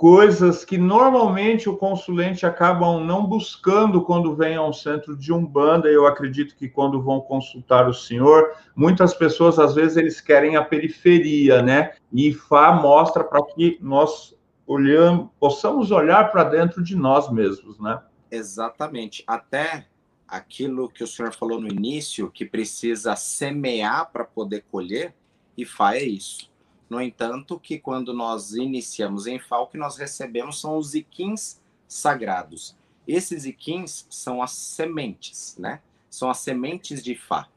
coisas 0.00 0.64
que 0.64 0.78
normalmente 0.78 1.68
o 1.68 1.76
consulente 1.76 2.46
acabam 2.46 3.04
não 3.04 3.26
buscando 3.26 4.00
quando 4.00 4.34
vem 4.34 4.56
a 4.56 4.64
um 4.64 4.72
centro 4.72 5.14
de 5.14 5.30
umbanda. 5.30 5.88
Eu 5.88 6.06
acredito 6.06 6.56
que 6.56 6.70
quando 6.70 7.02
vão 7.02 7.20
consultar 7.20 7.86
o 7.86 7.92
senhor, 7.92 8.54
muitas 8.74 9.12
pessoas 9.12 9.58
às 9.58 9.74
vezes 9.74 9.98
eles 9.98 10.18
querem 10.18 10.56
a 10.56 10.64
periferia, 10.64 11.60
né? 11.60 11.92
E 12.10 12.32
Fá 12.32 12.72
mostra 12.72 13.22
para 13.22 13.44
que 13.44 13.78
nós 13.82 14.34
olhamos, 14.66 15.28
possamos 15.38 15.90
olhar 15.90 16.32
para 16.32 16.44
dentro 16.44 16.82
de 16.82 16.96
nós 16.96 17.30
mesmos, 17.30 17.78
né? 17.78 18.00
Exatamente. 18.30 19.22
Até 19.26 19.84
aquilo 20.26 20.88
que 20.88 21.04
o 21.04 21.06
senhor 21.06 21.34
falou 21.34 21.60
no 21.60 21.68
início, 21.68 22.30
que 22.30 22.46
precisa 22.46 23.14
semear 23.16 24.10
para 24.10 24.24
poder 24.24 24.64
colher, 24.72 25.14
e 25.58 25.66
Fá 25.66 25.94
é 25.94 26.04
isso 26.04 26.49
no 26.90 27.00
entanto, 27.00 27.58
que 27.58 27.78
quando 27.78 28.12
nós 28.12 28.52
iniciamos 28.52 29.28
em 29.28 29.38
Fá, 29.38 29.58
o 29.58 29.68
que 29.68 29.78
nós 29.78 29.96
recebemos 29.96 30.60
são 30.60 30.76
os 30.76 30.92
iquins 30.92 31.60
sagrados. 31.86 32.76
Esses 33.06 33.44
iquins 33.44 34.08
são 34.10 34.42
as 34.42 34.50
sementes, 34.50 35.56
né? 35.56 35.80
São 36.10 36.28
as 36.28 36.38
sementes 36.38 37.00
de 37.00 37.14
Fá. 37.14 37.48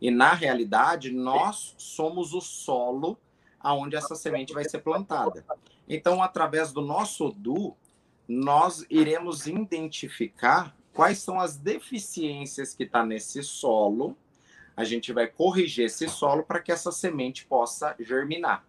E 0.00 0.10
na 0.10 0.32
realidade, 0.32 1.12
nós 1.12 1.74
somos 1.76 2.32
o 2.32 2.40
solo 2.40 3.18
aonde 3.60 3.94
essa 3.94 4.14
semente 4.14 4.54
vai 4.54 4.64
ser 4.64 4.78
plantada. 4.78 5.44
Então, 5.86 6.22
através 6.22 6.72
do 6.72 6.80
nosso 6.80 7.26
Odu, 7.26 7.76
nós 8.26 8.86
iremos 8.88 9.46
identificar 9.46 10.74
quais 10.94 11.18
são 11.18 11.38
as 11.38 11.56
deficiências 11.56 12.72
que 12.72 12.84
está 12.84 13.04
nesse 13.04 13.42
solo. 13.42 14.16
A 14.74 14.84
gente 14.84 15.12
vai 15.12 15.26
corrigir 15.26 15.86
esse 15.86 16.08
solo 16.08 16.42
para 16.42 16.60
que 16.60 16.72
essa 16.72 16.90
semente 16.90 17.44
possa 17.44 17.94
germinar. 17.98 18.64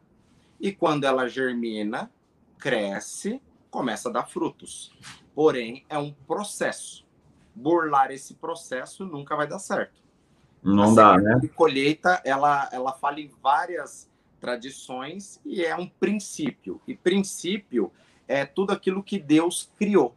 E 0.60 0.72
quando 0.72 1.05
ela 1.05 1.28
germina, 1.28 2.12
cresce, 2.57 3.41
começa 3.70 4.10
a 4.10 4.12
dar 4.12 4.26
frutos. 4.26 4.91
Porém, 5.34 5.86
é 5.89 5.97
um 5.97 6.12
processo. 6.12 7.05
Burlar 7.55 8.12
esse 8.12 8.36
processo 8.36 9.05
nunca 9.05 9.36
vai 9.36 9.47
dar 9.47 9.60
certo. 9.60 10.01
Não 10.62 10.91
a 10.91 10.95
dá, 10.95 11.18
né? 11.18 11.39
A 11.41 11.47
colheita, 11.55 12.22
ela, 12.26 12.70
ela 12.72 12.91
fala 12.93 13.20
em 13.20 13.32
várias 13.41 14.10
tradições 14.39 15.39
e 15.45 15.64
é 15.64 15.76
um 15.76 15.88
princípio. 15.88 16.82
E 16.88 16.95
princípio 16.95 17.91
é 18.28 18.45
tudo 18.45 18.72
aquilo 18.72 19.03
que 19.03 19.20
Deus 19.20 19.72
criou. 19.78 20.16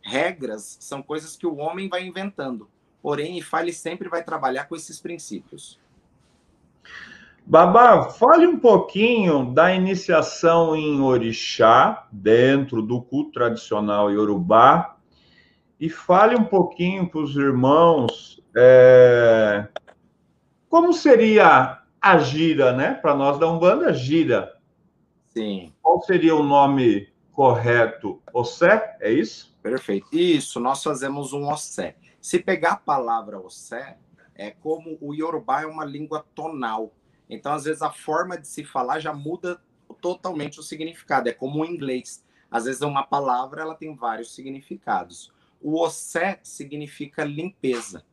Regras 0.00 0.76
são 0.80 1.02
coisas 1.02 1.36
que 1.36 1.46
o 1.46 1.56
homem 1.56 1.88
vai 1.88 2.04
inventando. 2.04 2.68
Porém, 3.00 3.38
Ifale 3.38 3.72
sempre 3.72 4.08
vai 4.08 4.22
trabalhar 4.22 4.64
com 4.64 4.76
esses 4.76 5.00
princípios. 5.00 5.78
Babá, 7.44 8.10
fale 8.10 8.46
um 8.46 8.58
pouquinho 8.58 9.52
da 9.52 9.74
iniciação 9.74 10.76
em 10.76 11.00
orixá, 11.00 12.06
dentro 12.10 12.80
do 12.80 13.02
culto 13.02 13.32
tradicional 13.32 14.10
iorubá, 14.10 14.96
e 15.78 15.90
fale 15.90 16.36
um 16.36 16.44
pouquinho 16.44 17.08
para 17.08 17.20
os 17.20 17.34
irmãos 17.36 18.40
é, 18.54 19.66
como 20.68 20.92
seria 20.92 21.82
a 22.00 22.18
gira, 22.18 22.72
né? 22.72 22.94
Para 22.94 23.14
nós 23.14 23.38
da 23.38 23.48
Umbanda, 23.48 23.92
gira. 23.92 24.56
Sim. 25.28 25.72
Qual 25.82 26.02
seria 26.02 26.34
o 26.34 26.42
nome 26.42 27.08
correto? 27.32 28.22
Ossé, 28.32 28.96
é 29.00 29.10
isso? 29.10 29.56
Perfeito. 29.62 30.06
Isso, 30.12 30.60
nós 30.60 30.82
fazemos 30.82 31.32
um 31.32 31.50
ossé. 31.50 31.96
Se 32.20 32.38
pegar 32.38 32.72
a 32.72 32.76
palavra 32.76 33.40
ossé, 33.40 33.98
é 34.34 34.50
como 34.50 34.98
o 35.00 35.14
iorubá 35.14 35.62
é 35.62 35.66
uma 35.66 35.84
língua 35.84 36.24
tonal. 36.34 36.92
Então, 37.32 37.54
às 37.54 37.64
vezes, 37.64 37.80
a 37.80 37.90
forma 37.90 38.36
de 38.36 38.46
se 38.46 38.62
falar 38.62 39.00
já 39.00 39.14
muda 39.14 39.58
totalmente 40.02 40.60
o 40.60 40.62
significado. 40.62 41.30
É 41.30 41.32
como 41.32 41.62
o 41.62 41.64
inglês. 41.64 42.22
Às 42.50 42.66
vezes, 42.66 42.82
uma 42.82 43.02
palavra 43.02 43.62
ela 43.62 43.74
tem 43.74 43.94
vários 43.94 44.34
significados. 44.34 45.32
O 45.58 45.80
ossé 45.80 46.40
significa 46.42 47.24
limpeza. 47.24 48.04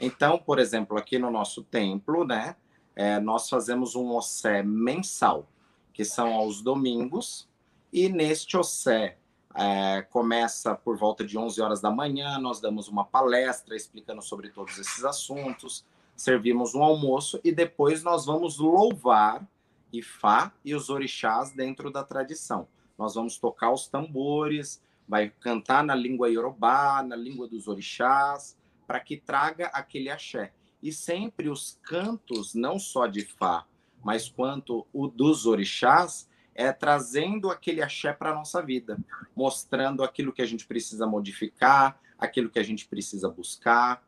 Então, 0.00 0.38
por 0.38 0.58
exemplo, 0.58 0.96
aqui 0.96 1.18
no 1.18 1.30
nosso 1.30 1.62
templo, 1.64 2.24
né, 2.24 2.56
é, 2.96 3.20
nós 3.20 3.48
fazemos 3.50 3.94
um 3.94 4.16
ossé 4.16 4.62
mensal, 4.62 5.46
que 5.92 6.04
são 6.04 6.32
aos 6.32 6.62
domingos, 6.62 7.46
e 7.92 8.08
neste 8.08 8.56
ossé 8.56 9.18
é, 9.54 10.00
começa 10.02 10.74
por 10.74 10.96
volta 10.96 11.24
de 11.24 11.36
11 11.36 11.60
horas 11.60 11.80
da 11.82 11.90
manhã, 11.90 12.38
nós 12.38 12.58
damos 12.58 12.88
uma 12.88 13.04
palestra 13.04 13.76
explicando 13.76 14.22
sobre 14.22 14.48
todos 14.48 14.78
esses 14.78 15.04
assuntos, 15.04 15.84
servimos 16.16 16.74
um 16.74 16.82
almoço 16.82 17.40
e 17.42 17.52
depois 17.52 18.02
nós 18.02 18.26
vamos 18.26 18.58
louvar 18.58 19.46
Ifá 19.92 20.52
e 20.64 20.74
os 20.74 20.88
orixás 20.88 21.52
dentro 21.52 21.90
da 21.90 22.02
tradição. 22.02 22.66
Nós 22.96 23.14
vamos 23.14 23.38
tocar 23.38 23.72
os 23.72 23.86
tambores, 23.86 24.82
vai 25.06 25.28
cantar 25.28 25.84
na 25.84 25.94
língua 25.94 26.30
iorubá, 26.30 27.02
na 27.02 27.16
língua 27.16 27.46
dos 27.46 27.68
orixás, 27.68 28.56
para 28.86 29.00
que 29.00 29.16
traga 29.16 29.66
aquele 29.66 30.08
axé. 30.08 30.52
E 30.82 30.92
sempre 30.92 31.48
os 31.48 31.78
cantos, 31.82 32.54
não 32.54 32.78
só 32.78 33.06
de 33.06 33.24
Fá, 33.24 33.66
mas 34.02 34.28
quanto 34.28 34.86
o 34.92 35.06
dos 35.06 35.46
orixás, 35.46 36.28
é 36.54 36.72
trazendo 36.72 37.50
aquele 37.50 37.82
axé 37.82 38.12
para 38.12 38.30
a 38.30 38.34
nossa 38.34 38.62
vida, 38.62 38.98
mostrando 39.34 40.02
aquilo 40.02 40.32
que 40.32 40.42
a 40.42 40.46
gente 40.46 40.66
precisa 40.66 41.06
modificar, 41.06 41.98
aquilo 42.18 42.50
que 42.50 42.58
a 42.58 42.62
gente 42.62 42.86
precisa 42.86 43.28
buscar, 43.28 44.02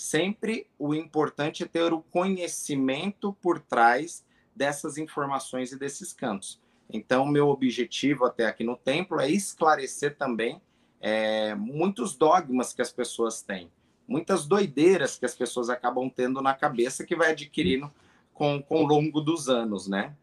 sempre 0.00 0.66
o 0.78 0.94
importante 0.94 1.62
é 1.62 1.66
ter 1.66 1.92
o 1.92 2.00
conhecimento 2.00 3.34
por 3.34 3.60
trás 3.60 4.24
dessas 4.56 4.96
informações 4.96 5.72
e 5.72 5.78
desses 5.78 6.14
cantos. 6.14 6.58
Então, 6.90 7.26
meu 7.26 7.48
objetivo 7.48 8.24
até 8.24 8.46
aqui 8.46 8.64
no 8.64 8.76
templo 8.76 9.20
é 9.20 9.28
esclarecer 9.30 10.16
também 10.16 10.58
é, 11.02 11.54
muitos 11.54 12.16
dogmas 12.16 12.72
que 12.72 12.80
as 12.80 12.90
pessoas 12.90 13.42
têm, 13.42 13.70
muitas 14.08 14.46
doideiras 14.46 15.18
que 15.18 15.26
as 15.26 15.34
pessoas 15.34 15.68
acabam 15.68 16.08
tendo 16.08 16.40
na 16.40 16.54
cabeça 16.54 17.04
que 17.04 17.14
vai 17.14 17.32
adquirindo 17.32 17.92
com, 18.32 18.62
com 18.62 18.82
o 18.82 18.86
longo 18.86 19.20
dos 19.20 19.50
anos, 19.50 19.86
né? 19.86 20.14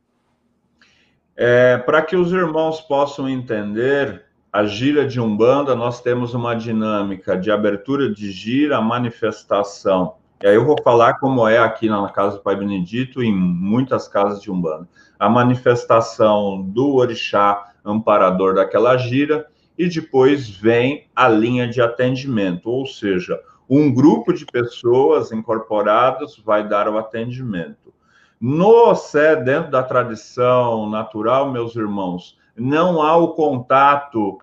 É, 1.36 1.78
Para 1.78 2.02
que 2.02 2.16
os 2.16 2.32
irmãos 2.32 2.82
possam 2.82 3.30
entender, 3.30 4.26
a 4.58 4.66
gira 4.66 5.08
de 5.08 5.22
Umbanda, 5.22 5.76
nós 5.76 6.02
temos 6.02 6.34
uma 6.34 6.56
dinâmica 6.56 7.38
de 7.38 7.52
abertura 7.52 8.12
de 8.12 8.32
gira, 8.32 8.82
manifestação. 8.82 10.16
E 10.42 10.48
aí 10.48 10.56
eu 10.56 10.66
vou 10.66 10.76
falar 10.84 11.20
como 11.20 11.48
é 11.48 11.60
aqui 11.60 11.88
na 11.88 12.10
Casa 12.10 12.38
do 12.38 12.42
Pai 12.42 12.56
Benedito 12.56 13.22
e 13.22 13.28
em 13.28 13.32
muitas 13.32 14.08
casas 14.08 14.42
de 14.42 14.50
Umbanda. 14.50 14.90
A 15.20 15.30
manifestação 15.30 16.60
do 16.60 16.96
orixá 16.96 17.72
amparador 17.86 18.56
daquela 18.56 18.98
gira 18.98 19.46
e 19.78 19.88
depois 19.88 20.50
vem 20.50 21.06
a 21.16 21.30
linha 21.30 21.68
de 21.68 21.80
atendimento, 21.80 22.68
ou 22.68 22.88
seja, 22.88 23.40
um 23.70 23.94
grupo 23.94 24.34
de 24.34 24.44
pessoas 24.44 25.32
incorporadas 25.32 26.36
vai 26.36 26.68
dar 26.68 26.90
o 26.90 26.98
atendimento. 26.98 27.94
No 28.42 28.96
Sé, 28.96 29.36
dentro 29.36 29.70
da 29.70 29.84
tradição 29.84 30.90
natural, 30.90 31.52
meus 31.52 31.76
irmãos, 31.76 32.36
não 32.58 33.04
há 33.04 33.16
o 33.16 33.36
contato 33.36 34.40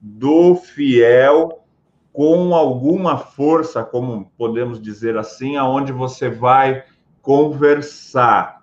do 0.00 0.54
fiel 0.54 1.64
com 2.12 2.54
alguma 2.54 3.18
força, 3.18 3.84
como 3.84 4.30
podemos 4.36 4.80
dizer 4.80 5.16
assim, 5.16 5.56
aonde 5.56 5.92
você 5.92 6.28
vai 6.28 6.84
conversar. 7.22 8.60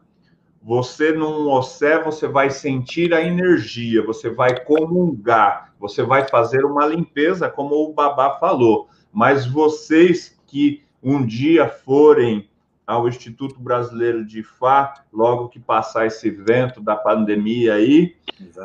Você 0.61 1.13
num 1.13 1.49
ossé, 1.49 2.01
você 2.03 2.27
vai 2.27 2.49
sentir 2.49 3.13
a 3.13 3.21
energia, 3.21 4.05
você 4.05 4.29
vai 4.29 4.63
comungar, 4.65 5.73
você 5.79 6.03
vai 6.03 6.27
fazer 6.27 6.65
uma 6.65 6.85
limpeza, 6.85 7.49
como 7.49 7.75
o 7.75 7.93
Babá 7.93 8.37
falou. 8.37 8.89
Mas 9.13 9.45
vocês 9.45 10.37
que 10.45 10.83
um 11.01 11.25
dia 11.25 11.69
forem 11.69 12.49
ao 12.87 13.05
Instituto 13.05 13.59
Brasileiro 13.59 14.25
de 14.25 14.41
Fá, 14.41 15.03
logo 15.11 15.49
que 15.49 15.59
passar 15.59 16.07
esse 16.07 16.31
vento 16.31 16.79
da 16.79 16.95
pandemia 16.95 17.73
aí, 17.73 18.15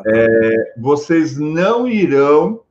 é, 0.06 0.74
vocês 0.78 1.36
não 1.36 1.88
irão 1.88 2.62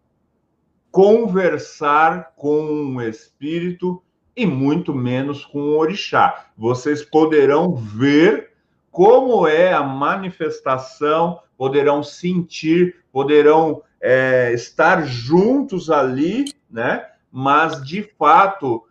conversar 0.89 2.33
com 2.37 2.61
um 2.61 3.01
espírito 3.01 4.01
e 4.35 4.45
muito 4.45 4.93
menos 4.93 5.45
com 5.45 5.59
um 5.59 5.77
orixá. 5.77 6.47
Vocês 6.57 7.03
poderão 7.03 7.75
ver 7.75 8.51
como 8.89 9.45
é 9.45 9.73
a 9.73 9.83
manifestação, 9.83 11.41
poderão 11.57 12.01
sentir, 12.01 13.03
poderão 13.11 13.83
é, 13.99 14.53
estar 14.53 15.05
juntos 15.05 15.89
ali, 15.89 16.45
né? 16.69 17.07
Mas 17.29 17.85
de 17.85 18.03
fato, 18.17 18.85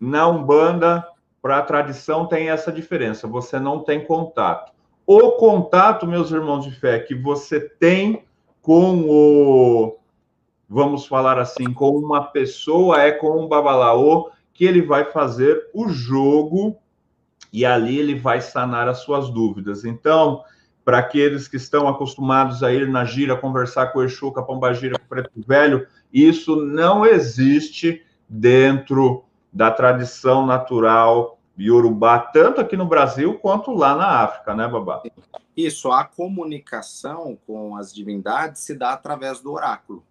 na 0.00 0.28
Umbanda 0.28 1.06
para 1.42 1.58
a 1.58 1.62
tradição 1.62 2.26
tem 2.26 2.48
essa 2.48 2.70
diferença, 2.70 3.26
você 3.26 3.58
não 3.58 3.80
tem 3.80 4.04
contato. 4.04 4.72
O 5.04 5.32
contato, 5.32 6.06
meus 6.06 6.30
irmãos 6.30 6.64
de 6.64 6.70
fé, 6.70 7.00
que 7.00 7.16
você 7.16 7.60
tem 7.60 8.24
com 8.62 9.04
o, 9.10 9.98
vamos 10.68 11.04
falar 11.04 11.40
assim, 11.40 11.64
com 11.74 11.90
uma 11.90 12.22
pessoa, 12.22 13.02
é 13.02 13.10
com 13.10 13.42
um 13.42 13.48
babalaô, 13.48 14.30
que 14.54 14.64
ele 14.64 14.80
vai 14.80 15.04
fazer 15.04 15.68
o 15.74 15.88
jogo 15.88 16.78
e 17.52 17.66
ali 17.66 17.98
ele 17.98 18.14
vai 18.14 18.40
sanar 18.40 18.86
as 18.86 18.98
suas 18.98 19.28
dúvidas. 19.28 19.84
Então, 19.84 20.44
para 20.84 20.98
aqueles 20.98 21.48
que 21.48 21.56
estão 21.56 21.88
acostumados 21.88 22.62
a 22.62 22.72
ir 22.72 22.88
na 22.88 23.04
gira, 23.04 23.36
conversar 23.36 23.88
com 23.88 23.98
o 23.98 24.04
Exu, 24.04 24.30
com 24.30 24.38
a 24.38 24.44
Pombagira, 24.44 24.96
com 24.98 25.04
o 25.04 25.08
Preto 25.08 25.30
Velho, 25.46 25.86
isso 26.12 26.54
não 26.54 27.04
existe 27.04 28.04
dentro 28.28 29.24
da 29.52 29.70
tradição 29.70 30.46
natural 30.46 31.38
Yorubá, 31.58 32.18
tanto 32.18 32.60
aqui 32.60 32.76
no 32.76 32.86
Brasil 32.86 33.38
quanto 33.38 33.72
lá 33.72 33.94
na 33.94 34.22
África, 34.22 34.54
né, 34.54 34.66
Babá? 34.66 35.02
Isso, 35.56 35.92
a 35.92 36.04
comunicação 36.04 37.38
com 37.46 37.76
as 37.76 37.92
divindades 37.94 38.62
se 38.62 38.74
dá 38.74 38.92
através 38.92 39.40
do 39.40 39.52
oráculo. 39.52 40.02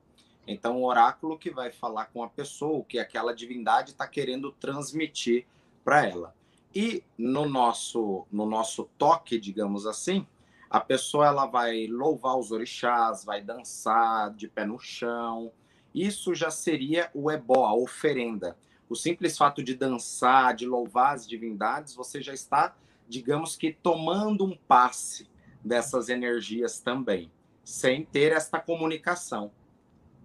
Então, 0.48 0.82
o 0.82 0.86
oráculo 0.86 1.38
que 1.38 1.50
vai 1.50 1.72
falar 1.72 2.06
com 2.06 2.24
a 2.24 2.30
pessoa, 2.30 2.80
o 2.80 2.84
que 2.84 3.00
aquela 3.00 3.34
divindade 3.34 3.92
está 3.92 4.08
querendo 4.08 4.52
transmitir 4.52 5.46
para 5.84 6.06
ela. 6.06 6.36
E 6.74 7.04
no 7.18 7.48
nosso, 7.50 8.26
no 8.32 8.46
nosso 8.46 8.90
toque, 8.98 9.40
digamos 9.40 9.88
assim, 9.88 10.26
a 10.70 10.80
pessoa 10.80 11.28
ela 11.28 11.46
vai 11.46 11.88
louvar 11.88 12.38
os 12.38 12.52
orixás, 12.52 13.26
vai 13.26 13.42
dançar 13.42 14.32
de 14.32 14.48
pé 14.48 14.66
no 14.66 14.80
chão. 14.80 15.52
Isso 15.94 16.34
já 16.34 16.50
seria 16.52 17.10
o 17.14 17.30
ebó, 17.30 17.66
a 17.66 17.76
oferenda 17.76 18.56
o 18.92 18.96
simples 18.96 19.38
fato 19.38 19.64
de 19.64 19.74
dançar, 19.74 20.54
de 20.54 20.68
louvar 20.68 21.16
as 21.16 21.26
divindades, 21.26 21.96
você 21.96 22.22
já 22.22 22.34
está, 22.34 22.76
digamos 23.08 23.56
que, 23.56 23.72
tomando 23.72 24.44
um 24.44 24.54
passe 24.68 25.30
dessas 25.64 26.10
energias 26.10 26.82
também, 26.82 27.32
sem 27.64 28.04
ter 28.04 28.34
esta 28.34 28.60
comunicação. 28.60 29.50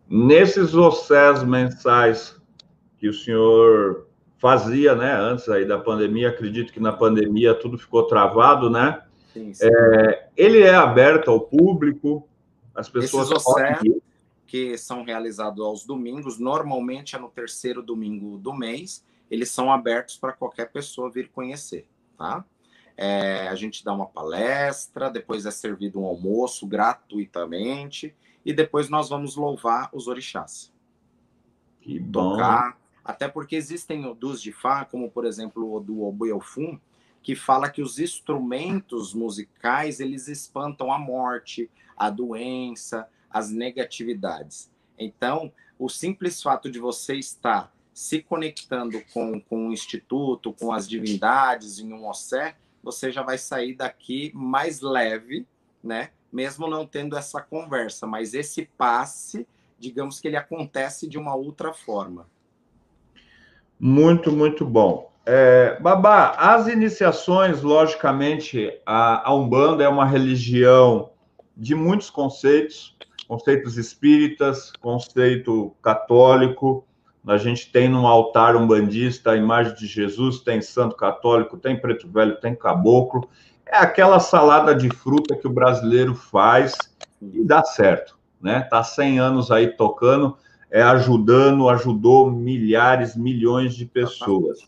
Nesses 0.09 0.75
ossés 0.75 1.45
mensais 1.45 2.37
que 2.99 3.09
o 3.09 3.15
senhor 3.15 4.09
fazia, 4.37 4.97
né, 4.97 5.13
antes 5.13 5.49
aí 5.49 5.65
da 5.65 5.79
pandemia, 5.79 6.31
acredito 6.31 6.73
que 6.73 6.81
na 6.81 6.93
pandemia 6.93 7.55
tudo 7.55 7.79
ficou 7.79 8.05
travado, 8.09 8.69
né? 8.69 9.01
Sim, 9.33 9.55
sim. 9.55 9.65
É, 9.65 10.29
ele 10.37 10.63
é 10.63 10.75
aberto 10.75 11.31
ao 11.31 11.41
público, 11.41 12.29
as 12.75 12.89
pessoas 12.89 13.31
Esses 13.31 13.45
podem 13.45 14.03
que 14.47 14.79
são 14.79 15.03
realizados 15.03 15.65
aos 15.65 15.85
domingos, 15.85 16.39
normalmente 16.39 17.17
é 17.17 17.19
no 17.19 17.29
terceiro 17.29 17.83
domingo 17.83 18.39
do 18.39 18.55
mês, 18.55 19.05
eles 19.31 19.51
são 19.51 19.73
abertos 19.73 20.17
para 20.17 20.33
qualquer 20.33 20.71
pessoa 20.71 21.11
vir 21.11 21.29
conhecer, 21.31 21.89
tá? 22.17 22.45
É, 22.97 23.49
a 23.49 23.55
gente 23.55 23.85
dá 23.85 23.93
uma 23.93 24.07
palestra, 24.07 25.11
depois 25.11 25.45
é 25.45 25.51
servido 25.51 26.01
um 26.01 26.07
almoço 26.07 26.67
gratuitamente, 26.67 28.15
e 28.45 28.53
depois 28.53 28.89
nós 28.89 29.09
vamos 29.09 29.37
louvar 29.37 29.91
os 29.93 30.07
orixás. 30.07 30.73
Que 31.81 31.99
bom. 31.99 32.33
Tocar, 32.33 32.79
até 33.05 33.29
porque 33.29 33.57
existem 33.57 34.07
odus 34.07 34.41
de 34.41 34.53
Fá, 34.53 34.85
como 34.85 35.11
por 35.11 35.27
exemplo 35.27 35.75
o 35.75 35.81
do 35.81 36.03
Obuiofum, 36.03 36.79
que 37.23 37.35
fala 37.35 37.69
que 37.69 37.83
os 37.83 37.99
instrumentos 37.99 39.13
musicais 39.13 39.99
eles 39.99 40.29
espantam 40.29 40.93
a 40.93 40.99
morte, 40.99 41.69
a 41.97 42.09
doença, 42.09 43.09
as 43.31 43.51
negatividades. 43.51 44.71
Então, 44.99 45.53
o 45.79 45.89
simples 45.89 46.43
fato 46.43 46.71
de 46.71 46.79
você 46.79 47.17
estar 47.17 47.73
se 47.93 48.21
conectando 48.21 49.03
com, 49.13 49.41
com 49.41 49.69
o 49.69 49.73
instituto, 49.73 50.53
com 50.53 50.73
as 50.73 50.89
divindades 50.89 51.79
em 51.79 51.93
um 51.93 52.09
ossé, 52.09 52.57
você 52.83 53.11
já 53.11 53.23
vai 53.23 53.39
sair 53.39 53.75
daqui 53.75 54.31
mais 54.35 54.81
leve, 54.81 55.47
né? 55.83 56.11
Mesmo 56.31 56.69
não 56.69 56.87
tendo 56.87 57.17
essa 57.17 57.41
conversa, 57.41 58.07
mas 58.07 58.35
esse 58.35 58.69
passe, 58.77 59.47
digamos 59.79 60.21
que 60.21 60.29
ele 60.29 60.37
acontece 60.37 61.09
de 61.09 61.17
uma 61.17 61.35
outra 61.35 61.73
forma. 61.73 62.27
Muito, 63.81 64.31
muito 64.31 64.65
bom. 64.65 65.11
É, 65.25 65.79
Babá, 65.81 66.37
as 66.39 66.69
iniciações, 66.69 67.63
logicamente, 67.63 68.79
a, 68.87 69.29
a 69.29 69.35
Umbanda 69.35 69.83
é 69.83 69.89
uma 69.89 70.07
religião 70.07 71.11
de 71.57 71.75
muitos 71.75 72.11
conceitos, 72.11 72.97
conceitos 73.27 73.77
espíritas, 73.77 74.73
conceito 74.81 75.75
católico. 75.83 76.87
A 77.27 77.37
gente 77.37 77.73
tem 77.73 77.89
no 77.89 78.07
altar 78.07 78.55
umbandista 78.55 79.33
a 79.33 79.37
imagem 79.37 79.75
de 79.75 79.87
Jesus, 79.87 80.41
tem 80.41 80.63
santo 80.63 80.95
católico, 80.95 81.57
tem 81.57 81.79
preto 81.79 82.09
velho, 82.09 82.41
tem 82.41 82.55
caboclo. 82.55 83.29
É 83.67 83.77
aquela 83.79 84.21
salada 84.21 84.75
de 84.75 84.89
fruta 84.89 85.35
que 85.35 85.47
o 85.47 85.53
brasileiro 85.53 86.15
faz 86.15 86.75
e 87.21 87.43
dá 87.45 87.65
certo, 87.65 88.17
né? 88.41 88.61
Tá 88.61 88.85
100 88.85 89.19
anos 89.19 89.51
aí 89.51 89.69
tocando, 89.69 90.37
é 90.71 90.83
ajudando, 90.83 91.69
ajudou 91.69 92.31
milhares, 92.31 93.17
milhões 93.17 93.75
de 93.75 93.87
pessoas. 93.87 94.61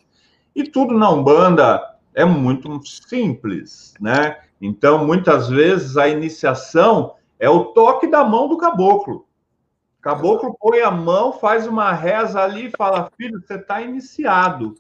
E 0.55 0.65
tudo 0.65 0.95
na 0.95 1.09
Umbanda 1.11 1.81
é 2.13 2.25
muito 2.25 2.85
simples, 2.85 3.95
né? 4.01 4.37
Então, 4.61 5.07
muitas 5.07 5.49
vezes 5.49 5.97
a 5.97 6.09
iniciação 6.09 7.15
é 7.39 7.49
o 7.49 7.67
toque 7.67 8.07
da 8.07 8.25
mão 8.25 8.49
do 8.49 8.57
caboclo. 8.57 9.27
Caboclo 10.01 10.57
põe 10.59 10.81
a 10.81 10.91
mão, 10.91 11.33
faz 11.33 11.67
uma 11.67 11.93
reza 11.93 12.41
ali 12.41 12.67
e 12.67 12.77
fala: 12.77 13.11
Filho, 13.17 13.41
você 13.41 13.55
está 13.55 13.81
iniciado. 13.81 14.75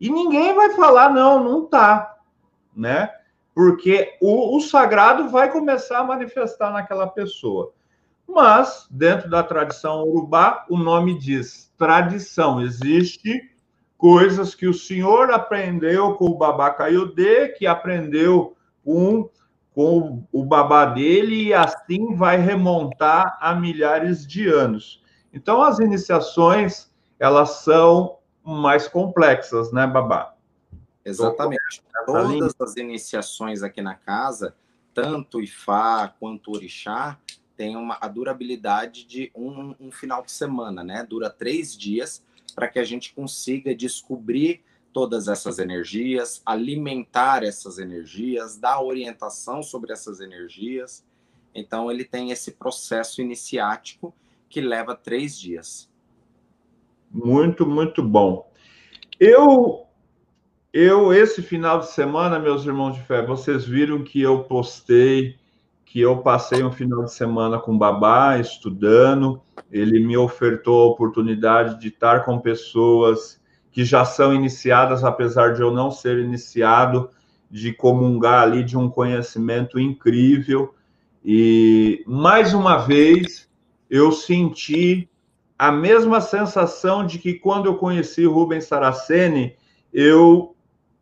E 0.00 0.10
ninguém 0.10 0.54
vai 0.54 0.70
falar: 0.70 1.10
Não, 1.10 1.42
não 1.42 1.64
está. 1.64 2.16
Né? 2.76 3.10
Porque 3.54 4.16
o, 4.20 4.56
o 4.56 4.60
sagrado 4.60 5.28
vai 5.28 5.50
começar 5.50 6.00
a 6.00 6.04
manifestar 6.04 6.72
naquela 6.72 7.06
pessoa. 7.06 7.72
Mas, 8.26 8.86
dentro 8.90 9.30
da 9.30 9.42
tradição 9.42 10.02
urubá, 10.02 10.64
o 10.68 10.76
nome 10.76 11.18
diz 11.18 11.72
tradição. 11.76 12.60
Existe 12.60 13.50
coisas 13.96 14.54
que 14.54 14.66
o 14.66 14.74
senhor 14.74 15.30
aprendeu 15.30 16.14
com 16.14 16.26
o 16.26 16.36
Babacaiodê, 16.36 17.48
que 17.50 17.66
aprendeu 17.66 18.56
com 18.84 19.28
com 19.74 20.24
o 20.32 20.44
babá 20.44 20.86
dele 20.86 21.46
e 21.46 21.54
assim 21.54 22.14
vai 22.14 22.36
remontar 22.36 23.36
a 23.40 23.54
milhares 23.54 24.26
de 24.26 24.48
anos. 24.48 25.02
Então 25.32 25.62
as 25.62 25.80
iniciações 25.80 26.92
elas 27.18 27.62
são 27.62 28.18
mais 28.44 28.86
complexas, 28.86 29.72
né, 29.72 29.86
babá? 29.86 30.34
Exatamente. 31.04 31.82
Todas 32.06 32.54
as 32.60 32.76
iniciações 32.76 33.62
aqui 33.62 33.82
na 33.82 33.94
casa 33.94 34.54
tanto 34.94 35.42
Ifá 35.42 36.14
quanto 36.20 36.52
Orixá 36.52 37.18
tem 37.56 37.76
uma, 37.76 37.98
a 38.00 38.08
durabilidade 38.08 39.04
de 39.04 39.30
um, 39.34 39.74
um 39.78 39.90
final 39.90 40.22
de 40.22 40.32
semana, 40.32 40.82
né? 40.82 41.04
Dura 41.08 41.28
três 41.28 41.76
dias 41.76 42.24
para 42.54 42.68
que 42.68 42.78
a 42.78 42.84
gente 42.84 43.12
consiga 43.12 43.74
descobrir 43.74 44.62
todas 44.94 45.26
essas 45.26 45.58
energias, 45.58 46.40
alimentar 46.46 47.42
essas 47.42 47.78
energias, 47.78 48.56
dar 48.56 48.80
orientação 48.80 49.60
sobre 49.60 49.92
essas 49.92 50.20
energias. 50.20 51.04
Então, 51.52 51.90
ele 51.90 52.04
tem 52.04 52.30
esse 52.30 52.52
processo 52.52 53.20
iniciático 53.20 54.14
que 54.48 54.60
leva 54.60 54.94
três 54.94 55.36
dias. 55.36 55.90
Muito, 57.10 57.66
muito 57.66 58.02
bom. 58.04 58.48
Eu, 59.18 59.84
eu 60.72 61.12
esse 61.12 61.42
final 61.42 61.80
de 61.80 61.90
semana, 61.90 62.38
meus 62.38 62.64
irmãos 62.64 62.94
de 62.94 63.02
fé, 63.02 63.26
vocês 63.26 63.64
viram 63.64 64.04
que 64.04 64.22
eu 64.22 64.44
postei 64.44 65.36
que 65.84 66.00
eu 66.00 66.22
passei 66.22 66.64
um 66.64 66.72
final 66.72 67.04
de 67.04 67.12
semana 67.12 67.56
com 67.56 67.72
o 67.72 67.78
babá 67.78 68.36
estudando. 68.38 69.40
Ele 69.70 70.04
me 70.04 70.16
ofertou 70.16 70.82
a 70.82 70.92
oportunidade 70.92 71.78
de 71.78 71.86
estar 71.86 72.24
com 72.24 72.40
pessoas 72.40 73.40
que 73.74 73.84
já 73.84 74.04
são 74.04 74.32
iniciadas, 74.32 75.02
apesar 75.02 75.52
de 75.52 75.60
eu 75.60 75.72
não 75.72 75.90
ser 75.90 76.20
iniciado, 76.20 77.10
de 77.50 77.72
comungar 77.72 78.44
ali 78.44 78.62
de 78.62 78.78
um 78.78 78.88
conhecimento 78.88 79.80
incrível. 79.80 80.72
E 81.24 82.04
mais 82.06 82.54
uma 82.54 82.76
vez 82.76 83.48
eu 83.90 84.12
senti 84.12 85.10
a 85.58 85.72
mesma 85.72 86.20
sensação 86.20 87.04
de 87.04 87.18
que 87.18 87.34
quando 87.34 87.66
eu 87.66 87.74
conheci 87.74 88.24
Rubens 88.24 88.64
Saraceni, 88.64 89.56
eu 89.92 90.54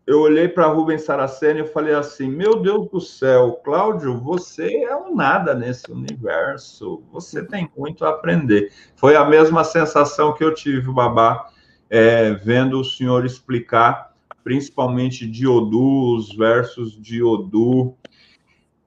eu 0.07 0.21
olhei 0.21 0.49
para 0.49 0.67
Rubens 0.67 1.03
Saraceni 1.03 1.61
e 1.61 1.67
falei 1.67 1.95
assim: 1.95 2.29
Meu 2.29 2.61
Deus 2.61 2.89
do 2.91 3.01
céu, 3.01 3.61
Cláudio, 3.63 4.19
você 4.19 4.83
é 4.85 4.97
um 4.97 5.15
nada 5.15 5.55
nesse 5.55 5.93
universo, 5.93 7.03
você 7.13 7.45
tem 7.47 7.71
muito 7.77 8.05
a 8.05 8.09
aprender. 8.09 8.73
Foi 8.97 9.15
a 9.15 9.25
mesma 9.25 9.63
sensação 9.63 10.33
que 10.33 10.43
eu 10.43 10.55
tive, 10.55 10.91
Babá, 10.91 11.52
é, 11.95 12.33
vendo 12.33 12.81
o 12.81 12.85
senhor 12.85 13.27
explicar, 13.27 14.15
principalmente 14.43 15.27
de 15.27 15.47
Odu, 15.47 16.17
os 16.17 16.35
versos 16.35 16.99
de 16.99 17.23
Odu, 17.23 17.95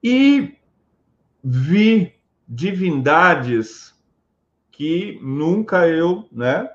e 0.04 0.56
vi 1.44 2.14
divindades 2.48 3.94
que 4.72 5.20
nunca 5.22 5.88
eu, 5.88 6.28
né, 6.32 6.68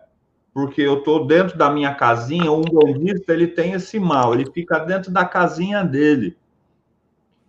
porque 0.54 0.80
eu 0.82 0.98
estou 0.98 1.26
dentro 1.26 1.58
da 1.58 1.68
minha 1.68 1.96
casinha, 1.96 2.52
um 2.52 2.62
bombista, 2.62 3.32
ele 3.32 3.48
tem 3.48 3.72
esse 3.72 3.98
mal, 3.98 4.32
ele 4.32 4.48
fica 4.52 4.78
dentro 4.78 5.10
da 5.10 5.24
casinha 5.24 5.82
dele. 5.82 6.36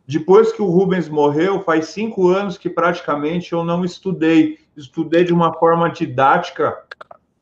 Depois 0.07 0.51
que 0.51 0.61
o 0.61 0.69
Rubens 0.69 1.07
morreu, 1.07 1.61
faz 1.61 1.89
cinco 1.89 2.29
anos 2.29 2.57
que 2.57 2.69
praticamente 2.69 3.53
eu 3.53 3.63
não 3.63 3.85
estudei. 3.85 4.57
Estudei 4.75 5.23
de 5.23 5.31
uma 5.31 5.53
forma 5.53 5.87
didática, 5.89 6.83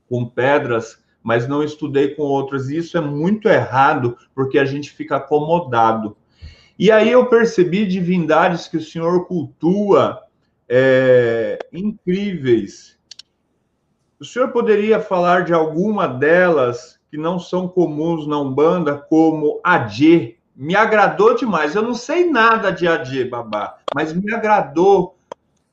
com 0.10 0.26
pedras, 0.26 1.00
mas 1.24 1.48
não 1.48 1.64
estudei 1.64 2.16
com 2.16 2.24
outras. 2.24 2.70
E 2.70 2.78
isso 2.78 2.98
é 2.98 3.02
muito 3.02 3.48
errado, 3.48 4.18
porque 4.34 4.58
a 4.58 4.66
gente 4.66 4.92
fica 4.92 5.18
acomodado. 5.18 6.16
E 6.78 6.92
aí 6.92 7.12
eu 7.12 7.26
percebi 7.28 7.86
divindades 7.86 8.68
que 8.68 8.78
o 8.78 8.82
Senhor 8.82 9.26
cultua 9.28 10.24
é, 10.68 11.60
incríveis, 11.74 13.00
o 14.20 14.26
senhor 14.26 14.50
poderia 14.50 15.00
falar 15.00 15.46
de 15.46 15.54
alguma 15.54 16.06
delas 16.06 17.00
que 17.10 17.18
não 17.18 17.40
são 17.40 17.70
comuns 17.70 18.28
na 18.28 18.38
Umbanda, 18.38 18.98
como 18.98 19.62
Adê? 19.64 20.36
Me 20.54 20.76
agradou 20.76 21.36
demais. 21.36 21.74
Eu 21.74 21.82
não 21.82 21.94
sei 21.94 22.30
nada 22.30 22.70
de 22.70 22.86
Adê, 22.86 23.24
babá, 23.24 23.78
mas 23.96 24.12
me 24.12 24.34
agradou. 24.34 25.16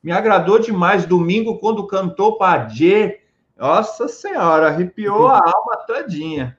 Me 0.01 0.12
agradou 0.12 0.61
demais. 0.61 1.05
Domingo, 1.05 1.59
quando 1.59 1.88
cantou 1.88 2.38
para 2.38 2.62
Adê, 2.62 3.18
nossa 3.57 4.09
senhora, 4.09 4.69
arrepiou 4.69 5.29
a 5.29 5.39
alma 5.39 5.77
todinha. 5.87 6.59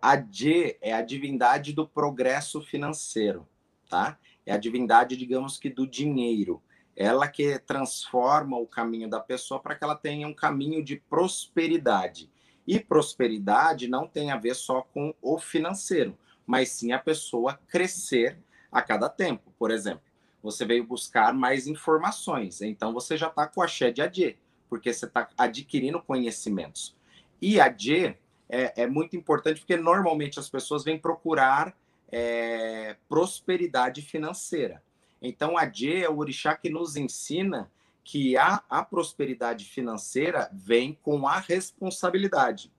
Adê 0.00 0.78
é 0.80 0.92
a 0.92 1.02
divindade 1.02 1.72
do 1.72 1.86
progresso 1.86 2.60
financeiro, 2.60 3.48
tá? 3.88 4.18
É 4.44 4.52
a 4.52 4.58
divindade, 4.58 5.16
digamos 5.16 5.58
que, 5.58 5.70
do 5.70 5.86
dinheiro 5.86 6.62
ela 6.96 7.26
que 7.26 7.58
transforma 7.60 8.58
o 8.58 8.66
caminho 8.66 9.08
da 9.08 9.20
pessoa 9.20 9.60
para 9.60 9.74
que 9.74 9.82
ela 9.82 9.96
tenha 9.96 10.26
um 10.26 10.34
caminho 10.34 10.84
de 10.84 10.96
prosperidade. 10.96 12.30
E 12.66 12.78
prosperidade 12.78 13.88
não 13.88 14.06
tem 14.06 14.30
a 14.30 14.36
ver 14.36 14.54
só 14.54 14.82
com 14.82 15.14
o 15.20 15.38
financeiro, 15.38 16.16
mas 16.46 16.70
sim 16.70 16.92
a 16.92 16.98
pessoa 16.98 17.58
crescer 17.66 18.38
a 18.70 18.80
cada 18.80 19.08
tempo. 19.08 19.52
Por 19.58 19.70
exemplo, 19.70 20.02
você 20.42 20.64
veio 20.64 20.86
buscar 20.86 21.32
mais 21.32 21.66
informações, 21.66 22.60
então 22.62 22.92
você 22.92 23.16
já 23.16 23.28
está 23.28 23.46
com 23.46 23.62
a 23.62 23.64
axé 23.64 23.90
de 23.90 24.02
AD, 24.02 24.38
porque 24.72 24.90
você 24.90 25.04
está 25.04 25.28
adquirindo 25.36 26.00
conhecimentos. 26.00 26.96
E 27.42 27.60
AD 27.60 28.16
é, 28.48 28.84
é 28.84 28.86
muito 28.86 29.14
importante 29.14 29.60
porque 29.60 29.76
normalmente 29.76 30.40
as 30.40 30.48
pessoas 30.48 30.82
vêm 30.82 30.98
procurar 30.98 31.76
é, 32.10 32.96
prosperidade 33.06 34.00
financeira. 34.00 34.82
Então, 35.20 35.58
a 35.58 35.66
Dje 35.66 36.02
é 36.02 36.08
o 36.08 36.16
orixá 36.16 36.56
que 36.56 36.70
nos 36.70 36.96
ensina 36.96 37.70
que 38.02 38.34
a, 38.34 38.62
a 38.70 38.82
prosperidade 38.82 39.66
financeira 39.66 40.48
vem 40.50 40.98
com 41.02 41.28
a 41.28 41.38
responsabilidade. 41.38 42.72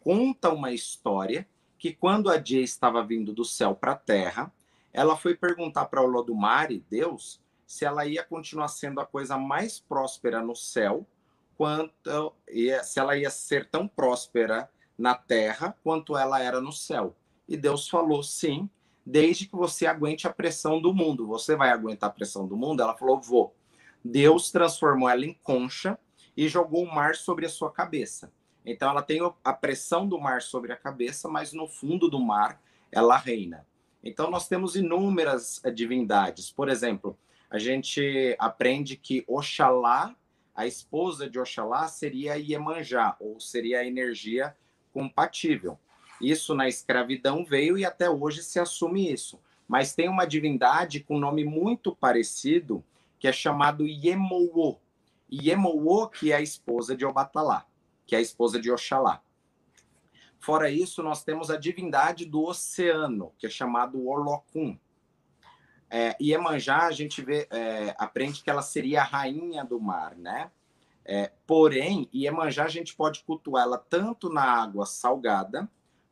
Conta 0.00 0.48
uma 0.48 0.72
história 0.72 1.46
que 1.78 1.92
quando 1.92 2.30
a 2.30 2.38
Dje 2.38 2.62
estava 2.62 3.04
vindo 3.04 3.30
do 3.34 3.44
céu 3.44 3.74
para 3.74 3.92
a 3.92 3.96
terra, 3.96 4.50
ela 4.90 5.18
foi 5.18 5.36
perguntar 5.36 5.84
para 5.84 6.00
o 6.00 6.06
Lodumare, 6.06 6.82
Deus, 6.90 7.42
se 7.66 7.84
ela 7.84 8.06
ia 8.06 8.24
continuar 8.24 8.68
sendo 8.68 9.02
a 9.02 9.06
coisa 9.06 9.36
mais 9.36 9.78
próspera 9.78 10.40
no 10.40 10.56
céu, 10.56 11.06
quanto 11.56 12.34
se 12.84 12.98
ela 12.98 13.16
ia 13.16 13.30
ser 13.30 13.68
tão 13.68 13.88
próspera 13.88 14.68
na 14.96 15.14
terra 15.14 15.76
quanto 15.82 16.16
ela 16.16 16.42
era 16.42 16.60
no 16.60 16.72
céu. 16.72 17.14
E 17.48 17.56
Deus 17.56 17.88
falou 17.88 18.22
sim, 18.22 18.68
desde 19.04 19.46
que 19.46 19.54
você 19.54 19.86
aguente 19.86 20.26
a 20.26 20.32
pressão 20.32 20.80
do 20.80 20.92
mundo. 20.92 21.26
Você 21.26 21.54
vai 21.54 21.70
aguentar 21.70 22.10
a 22.10 22.12
pressão 22.12 22.46
do 22.46 22.56
mundo? 22.56 22.82
Ela 22.82 22.96
falou, 22.96 23.20
vou. 23.20 23.54
Deus 24.04 24.50
transformou 24.50 25.08
ela 25.08 25.24
em 25.24 25.34
concha 25.42 25.98
e 26.36 26.48
jogou 26.48 26.84
o 26.84 26.92
mar 26.92 27.14
sobre 27.14 27.46
a 27.46 27.48
sua 27.48 27.70
cabeça. 27.70 28.32
Então 28.64 28.90
ela 28.90 29.02
tem 29.02 29.20
a 29.44 29.52
pressão 29.52 30.08
do 30.08 30.20
mar 30.20 30.42
sobre 30.42 30.72
a 30.72 30.76
cabeça, 30.76 31.28
mas 31.28 31.52
no 31.52 31.68
fundo 31.68 32.08
do 32.08 32.20
mar 32.20 32.60
ela 32.90 33.16
reina. 33.16 33.66
Então 34.02 34.30
nós 34.30 34.48
temos 34.48 34.74
inúmeras 34.76 35.60
eh, 35.64 35.70
divindades. 35.70 36.50
Por 36.50 36.68
exemplo, 36.68 37.16
a 37.48 37.58
gente 37.58 38.36
aprende 38.38 38.96
que 38.96 39.24
Oxalá, 39.26 40.14
a 40.56 40.66
esposa 40.66 41.28
de 41.28 41.38
Oxalá, 41.38 41.86
seria 41.86 42.38
Iemanjá, 42.38 43.14
ou 43.20 43.38
seria 43.38 43.80
a 43.80 43.86
energia 43.86 44.56
compatível. 44.92 45.78
Isso 46.18 46.54
na 46.54 46.66
escravidão 46.66 47.44
veio 47.44 47.76
e 47.76 47.84
até 47.84 48.08
hoje 48.08 48.42
se 48.42 48.58
assume 48.58 49.12
isso. 49.12 49.38
Mas 49.68 49.94
tem 49.94 50.08
uma 50.08 50.24
divindade 50.24 51.00
com 51.00 51.18
nome 51.18 51.44
muito 51.44 51.94
parecido 51.94 52.82
que 53.18 53.28
é 53.28 53.32
chamado 53.32 53.86
Yemowo. 53.86 54.80
Yemowo, 55.30 56.08
que 56.08 56.32
é 56.32 56.36
a 56.36 56.40
esposa 56.40 56.96
de 56.96 57.04
Obatalá, 57.04 57.66
que 58.06 58.14
é 58.14 58.18
a 58.18 58.22
esposa 58.22 58.58
de 58.58 58.70
Oxalá. 58.70 59.22
Fora 60.38 60.70
isso, 60.70 61.02
nós 61.02 61.24
temos 61.24 61.50
a 61.50 61.56
divindade 61.56 62.24
do 62.24 62.44
oceano, 62.44 63.32
que 63.38 63.46
é 63.46 63.50
chamado 63.50 64.06
Olokun. 64.06 64.78
É, 65.88 66.16
Iemanjá, 66.20 66.86
a 66.86 66.90
gente 66.90 67.22
vê, 67.22 67.46
é, 67.50 67.94
aprende 67.98 68.42
que 68.42 68.50
ela 68.50 68.62
seria 68.62 69.02
a 69.02 69.04
rainha 69.04 69.64
do 69.64 69.80
mar, 69.80 70.16
né? 70.16 70.50
É, 71.04 71.30
porém, 71.46 72.08
Iemanjá 72.12 72.64
a 72.64 72.68
gente 72.68 72.94
pode 72.96 73.22
cultuar 73.22 73.64
ela 73.64 73.78
tanto 73.78 74.28
na 74.28 74.42
água 74.42 74.84
salgada, 74.84 75.70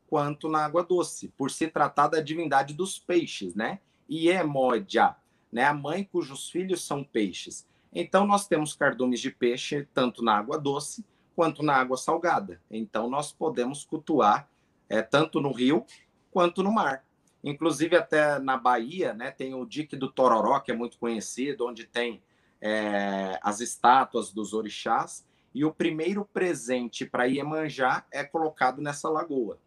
quanto 0.09 0.49
na 0.49 0.65
água 0.65 0.85
doce, 0.85 1.29
por 1.37 1.51
se 1.51 1.67
tratar 1.67 2.09
da 2.09 2.21
divindade 2.21 2.73
dos 2.73 2.99
peixes, 2.99 3.55
né? 3.55 3.81
Iemoja, 4.09 5.17
né? 5.51 5.65
A 5.65 5.75
mãe 5.75 6.05
cujos 6.05 6.49
filhos 6.51 6.85
são 6.87 7.03
peixes. 7.03 7.67
Então 7.93 8.27
nós 8.27 8.47
temos 8.47 8.75
cardumes 8.75 9.21
de 9.21 9.31
peixe 9.31 9.89
tanto 9.93 10.23
na 10.23 10.37
água 10.37 10.59
doce 10.59 11.05
quanto 11.35 11.63
na 11.63 11.75
água 11.75 11.97
salgada. 11.97 12.61
Então 12.71 13.09
nós 13.09 13.33
podemos 13.33 13.85
cultuar 13.85 14.49
é, 14.89 15.03
tanto 15.03 15.41
no 15.41 15.53
rio 15.53 15.85
quanto 16.31 16.63
no 16.63 16.73
mar. 16.73 17.05
Inclusive 17.45 17.95
até 17.95 18.39
na 18.39 18.57
Bahia, 18.57 19.13
né? 19.13 19.31
Tem 19.31 19.53
o 19.53 19.67
dique 19.67 19.95
do 19.95 20.11
Tororó 20.11 20.59
que 20.61 20.73
é 20.73 20.75
muito 20.75 20.99
conhecido, 20.99 21.67
onde 21.67 21.85
tem 21.85 22.23
é, 22.59 23.39
as 23.43 23.61
estátuas 23.61 24.33
dos 24.33 24.55
orixás. 24.55 25.27
E 25.55 25.63
o 25.63 25.73
primeiro 25.73 26.25
presente 26.25 27.05
para 27.05 27.27
Iemanjá 27.27 28.07
é 28.11 28.25
colocado 28.25 28.81
nessa 28.81 29.11
lagoa. 29.11 29.59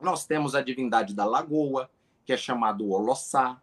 Nós 0.00 0.24
temos 0.24 0.54
a 0.54 0.62
divindade 0.62 1.12
da 1.12 1.24
lagoa, 1.24 1.90
que 2.24 2.32
é 2.32 2.36
chamado 2.36 2.88
Olossá. 2.90 3.60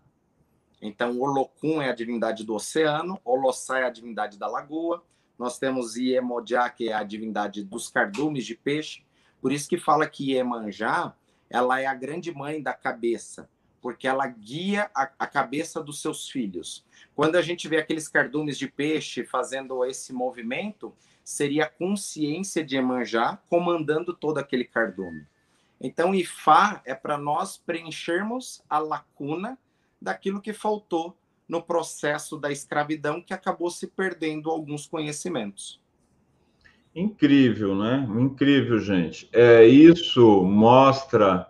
Então, 0.81 1.19
Olokun 1.19 1.81
é 1.81 1.89
a 1.89 1.95
divindade 1.95 2.45
do 2.45 2.53
oceano, 2.53 3.19
Olossá 3.23 3.79
é 3.79 3.85
a 3.85 3.89
divindade 3.89 4.37
da 4.37 4.47
lagoa. 4.47 5.03
Nós 5.37 5.57
temos 5.57 5.95
Iemonjá, 5.95 6.69
que 6.69 6.89
é 6.89 6.93
a 6.93 7.03
divindade 7.03 7.63
dos 7.63 7.87
cardumes 7.87 8.45
de 8.45 8.55
peixe. 8.55 9.03
Por 9.41 9.53
isso 9.53 9.69
que 9.69 9.77
fala 9.77 10.07
que 10.07 10.33
Iemanjá, 10.33 11.15
ela 11.49 11.79
é 11.79 11.85
a 11.85 11.93
grande 11.93 12.31
mãe 12.33 12.61
da 12.61 12.73
cabeça, 12.73 13.49
porque 13.81 14.07
ela 14.07 14.27
guia 14.27 14.89
a, 14.93 15.09
a, 15.17 15.27
cabeça 15.27 15.81
dos 15.81 16.01
seus 16.01 16.29
filhos. 16.29 16.85
Quando 17.15 17.35
a 17.35 17.41
gente 17.41 17.67
vê 17.67 17.77
aqueles 17.77 18.07
cardumes 18.07 18.57
de 18.57 18.67
peixe 18.67 19.23
fazendo 19.23 19.83
esse 19.85 20.13
movimento, 20.13 20.93
seria 21.23 21.65
a 21.65 21.69
consciência 21.69 22.63
de 22.63 22.75
Emanjá 22.75 23.39
comandando 23.49 24.13
todo 24.13 24.37
aquele 24.37 24.65
cardume. 24.65 25.25
Então, 25.81 26.13
Ifá 26.13 26.81
é 26.85 26.93
para 26.93 27.17
nós 27.17 27.57
preenchermos 27.57 28.61
a 28.69 28.79
lacuna 28.79 29.57
daquilo 30.01 30.41
que 30.41 30.53
faltou 30.53 31.15
no 31.47 31.63
processo 31.63 32.37
da 32.37 32.51
escravidão, 32.51 33.21
que 33.21 33.33
acabou 33.33 33.71
se 33.71 33.87
perdendo 33.87 34.51
alguns 34.51 34.85
conhecimentos. 34.85 35.81
Incrível, 36.95 37.75
né? 37.75 38.07
Incrível, 38.17 38.79
gente. 38.79 39.29
É, 39.31 39.65
isso 39.65 40.43
mostra 40.43 41.47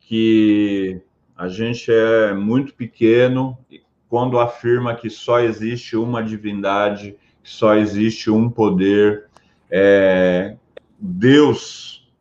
que 0.00 1.00
a 1.36 1.48
gente 1.48 1.90
é 1.90 2.34
muito 2.34 2.74
pequeno 2.74 3.56
quando 4.08 4.38
afirma 4.38 4.94
que 4.94 5.08
só 5.08 5.40
existe 5.40 5.96
uma 5.96 6.22
divindade, 6.22 7.16
que 7.42 7.50
só 7.50 7.74
existe 7.74 8.30
um 8.30 8.50
poder. 8.50 9.28
É, 9.70 10.56
Deus 10.98 12.12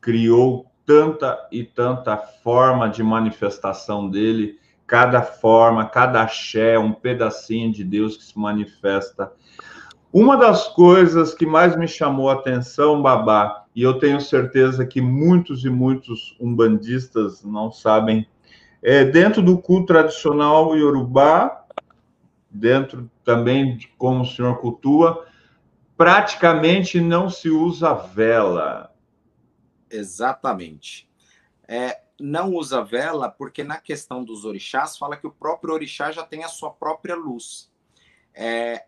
criou 0.00 0.70
tanta 0.86 1.48
e 1.50 1.64
tanta 1.64 2.16
forma 2.16 2.88
de 2.88 3.02
manifestação 3.02 4.08
dele, 4.08 4.58
cada 4.86 5.22
forma, 5.22 5.88
cada 5.88 6.22
axé, 6.22 6.78
um 6.78 6.92
pedacinho 6.92 7.72
de 7.72 7.82
Deus 7.82 8.16
que 8.16 8.22
se 8.22 8.38
manifesta. 8.38 9.32
Uma 10.14 10.36
das 10.36 10.68
coisas 10.68 11.34
que 11.34 11.44
mais 11.44 11.76
me 11.76 11.88
chamou 11.88 12.30
a 12.30 12.34
atenção, 12.34 13.02
Babá, 13.02 13.66
e 13.74 13.82
eu 13.82 13.98
tenho 13.98 14.20
certeza 14.20 14.86
que 14.86 15.00
muitos 15.00 15.64
e 15.64 15.68
muitos 15.68 16.36
umbandistas 16.38 17.42
não 17.42 17.72
sabem, 17.72 18.24
é 18.80 19.04
dentro 19.04 19.42
do 19.42 19.58
culto 19.60 19.86
tradicional 19.86 20.76
iorubá, 20.76 21.66
dentro 22.48 23.10
também 23.24 23.76
de 23.76 23.88
como 23.98 24.22
o 24.22 24.24
senhor 24.24 24.60
cultua, 24.60 25.26
praticamente 25.96 27.00
não 27.00 27.28
se 27.28 27.50
usa 27.50 27.92
vela. 27.92 28.94
Exatamente. 29.90 31.10
É, 31.66 32.02
não 32.20 32.54
usa 32.54 32.84
vela 32.84 33.28
porque 33.28 33.64
na 33.64 33.78
questão 33.78 34.22
dos 34.22 34.44
orixás 34.44 34.96
fala 34.96 35.16
que 35.16 35.26
o 35.26 35.32
próprio 35.32 35.74
orixá 35.74 36.12
já 36.12 36.22
tem 36.22 36.44
a 36.44 36.48
sua 36.48 36.70
própria 36.70 37.16
luz. 37.16 37.68
É, 38.32 38.84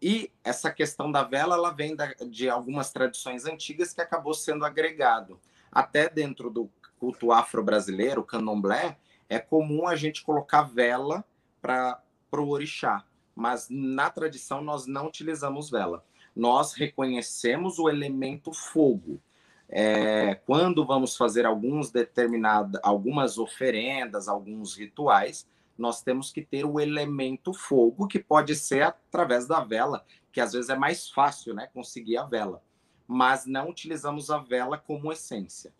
e 0.00 0.30
essa 0.44 0.70
questão 0.70 1.10
da 1.10 1.22
vela, 1.22 1.54
ela 1.54 1.70
vem 1.70 1.96
da, 1.96 2.12
de 2.28 2.48
algumas 2.48 2.92
tradições 2.92 3.46
antigas 3.46 3.92
que 3.92 4.00
acabou 4.00 4.34
sendo 4.34 4.64
agregado. 4.64 5.40
Até 5.72 6.08
dentro 6.08 6.50
do 6.50 6.70
culto 6.98 7.32
afro-brasileiro, 7.32 8.22
candomblé, 8.22 8.98
é 9.28 9.38
comum 9.38 9.86
a 9.86 9.96
gente 9.96 10.22
colocar 10.22 10.62
vela 10.62 11.24
para 11.60 12.00
o 12.32 12.48
orixá. 12.48 13.04
Mas 13.34 13.68
na 13.70 14.10
tradição 14.10 14.62
nós 14.62 14.86
não 14.86 15.06
utilizamos 15.06 15.70
vela. 15.70 16.04
Nós 16.34 16.72
reconhecemos 16.74 17.78
o 17.78 17.88
elemento 17.88 18.52
fogo. 18.52 19.20
É, 19.68 20.36
quando 20.46 20.86
vamos 20.86 21.16
fazer 21.16 21.44
alguns 21.44 21.90
determinadas, 21.90 22.80
algumas 22.84 23.36
oferendas, 23.36 24.28
alguns 24.28 24.76
rituais, 24.76 25.46
nós 25.78 26.02
temos 26.02 26.30
que 26.30 26.42
ter 26.42 26.64
o 26.64 26.80
elemento 26.80 27.52
fogo, 27.52 28.06
que 28.06 28.18
pode 28.18 28.54
ser 28.54 28.82
através 28.82 29.46
da 29.46 29.60
vela, 29.60 30.04
que 30.32 30.40
às 30.40 30.52
vezes 30.52 30.70
é 30.70 30.76
mais 30.76 31.08
fácil 31.08 31.54
né, 31.54 31.68
conseguir 31.72 32.16
a 32.16 32.24
vela, 32.24 32.62
mas 33.06 33.46
não 33.46 33.70
utilizamos 33.70 34.30
a 34.30 34.38
vela 34.38 34.78
como 34.78 35.12
essência. 35.12 35.72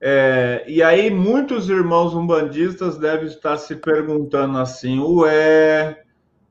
É, 0.00 0.64
e 0.68 0.82
aí, 0.82 1.10
muitos 1.10 1.70
irmãos 1.70 2.14
umbandistas 2.14 2.98
devem 2.98 3.26
estar 3.26 3.56
se 3.56 3.76
perguntando 3.76 4.58
assim: 4.58 5.00
ué, 5.00 6.04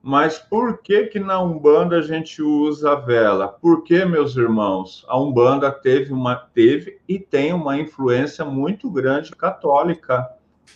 mas 0.08 0.38
por 0.38 0.84
que 0.84 1.08
que 1.08 1.20
na 1.20 1.42
Umbanda 1.42 1.98
a 1.98 2.02
gente 2.04 2.40
usa 2.40 2.92
a 2.92 2.96
vela? 2.96 3.48
Porque, 3.48 4.06
meus 4.06 4.36
irmãos, 4.36 5.04
a 5.08 5.20
Umbanda 5.20 5.72
teve 5.72 6.14
uma 6.14 6.36
teve 6.36 7.00
e 7.08 7.18
tem 7.18 7.52
uma 7.54 7.76
influência 7.76 8.46
muito 8.46 8.88
grande 8.88 9.32
católica 9.32 10.28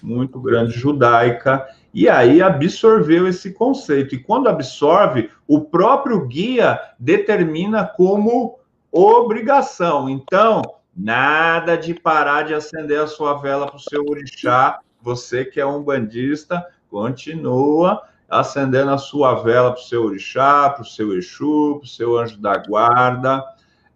muito 0.01 0.39
grande 0.39 0.71
judaica, 0.71 1.67
e 1.93 2.07
aí 2.07 2.41
absorveu 2.41 3.27
esse 3.27 3.53
conceito. 3.53 4.15
E 4.15 4.19
quando 4.19 4.47
absorve, 4.47 5.29
o 5.47 5.61
próprio 5.61 6.25
guia 6.27 6.79
determina 6.99 7.85
como 7.85 8.59
obrigação. 8.91 10.09
Então, 10.09 10.61
nada 10.95 11.77
de 11.77 11.93
parar 11.93 12.43
de 12.43 12.53
acender 12.53 12.99
a 12.99 13.07
sua 13.07 13.35
vela 13.35 13.67
para 13.67 13.77
o 13.77 13.79
seu 13.79 14.05
orixá. 14.07 14.79
Você 15.01 15.45
que 15.45 15.59
é 15.59 15.65
um 15.65 15.81
bandista, 15.81 16.65
continua 16.89 18.03
acendendo 18.29 18.91
a 18.91 18.97
sua 18.97 19.33
vela 19.35 19.71
para 19.71 19.81
o 19.81 19.83
seu 19.83 20.03
orixá, 20.03 20.69
para 20.69 20.83
o 20.83 20.85
seu 20.85 21.17
Exu, 21.17 21.77
para 21.79 21.85
o 21.85 21.87
seu 21.87 22.17
anjo 22.17 22.37
da 22.37 22.57
guarda. 22.57 23.43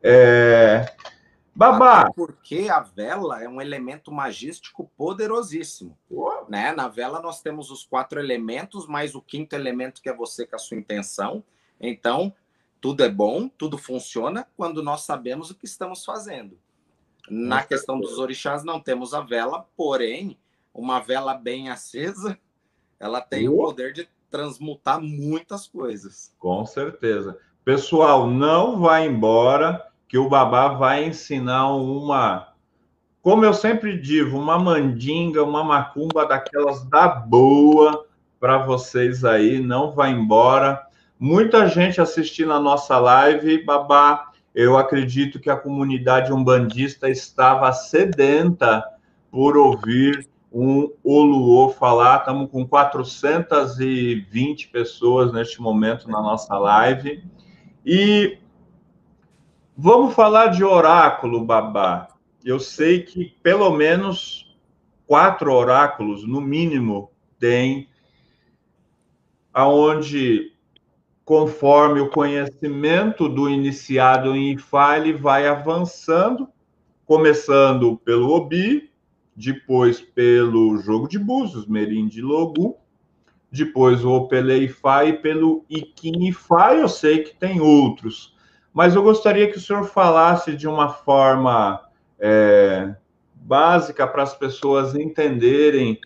É, 0.02 0.86
Babá. 1.56 2.02
Até 2.02 2.14
porque 2.14 2.68
a 2.70 2.80
vela 2.80 3.44
é 3.44 3.48
um 3.48 3.62
elemento 3.62 4.12
magístico 4.12 4.90
poderosíssimo. 4.98 5.98
Né? 6.50 6.72
Na 6.72 6.88
vela 6.88 7.22
nós 7.22 7.42
temos 7.42 7.70
os 7.70 7.86
quatro 7.86 8.20
elementos, 8.20 8.88
mais 8.88 9.16
o 9.16 9.22
quinto 9.22 9.56
elemento 9.56 10.02
que 10.02 10.10
é 10.10 10.16
você 10.16 10.46
com 10.46 10.56
a 10.56 10.60
sua 10.60 10.78
intenção. 10.78 11.44
Então, 11.80 12.34
tudo 12.82 13.04
é 13.04 13.10
bom, 13.10 13.48
tudo 13.48 13.78
funciona 13.78 14.48
quando 14.58 14.82
nós 14.82 15.02
sabemos 15.02 15.52
o 15.52 15.56
que 15.56 15.66
estamos 15.66 16.04
fazendo. 16.04 16.58
Na 17.30 17.64
questão 17.64 18.00
dos 18.00 18.18
orixás, 18.20 18.64
não 18.64 18.80
temos 18.80 19.14
a 19.14 19.22
vela, 19.22 19.66
porém, 19.78 20.38
uma 20.74 21.00
vela 21.00 21.34
bem 21.34 21.70
acesa, 21.70 22.38
ela 23.00 23.22
tem 23.22 23.48
o 23.48 23.56
poder 23.56 23.94
de 23.94 24.10
transmutar 24.30 25.00
muitas 25.00 25.68
coisas. 25.68 26.34
Com 26.40 26.66
certeza. 26.66 27.38
Pessoal, 27.64 28.30
não 28.30 28.82
vá 28.82 29.00
embora 29.02 29.93
que 30.14 30.18
o 30.20 30.30
babá 30.30 30.68
vai 30.68 31.06
ensinar 31.06 31.74
uma, 31.74 32.50
como 33.20 33.44
eu 33.44 33.52
sempre 33.52 33.98
digo, 33.98 34.38
uma 34.38 34.60
mandinga, 34.60 35.44
uma 35.44 35.64
macumba 35.64 36.24
daquelas 36.24 36.88
da 36.88 37.08
boa 37.08 38.06
para 38.40 38.60
vocês 38.60 39.26
aí, 39.26 39.60
não 39.60 39.92
vai 39.92 40.12
embora. 40.12 40.86
Muita 41.20 41.68
gente 41.68 42.00
assistindo 42.00 42.54
a 42.54 42.60
nossa 42.60 43.00
live, 43.00 43.66
babá. 43.66 44.30
Eu 44.54 44.78
acredito 44.78 45.40
que 45.40 45.50
a 45.50 45.58
comunidade 45.58 46.32
umbandista 46.32 47.10
estava 47.10 47.74
sedenta 47.74 48.86
por 49.32 49.58
ouvir 49.58 50.30
um 50.52 50.92
Oluô 51.04 51.70
falar. 51.70 52.20
Estamos 52.20 52.52
com 52.52 52.68
420 52.68 54.68
pessoas 54.68 55.34
neste 55.34 55.60
momento 55.60 56.08
na 56.08 56.22
nossa 56.22 56.56
live. 56.60 57.24
E 57.84 58.43
Vamos 59.76 60.14
falar 60.14 60.48
de 60.48 60.64
oráculo, 60.64 61.44
babá. 61.44 62.08
Eu 62.46 62.60
sei 62.60 63.02
que 63.02 63.36
pelo 63.42 63.72
menos 63.72 64.56
quatro 65.08 65.52
oráculos, 65.52 66.28
no 66.28 66.40
mínimo, 66.40 67.10
tem 67.40 67.90
aonde 69.52 70.54
conforme 71.26 72.02
o 72.02 72.10
conhecimento 72.10 73.28
do 73.28 73.50
iniciado 73.50 74.36
em 74.36 74.54
Ifá, 74.54 74.98
ele 74.98 75.14
vai 75.14 75.48
avançando, 75.48 76.48
começando 77.04 77.98
pelo 77.98 78.30
Obi, 78.30 78.92
depois 79.36 80.00
pelo 80.00 80.78
jogo 80.78 81.08
de 81.08 81.18
búzios, 81.18 81.66
Merim 81.66 82.08
de 82.08 82.22
Logu, 82.22 82.78
depois 83.52 84.06
o 84.06 84.12
Opele 84.12 84.66
Ifá 84.66 85.04
e 85.06 85.14
pelo 85.14 85.66
Ikin 85.68 86.28
Ifá, 86.28 86.76
eu 86.76 86.88
sei 86.88 87.24
que 87.24 87.36
tem 87.36 87.60
outros 87.60 88.33
mas 88.74 88.96
eu 88.96 89.04
gostaria 89.04 89.50
que 89.52 89.58
o 89.58 89.62
senhor 89.62 89.86
falasse 89.86 90.56
de 90.58 90.68
uma 90.68 90.90
forma 90.90 91.80
é, 92.20 92.96
básica 93.36 94.08
para 94.08 94.24
as 94.24 94.34
pessoas 94.34 94.96
entenderem, 94.96 96.00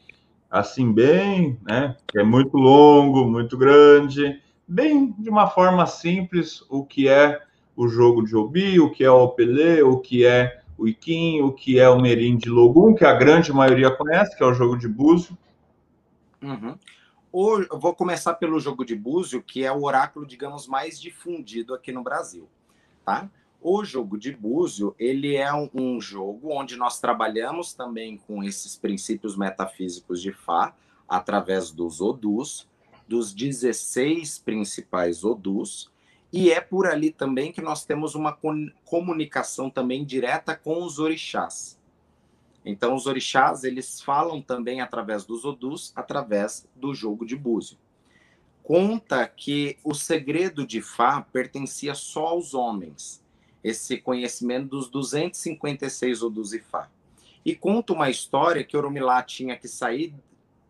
assim, 0.52 0.92
bem, 0.92 1.58
né? 1.64 1.96
Que 2.06 2.20
é 2.20 2.24
muito 2.24 2.58
longo, 2.58 3.24
muito 3.24 3.58
grande, 3.58 4.42
bem 4.68 5.16
de 5.18 5.30
uma 5.30 5.48
forma 5.48 5.86
simples, 5.86 6.62
o 6.70 6.84
que 6.84 7.08
é 7.08 7.40
o 7.76 7.88
jogo 7.88 8.26
de 8.26 8.36
Obi, 8.36 8.80
o 8.82 8.92
que 8.92 9.04
é 9.04 9.10
o 9.10 9.24
Opelê, 9.24 9.82
o 9.82 10.00
que 10.00 10.26
é 10.26 10.62
o 10.78 10.88
Iquim, 10.88 11.42
o 11.42 11.54
que 11.54 11.80
é 11.80 11.88
o 11.88 12.02
Merim 12.02 12.36
de 12.36 12.50
Logum, 12.50 12.94
que 12.94 13.06
a 13.06 13.14
grande 13.14 13.54
maioria 13.54 13.90
conhece, 13.90 14.36
que 14.36 14.44
é 14.44 14.46
o 14.46 14.54
jogo 14.54 14.78
de 14.78 14.88
Búzio. 14.88 15.38
Uhum. 16.42 16.78
Vou 17.32 17.96
começar 17.96 18.34
pelo 18.34 18.60
jogo 18.60 18.84
de 18.84 18.96
Búzio, 18.96 19.42
que 19.42 19.64
é 19.64 19.72
o 19.72 19.84
oráculo, 19.84 20.26
digamos, 20.26 20.68
mais 20.68 21.00
difundido 21.00 21.74
aqui 21.74 21.92
no 21.92 22.04
Brasil 22.04 22.50
tá? 23.08 23.32
O 23.62 23.86
jogo 23.86 24.18
de 24.18 24.34
Búzio, 24.34 24.94
ele 25.00 25.38
é 25.38 25.54
um, 25.54 25.70
um, 25.74 26.02
jogo 26.02 26.52
onde 26.52 26.76
nós 26.76 27.00
trabalhamos 27.00 27.74
também 27.74 28.18
com 28.18 28.44
esses 28.44 28.76
princípios 28.76 29.38
metafísicos 29.38 30.22
de 30.22 30.34
Fá, 30.34 30.76
através 31.08 31.72
dos 31.72 32.02
Odus, 32.02 32.68
dos 33.08 33.34
16 33.34 34.40
principais 34.40 35.24
Odus, 35.24 35.90
e 36.34 36.52
é 36.52 36.60
por 36.60 36.86
ali 36.86 37.10
também 37.10 37.54
que 37.54 37.62
nós 37.62 37.86
temos 37.86 38.14
uma 38.14 38.38
comunicação 38.84 39.70
também 39.70 40.04
direta 40.04 40.54
com 40.54 40.84
os 40.84 41.00
orixás. 41.00 41.80
Então, 42.66 42.94
os 42.94 43.06
orixás, 43.06 43.64
eles 43.64 44.02
falam 44.02 44.42
também 44.42 44.82
através 44.82 45.24
dos 45.24 45.46
odus, 45.46 45.94
através 45.96 46.68
do 46.76 46.94
jogo 46.94 47.26
de 47.26 47.38
búzio. 47.38 47.78
Conta 48.68 49.26
que 49.26 49.78
o 49.82 49.94
segredo 49.94 50.68
de 50.68 50.82
Fá 50.82 51.22
pertencia 51.22 51.96
só 51.96 52.26
aos 52.26 52.54
homens, 52.54 53.24
esse 53.64 53.96
conhecimento 53.96 54.68
dos 54.68 54.90
256 54.90 56.22
odus 56.22 56.52
e 56.52 56.60
Fá. 56.60 56.92
E 57.46 57.56
conta 57.56 57.94
uma 57.94 58.10
história 58.10 58.66
que 58.66 58.76
Oromilá 58.76 59.24
tinha 59.24 59.56
que 59.56 59.70
sair 59.70 60.14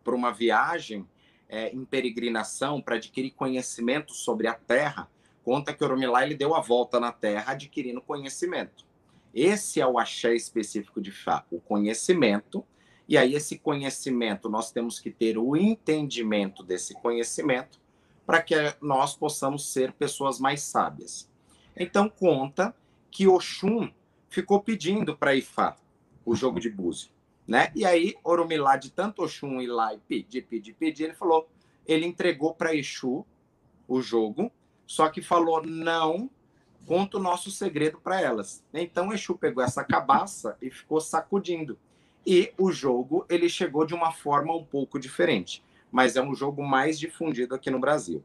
para 0.04 0.14
uma 0.14 0.30
viagem 0.30 1.08
é, 1.48 1.70
em 1.74 1.84
peregrinação 1.84 2.80
para 2.80 2.94
adquirir 2.94 3.32
conhecimento 3.32 4.14
sobre 4.14 4.46
a 4.46 4.54
Terra. 4.54 5.10
Conta 5.42 5.74
que 5.74 5.82
Oromilá 5.82 6.22
ele 6.22 6.36
deu 6.36 6.54
a 6.54 6.60
volta 6.60 7.00
na 7.00 7.10
Terra 7.10 7.50
adquirindo 7.50 8.00
conhecimento. 8.00 8.86
Esse 9.34 9.80
é 9.80 9.86
o 9.88 9.98
axé 9.98 10.36
específico 10.36 11.00
de 11.00 11.10
Fá, 11.10 11.44
o 11.50 11.60
conhecimento. 11.60 12.64
E 13.08 13.18
aí, 13.18 13.34
esse 13.34 13.58
conhecimento, 13.58 14.48
nós 14.48 14.70
temos 14.70 15.00
que 15.00 15.10
ter 15.10 15.36
o 15.36 15.56
entendimento 15.56 16.62
desse 16.62 16.94
conhecimento 16.94 17.87
para 18.28 18.42
que 18.42 18.54
nós 18.82 19.16
possamos 19.16 19.72
ser 19.72 19.90
pessoas 19.92 20.38
mais 20.38 20.60
sábias. 20.60 21.26
Então, 21.74 22.10
conta 22.10 22.74
que 23.10 23.26
Oxum 23.26 23.90
ficou 24.28 24.60
pedindo 24.60 25.16
para 25.16 25.34
Ifá 25.34 25.78
o 26.26 26.36
jogo 26.36 26.60
de 26.60 26.68
búzio, 26.68 27.08
né? 27.46 27.72
E 27.74 27.86
aí, 27.86 28.14
Oromilá, 28.22 28.76
de 28.76 28.90
tanto 28.90 29.22
Oxum 29.22 29.62
ir 29.62 29.68
lá 29.68 29.94
e 29.94 29.98
pedir, 30.00 30.42
pedir, 30.42 30.74
pedir, 30.74 31.04
ele 31.04 31.14
falou, 31.14 31.48
ele 31.86 32.04
entregou 32.04 32.52
para 32.52 32.74
Exu 32.74 33.24
o 33.88 34.02
jogo, 34.02 34.52
só 34.86 35.08
que 35.08 35.22
falou 35.22 35.64
não 35.64 36.28
conta 36.84 37.16
o 37.16 37.22
nosso 37.22 37.50
segredo 37.50 37.98
para 37.98 38.20
elas. 38.20 38.62
Então 38.74 39.10
Exu 39.10 39.38
pegou 39.38 39.64
essa 39.64 39.82
cabaça 39.82 40.54
e 40.60 40.70
ficou 40.70 41.00
sacudindo. 41.00 41.78
E 42.26 42.52
o 42.58 42.70
jogo 42.70 43.24
ele 43.30 43.48
chegou 43.48 43.86
de 43.86 43.94
uma 43.94 44.12
forma 44.12 44.54
um 44.54 44.64
pouco 44.64 44.98
diferente, 44.98 45.64
mas 45.90 46.16
é 46.16 46.22
um 46.22 46.34
jogo 46.34 46.62
mais 46.62 46.98
difundido 46.98 47.54
aqui 47.54 47.70
no 47.70 47.80
Brasil. 47.80 48.22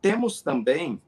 Temos 0.00 0.40
também 0.42 1.00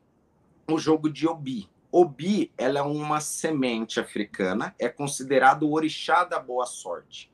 o 0.70 0.78
jogo 0.78 1.10
de 1.10 1.26
Obi. 1.26 1.68
Obi 1.90 2.52
ela 2.58 2.80
é 2.80 2.82
uma 2.82 3.20
semente 3.20 3.98
africana, 3.98 4.74
é 4.78 4.88
considerado 4.88 5.62
o 5.62 5.72
orixá 5.72 6.24
da 6.24 6.38
boa 6.38 6.66
sorte. 6.66 7.30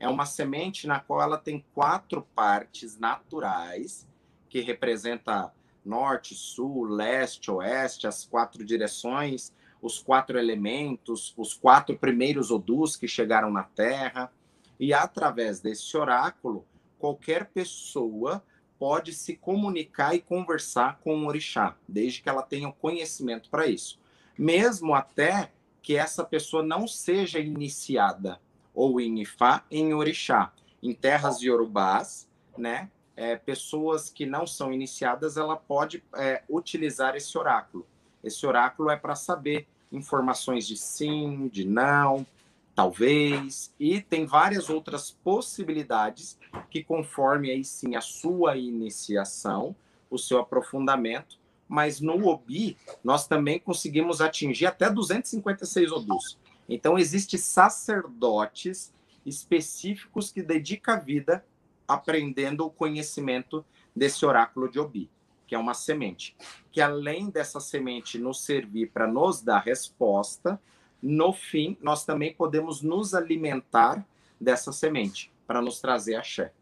É 0.00 0.08
uma 0.08 0.24
semente 0.24 0.86
na 0.86 1.00
qual 1.00 1.20
ela 1.20 1.36
tem 1.36 1.64
quatro 1.74 2.26
partes 2.34 2.98
naturais 2.98 4.06
que 4.48 4.60
representa 4.60 5.52
norte, 5.84 6.34
sul, 6.34 6.84
leste, 6.84 7.50
oeste, 7.50 8.06
as 8.06 8.24
quatro 8.24 8.64
direções, 8.64 9.52
os 9.80 9.98
quatro 9.98 10.38
elementos, 10.38 11.34
os 11.36 11.54
quatro 11.54 11.96
primeiros 11.98 12.50
odus 12.50 12.96
que 12.96 13.08
chegaram 13.08 13.50
na 13.50 13.64
Terra. 13.64 14.32
E 14.78 14.94
através 14.94 15.60
desse 15.60 15.96
oráculo, 15.96 16.64
qualquer 16.98 17.46
pessoa 17.46 18.42
pode 18.78 19.12
se 19.12 19.36
comunicar 19.36 20.14
e 20.14 20.20
conversar 20.20 21.00
com 21.02 21.16
o 21.16 21.26
orixá, 21.26 21.76
desde 21.86 22.22
que 22.22 22.28
ela 22.28 22.42
tenha 22.42 22.68
o 22.68 22.72
conhecimento 22.72 23.50
para 23.50 23.66
isso. 23.66 23.98
Mesmo 24.38 24.94
até 24.94 25.50
que 25.82 25.96
essa 25.96 26.24
pessoa 26.24 26.62
não 26.62 26.86
seja 26.86 27.38
iniciada 27.38 28.40
ou 28.74 29.00
em 29.00 29.20
Ifá, 29.20 29.64
em 29.70 29.92
orixá. 29.92 30.52
Em 30.80 30.94
terras 30.94 31.42
iorubás, 31.42 32.28
né, 32.56 32.88
é, 33.16 33.34
pessoas 33.34 34.08
que 34.08 34.24
não 34.24 34.46
são 34.46 34.72
iniciadas, 34.72 35.36
ela 35.36 35.56
pode 35.56 36.04
é, 36.14 36.42
utilizar 36.48 37.16
esse 37.16 37.36
oráculo. 37.36 37.84
Esse 38.22 38.46
oráculo 38.46 38.90
é 38.90 38.96
para 38.96 39.16
saber 39.16 39.66
informações 39.90 40.66
de 40.66 40.76
sim, 40.76 41.48
de 41.48 41.64
não, 41.64 42.24
talvez, 42.78 43.74
e 43.76 44.00
tem 44.00 44.24
várias 44.24 44.70
outras 44.70 45.10
possibilidades 45.10 46.38
que, 46.70 46.84
conforme 46.84 47.50
aí 47.50 47.64
sim 47.64 47.96
a 47.96 48.00
sua 48.00 48.56
iniciação, 48.56 49.74
o 50.08 50.16
seu 50.16 50.38
aprofundamento, 50.38 51.40
mas 51.66 52.00
no 52.00 52.28
OBI 52.28 52.76
nós 53.02 53.26
também 53.26 53.58
conseguimos 53.58 54.20
atingir 54.20 54.66
até 54.66 54.88
256 54.88 55.90
odus. 55.90 56.38
Então, 56.68 56.96
existem 56.96 57.36
sacerdotes 57.36 58.94
específicos 59.26 60.30
que 60.30 60.40
dedicam 60.40 60.94
a 60.94 61.00
vida 61.00 61.44
aprendendo 61.88 62.64
o 62.64 62.70
conhecimento 62.70 63.64
desse 63.94 64.24
oráculo 64.24 64.70
de 64.70 64.78
Obi, 64.78 65.10
que 65.48 65.54
é 65.56 65.58
uma 65.58 65.74
semente. 65.74 66.36
Que 66.70 66.80
além 66.80 67.28
dessa 67.28 67.58
semente 67.58 68.20
nos 68.20 68.44
servir 68.44 68.92
para 68.92 69.08
nos 69.08 69.42
dar 69.42 69.64
resposta, 69.64 70.60
no 71.02 71.32
fim, 71.32 71.76
nós 71.80 72.04
também 72.04 72.32
podemos 72.32 72.82
nos 72.82 73.14
alimentar 73.14 74.04
dessa 74.40 74.72
semente, 74.72 75.32
para 75.46 75.60
nos 75.60 75.80
trazer 75.80 76.16
axé. 76.16 76.52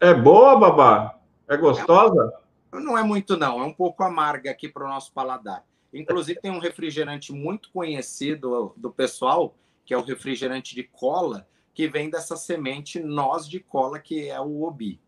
É 0.00 0.12
boa, 0.12 0.58
babá? 0.58 1.18
É 1.48 1.56
gostosa? 1.56 2.32
Não 2.72 2.98
é 2.98 3.02
muito, 3.02 3.36
não. 3.36 3.60
É 3.60 3.64
um 3.64 3.72
pouco 3.72 4.02
amarga 4.02 4.50
aqui 4.50 4.68
para 4.68 4.84
o 4.84 4.88
nosso 4.88 5.12
paladar. 5.12 5.64
Inclusive, 5.92 6.40
tem 6.40 6.50
um 6.50 6.58
refrigerante 6.58 7.32
muito 7.32 7.70
conhecido 7.72 8.72
do 8.76 8.90
pessoal, 8.90 9.54
que 9.84 9.94
é 9.94 9.98
o 9.98 10.02
refrigerante 10.02 10.74
de 10.74 10.82
cola, 10.82 11.46
que 11.72 11.88
vem 11.88 12.10
dessa 12.10 12.36
semente 12.36 13.00
noz 13.00 13.48
de 13.48 13.60
cola 13.60 13.98
que 13.98 14.28
é 14.28 14.40
o 14.40 14.62
obi. 14.62 15.00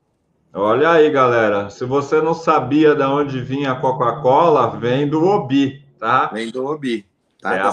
Olha 0.52 0.90
aí, 0.90 1.10
galera. 1.10 1.70
Se 1.70 1.84
você 1.84 2.20
não 2.20 2.34
sabia 2.34 2.94
de 2.94 3.02
onde 3.02 3.40
vinha 3.40 3.72
a 3.72 3.80
Coca-Cola, 3.80 4.76
vem 4.78 5.08
do 5.08 5.24
obi, 5.24 5.84
tá? 5.98 6.26
Vem 6.28 6.50
do 6.50 6.64
obi. 6.64 7.05
Tá? 7.40 7.54
É 7.54 7.60
a 7.60 7.72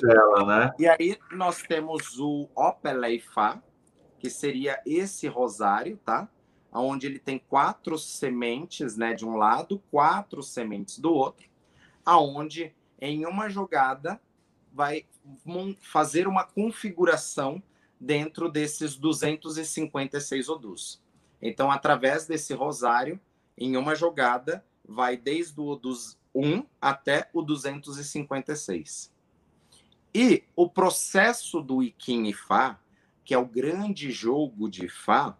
dela, 0.00 0.44
né? 0.44 0.74
E 0.78 0.88
aí 0.88 1.18
nós 1.32 1.62
temos 1.62 2.18
o 2.18 2.48
Opeleifá, 2.54 3.62
que 4.18 4.28
seria 4.28 4.80
esse 4.84 5.28
rosário, 5.28 5.96
tá? 6.04 6.28
Onde 6.72 7.06
ele 7.06 7.18
tem 7.18 7.38
quatro 7.38 7.96
sementes, 7.96 8.96
né, 8.96 9.14
de 9.14 9.24
um 9.24 9.36
lado, 9.36 9.82
quatro 9.90 10.42
sementes 10.42 10.98
do 10.98 11.12
outro, 11.12 11.48
aonde 12.04 12.74
em 13.00 13.24
uma 13.24 13.48
jogada 13.48 14.20
vai 14.72 15.06
fazer 15.80 16.28
uma 16.28 16.44
configuração 16.44 17.62
dentro 17.98 18.50
desses 18.50 18.96
256 18.96 20.48
odus. 20.48 21.02
Então, 21.40 21.70
através 21.70 22.26
desse 22.26 22.52
rosário, 22.52 23.18
em 23.56 23.76
uma 23.76 23.94
jogada, 23.94 24.64
vai 24.86 25.16
desde 25.16 25.58
o 25.60 25.64
odus 25.64 26.18
1 26.36 26.64
até 26.80 27.28
o 27.32 27.42
256. 27.42 29.12
E 30.14 30.44
o 30.54 30.68
processo 30.68 31.60
do 31.60 31.82
Ikin 31.82 32.26
e 32.26 32.32
Fá, 32.32 32.80
que 33.24 33.34
é 33.34 33.38
o 33.38 33.46
grande 33.46 34.10
jogo 34.10 34.68
de 34.68 34.88
Fá, 34.88 35.36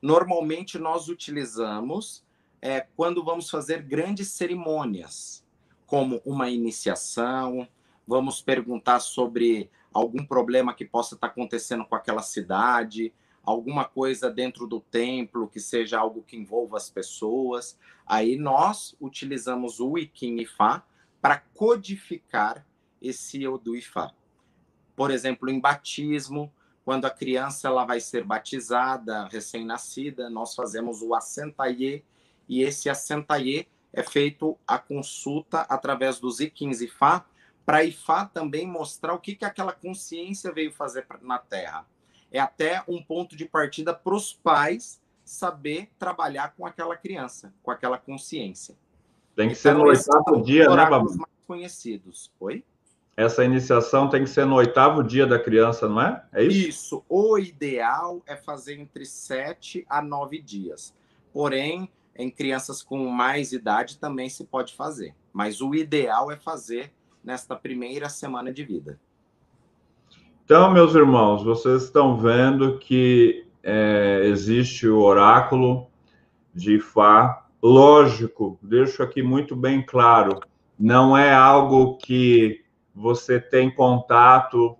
normalmente 0.00 0.78
nós 0.78 1.08
utilizamos 1.08 2.24
é, 2.60 2.80
quando 2.96 3.22
vamos 3.22 3.50
fazer 3.50 3.82
grandes 3.82 4.28
cerimônias, 4.28 5.44
como 5.86 6.22
uma 6.24 6.48
iniciação, 6.48 7.68
vamos 8.06 8.40
perguntar 8.40 9.00
sobre 9.00 9.70
algum 9.92 10.24
problema 10.24 10.74
que 10.74 10.84
possa 10.84 11.14
estar 11.14 11.26
acontecendo 11.26 11.84
com 11.84 11.94
aquela 11.94 12.22
cidade, 12.22 13.12
alguma 13.44 13.84
coisa 13.84 14.30
dentro 14.30 14.66
do 14.66 14.80
templo 14.80 15.48
que 15.48 15.60
seja 15.60 15.98
algo 15.98 16.22
que 16.22 16.36
envolva 16.36 16.76
as 16.76 16.90
pessoas. 16.90 17.78
Aí 18.06 18.36
nós 18.36 18.96
utilizamos 19.00 19.80
o 19.80 19.98
Ikin 19.98 20.38
Ifá 20.40 20.84
para 21.20 21.38
codificar 21.38 22.66
esse 23.00 23.46
Odu 23.46 23.76
Ifá. 23.76 24.12
Por 24.96 25.10
exemplo, 25.10 25.50
em 25.50 25.60
batismo, 25.60 26.52
quando 26.84 27.04
a 27.06 27.10
criança 27.10 27.68
ela 27.68 27.84
vai 27.84 28.00
ser 28.00 28.24
batizada, 28.24 29.26
recém-nascida, 29.28 30.28
nós 30.28 30.54
fazemos 30.54 31.02
o 31.02 31.14
assentaie 31.14 32.04
e 32.48 32.62
esse 32.62 32.90
assentaie 32.90 33.66
é 33.92 34.02
feito 34.02 34.58
a 34.66 34.78
consulta 34.78 35.60
através 35.62 36.18
dos 36.18 36.40
Ikins 36.40 36.80
Ifá 36.80 37.24
para 37.64 37.84
Ifá 37.84 38.26
também 38.26 38.66
mostrar 38.66 39.14
o 39.14 39.18
que, 39.18 39.34
que 39.34 39.44
aquela 39.44 39.72
consciência 39.72 40.52
veio 40.52 40.70
fazer 40.70 41.06
na 41.22 41.38
Terra. 41.38 41.86
É 42.34 42.40
até 42.40 42.82
um 42.88 43.00
ponto 43.00 43.36
de 43.36 43.44
partida 43.44 43.94
para 43.94 44.12
os 44.12 44.32
pais 44.32 45.00
saber 45.24 45.88
trabalhar 45.96 46.52
com 46.56 46.66
aquela 46.66 46.96
criança, 46.96 47.54
com 47.62 47.70
aquela 47.70 47.96
consciência. 47.96 48.74
Tem 49.36 49.48
que 49.48 49.56
então, 49.56 49.72
ser 49.72 49.78
no 49.78 49.84
oitavo 49.84 50.42
dia, 50.42 50.68
né, 50.68 50.90
Babu? 50.90 51.16
mais 51.16 51.32
conhecidos. 51.46 52.32
Oi? 52.40 52.64
Essa 53.16 53.44
iniciação 53.44 54.10
tem 54.10 54.24
que 54.24 54.30
ser 54.30 54.44
no 54.46 54.56
oitavo 54.56 55.04
dia 55.04 55.28
da 55.28 55.38
criança, 55.38 55.88
não 55.88 56.00
é? 56.00 56.24
É 56.32 56.42
isso? 56.42 56.68
Isso. 56.68 57.04
O 57.08 57.38
ideal 57.38 58.20
é 58.26 58.34
fazer 58.34 58.80
entre 58.80 59.06
sete 59.06 59.86
a 59.88 60.02
nove 60.02 60.40
dias. 60.42 60.92
Porém, 61.32 61.88
em 62.16 62.28
crianças 62.28 62.82
com 62.82 62.98
mais 63.06 63.52
idade 63.52 63.96
também 63.96 64.28
se 64.28 64.42
pode 64.42 64.74
fazer. 64.74 65.14
Mas 65.32 65.60
o 65.60 65.72
ideal 65.72 66.32
é 66.32 66.36
fazer 66.36 66.92
nesta 67.22 67.54
primeira 67.54 68.08
semana 68.08 68.52
de 68.52 68.64
vida. 68.64 68.98
Então, 70.44 70.70
meus 70.70 70.94
irmãos, 70.94 71.42
vocês 71.42 71.84
estão 71.84 72.18
vendo 72.18 72.78
que 72.78 73.46
é, 73.62 74.22
existe 74.24 74.86
o 74.86 75.00
oráculo 75.00 75.86
de 76.54 76.78
Fá. 76.78 77.46
Lógico, 77.62 78.58
deixo 78.62 79.02
aqui 79.02 79.22
muito 79.22 79.56
bem 79.56 79.80
claro, 79.80 80.38
não 80.78 81.16
é 81.16 81.32
algo 81.32 81.96
que 81.96 82.62
você 82.94 83.40
tem 83.40 83.70
contato 83.70 84.76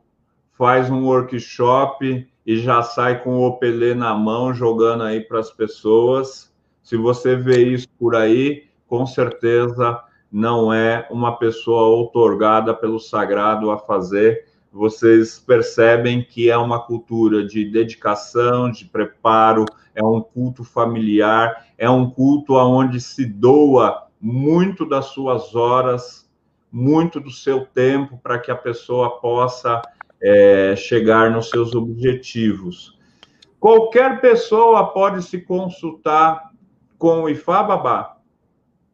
faz 0.57 0.89
um 0.91 1.07
workshop 1.07 2.29
e 2.47 2.59
já 2.59 2.83
sai 2.83 3.23
com 3.23 3.39
o 3.39 3.47
Opelê 3.47 3.95
na 3.95 4.15
mão 4.15 4.53
jogando 4.55 5.03
aí 5.03 5.21
para 5.21 5.41
as 5.41 5.51
pessoas. 5.51 6.53
Se 6.83 6.97
você 6.97 7.37
vê 7.37 7.65
isso 7.65 7.89
por 7.99 8.15
aí, 8.15 8.65
com 8.87 9.07
certeza 9.07 10.01
não 10.31 10.73
é 10.73 11.07
uma 11.11 11.39
pessoa 11.39 11.83
outorgada 11.89 12.75
pelo 12.75 12.99
sagrado 12.99 13.71
a 13.71 13.79
fazer. 13.79 14.47
Vocês 14.75 15.39
percebem 15.39 16.25
que 16.25 16.51
é 16.51 16.57
uma 16.57 16.85
cultura 16.85 17.47
de 17.47 17.65
dedicação, 17.65 18.73
de 18.73 18.85
preparo, 18.85 19.65
é 19.95 20.03
um 20.03 20.21
culto 20.21 20.65
familiar, 20.65 21.69
é 21.79 21.89
um 21.89 22.11
culto 22.11 22.55
onde 22.55 23.01
se 23.01 23.25
doa 23.25 24.09
muito 24.21 24.85
das 24.85 25.07
suas 25.07 25.55
horas, 25.55 26.29
muito 26.73 27.21
do 27.21 27.31
seu 27.31 27.65
tempo 27.65 28.19
para 28.21 28.37
que 28.37 28.51
a 28.51 28.57
pessoa 28.57 29.21
possa 29.21 29.81
é, 30.21 30.75
chegar 30.75 31.31
nos 31.31 31.51
seus 31.51 31.73
objetivos. 31.73 32.99
Qualquer 33.61 34.21
pessoa 34.21 34.93
pode 34.93 35.23
se 35.23 35.41
consultar 35.41 36.51
com 36.99 37.23
o 37.23 37.29
IFA, 37.29 37.63
Babá? 37.63 38.17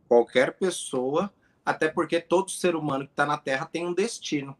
Qualquer 0.07 0.59
pessoa, 0.59 1.33
até 1.65 1.89
porque 1.89 2.21
todo 2.21 2.51
ser 2.51 2.77
humano 2.77 3.07
que 3.07 3.13
está 3.13 3.25
na 3.25 3.39
Terra 3.39 3.65
tem 3.65 3.87
um 3.87 3.95
destino. 3.95 4.55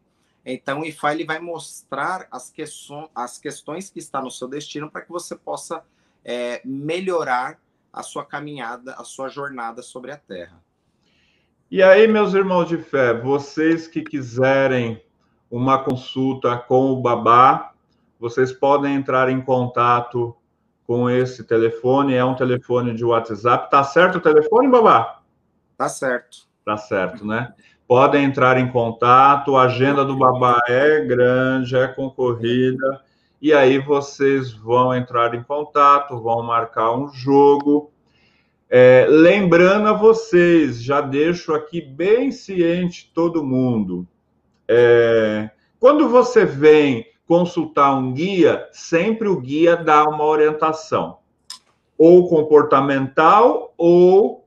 Então, 0.45 0.81
o 0.81 0.85
IFA 0.85 1.13
ele 1.13 1.25
vai 1.25 1.39
mostrar 1.39 2.27
as, 2.31 2.49
questões, 2.49 3.09
as 3.13 3.37
questões 3.37 3.89
que 3.89 3.99
estão 3.99 4.23
no 4.23 4.31
seu 4.31 4.47
destino 4.47 4.89
para 4.89 5.01
que 5.01 5.11
você 5.11 5.35
possa 5.35 5.83
é, 6.25 6.61
melhorar 6.65 7.59
a 7.93 8.01
sua 8.01 8.25
caminhada, 8.25 8.93
a 8.93 9.03
sua 9.03 9.29
jornada 9.29 9.81
sobre 9.81 10.11
a 10.11 10.17
Terra. 10.17 10.61
E 11.69 11.81
aí, 11.81 12.07
meus 12.07 12.33
irmãos 12.33 12.65
de 12.65 12.77
fé, 12.77 13.13
vocês 13.13 13.87
que 13.87 14.01
quiserem 14.01 15.01
uma 15.49 15.83
consulta 15.83 16.57
com 16.57 16.91
o 16.91 17.01
babá, 17.01 17.73
vocês 18.19 18.51
podem 18.51 18.95
entrar 18.95 19.29
em 19.29 19.41
contato 19.41 20.35
com 20.85 21.09
esse 21.09 21.43
telefone, 21.43 22.13
é 22.13 22.25
um 22.25 22.35
telefone 22.35 22.93
de 22.93 23.05
WhatsApp. 23.05 23.69
Tá 23.69 23.83
certo 23.83 24.17
o 24.17 24.21
telefone, 24.21 24.67
babá? 24.67 25.21
Tá 25.77 25.87
certo. 25.87 26.49
Tá 26.65 26.77
certo, 26.77 27.25
né? 27.25 27.53
Podem 27.91 28.23
entrar 28.23 28.57
em 28.57 28.71
contato, 28.71 29.57
a 29.57 29.63
agenda 29.63 30.05
do 30.05 30.15
babá 30.15 30.61
é 30.65 31.01
grande, 31.01 31.75
é 31.75 31.89
concorrida, 31.89 33.01
e 33.41 33.51
aí 33.51 33.79
vocês 33.79 34.53
vão 34.53 34.95
entrar 34.95 35.35
em 35.35 35.43
contato, 35.43 36.17
vão 36.21 36.41
marcar 36.41 36.93
um 36.93 37.09
jogo. 37.09 37.91
É, 38.69 39.05
lembrando 39.09 39.89
a 39.89 39.91
vocês, 39.91 40.81
já 40.81 41.01
deixo 41.01 41.53
aqui 41.53 41.81
bem 41.81 42.31
ciente 42.31 43.11
todo 43.13 43.43
mundo, 43.43 44.07
é, 44.69 45.49
quando 45.77 46.07
você 46.07 46.45
vem 46.45 47.05
consultar 47.27 47.93
um 47.93 48.13
guia, 48.13 48.69
sempre 48.71 49.27
o 49.27 49.35
guia 49.37 49.75
dá 49.75 50.05
uma 50.05 50.23
orientação, 50.23 51.17
ou 51.97 52.29
comportamental, 52.29 53.73
ou 53.77 54.40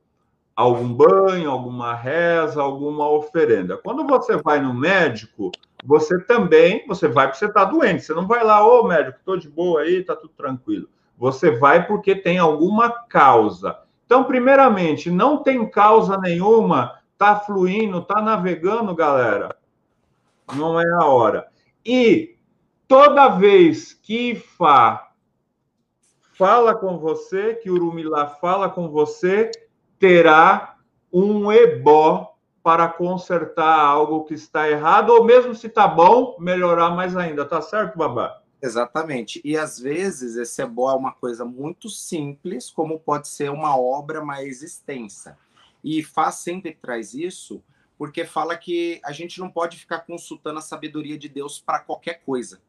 algum 0.55 0.93
banho, 0.93 1.51
alguma 1.51 1.95
reza, 1.95 2.63
alguma 2.63 3.09
oferenda. 3.09 3.77
Quando 3.77 4.07
você 4.07 4.37
vai 4.37 4.61
no 4.61 4.73
médico, 4.73 5.51
você 5.85 6.19
também, 6.25 6.85
você 6.87 7.09
vai 7.09 7.27
porque 7.27 7.39
você 7.39 7.47
está 7.47 7.65
doente. 7.65 8.03
Você 8.05 8.15
não 8.15 8.27
vai 8.27 8.45
lá, 8.45 8.67
ô 8.67 8.85
médico, 8.85 9.19
estou 9.19 9.37
de 9.37 9.49
boa 9.49 9.83
aí, 9.83 9.97
está 9.97 10.15
tudo 10.15 10.33
tranquilo. 10.37 10.89
Você 11.19 11.51
vai 11.51 11.87
porque 11.87 12.15
tem 12.15 12.39
alguma 12.39 12.91
causa. 12.91 13.79
Então, 14.07 14.25
primeiramente, 14.25 15.11
não 15.11 15.43
tem 15.43 15.69
causa 15.69 16.17
nenhuma, 16.19 17.01
tá 17.17 17.37
fluindo, 17.37 18.03
tá 18.03 18.21
navegando, 18.21 18.95
galera 18.95 19.57
não 20.53 20.81
é 20.81 20.91
a 20.93 21.07
hora. 21.07 21.47
E 21.85 22.37
toda 22.87 23.29
vez 23.29 23.95
que 23.95 24.35
Fá 24.35 25.13
fala 26.37 26.75
com 26.75 26.99
você, 26.99 27.55
que 27.55 27.71
Urumilá 27.71 28.27
fala 28.27 28.69
com 28.69 28.89
você, 28.89 29.51
terá 29.99 30.79
um 31.13 31.51
ebó 31.53 32.35
para 32.63 32.89
consertar 32.89 33.79
algo 33.79 34.25
que 34.25 34.35
está 34.35 34.71
errado, 34.71 35.11
ou 35.11 35.25
mesmo 35.25 35.55
se 35.55 35.67
está 35.67 35.87
bom, 35.87 36.37
melhorar 36.39 36.91
mais 36.91 37.17
ainda. 37.17 37.45
Tá 37.45 37.61
certo, 37.61 37.99
Babá? 37.99 38.41
Exatamente. 38.63 39.41
E 39.45 39.59
às 39.59 39.79
vezes 39.79 40.37
esse 40.37 40.63
ebó 40.63 40.91
é 40.91 40.95
uma 40.95 41.13
coisa 41.13 41.45
muito 41.45 41.91
simples, 41.91 42.71
como 42.71 42.99
pode 42.99 43.29
ser 43.29 43.51
uma 43.51 43.79
obra 43.79 44.25
mais 44.25 44.63
extensa. 44.63 45.39
E 45.85 46.03
Fá 46.03 46.33
sempre 46.33 46.73
traz 46.73 47.13
isso 47.13 47.63
porque 47.99 48.25
fala 48.25 48.57
que 48.57 49.01
a 49.05 49.13
gente 49.13 49.39
não 49.39 49.51
pode 49.51 49.77
ficar 49.77 50.01
consultando 50.01 50.59
a 50.59 50.63
sabedoria 50.63 51.19
de 51.19 51.29
Deus 51.29 51.61
para 51.61 51.79
qualquer 51.79 52.23
coisa, 52.25 52.61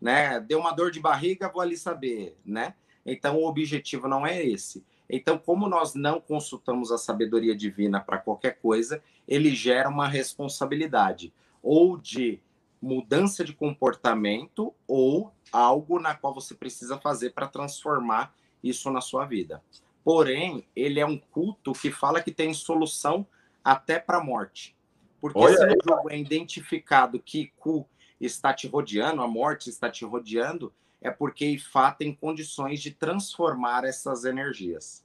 né? 0.00 0.40
Deu 0.40 0.58
uma 0.58 0.72
dor 0.72 0.90
de 0.90 1.00
barriga, 1.00 1.48
vou 1.48 1.60
ali 1.60 1.76
saber, 1.76 2.38
né? 2.44 2.74
Então 3.04 3.36
o 3.36 3.46
objetivo 3.46 4.08
não 4.08 4.26
é 4.26 4.44
esse. 4.44 4.84
Então, 5.08 5.38
como 5.38 5.68
nós 5.68 5.94
não 5.94 6.20
consultamos 6.20 6.92
a 6.92 6.98
sabedoria 6.98 7.56
divina 7.56 8.00
para 8.00 8.18
qualquer 8.18 8.58
coisa, 8.60 9.02
ele 9.26 9.54
gera 9.54 9.88
uma 9.88 10.06
responsabilidade 10.06 11.32
ou 11.62 11.96
de 11.96 12.40
mudança 12.80 13.44
de 13.44 13.52
comportamento 13.52 14.74
ou 14.86 15.32
algo 15.50 15.98
na 15.98 16.14
qual 16.14 16.34
você 16.34 16.54
precisa 16.54 16.98
fazer 16.98 17.30
para 17.30 17.48
transformar 17.48 18.34
isso 18.62 18.90
na 18.90 19.00
sua 19.00 19.24
vida. 19.24 19.62
Porém, 20.04 20.66
ele 20.74 21.00
é 21.00 21.06
um 21.06 21.18
culto 21.18 21.72
que 21.72 21.90
fala 21.90 22.22
que 22.22 22.30
tem 22.30 22.54
solução 22.54 23.26
até 23.64 23.98
para 23.98 24.18
a 24.18 24.24
morte. 24.24 24.76
Porque 25.20 25.38
Olha 25.38 25.56
se 25.56 25.66
no 25.66 25.76
jogo 25.86 26.10
é 26.10 26.18
identificado 26.18 27.20
que 27.20 27.52
Ku 27.56 27.86
está 28.20 28.52
te 28.54 28.66
rodeando, 28.66 29.22
a 29.22 29.28
morte 29.28 29.68
está 29.68 29.90
te 29.90 30.04
rodeando, 30.04 30.72
é 31.00 31.10
porque 31.10 31.46
Ifá 31.46 31.90
tem 31.92 32.14
condições 32.14 32.80
de 32.80 32.90
transformar 32.90 33.84
essas 33.84 34.24
energias. 34.24 35.04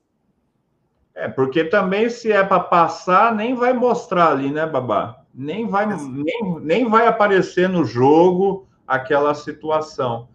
É, 1.15 1.27
porque 1.27 1.63
também 1.63 2.09
se 2.09 2.31
é 2.31 2.43
para 2.43 2.59
passar, 2.59 3.35
nem 3.35 3.53
vai 3.53 3.73
mostrar 3.73 4.31
ali, 4.31 4.51
né, 4.51 4.65
Babá? 4.65 5.23
Nem 5.33 5.67
vai, 5.67 5.85
nem, 5.85 6.59
nem 6.61 6.89
vai 6.89 7.05
aparecer 7.05 7.69
no 7.69 7.85
jogo 7.85 8.67
aquela 8.87 9.35
situação. 9.35 10.27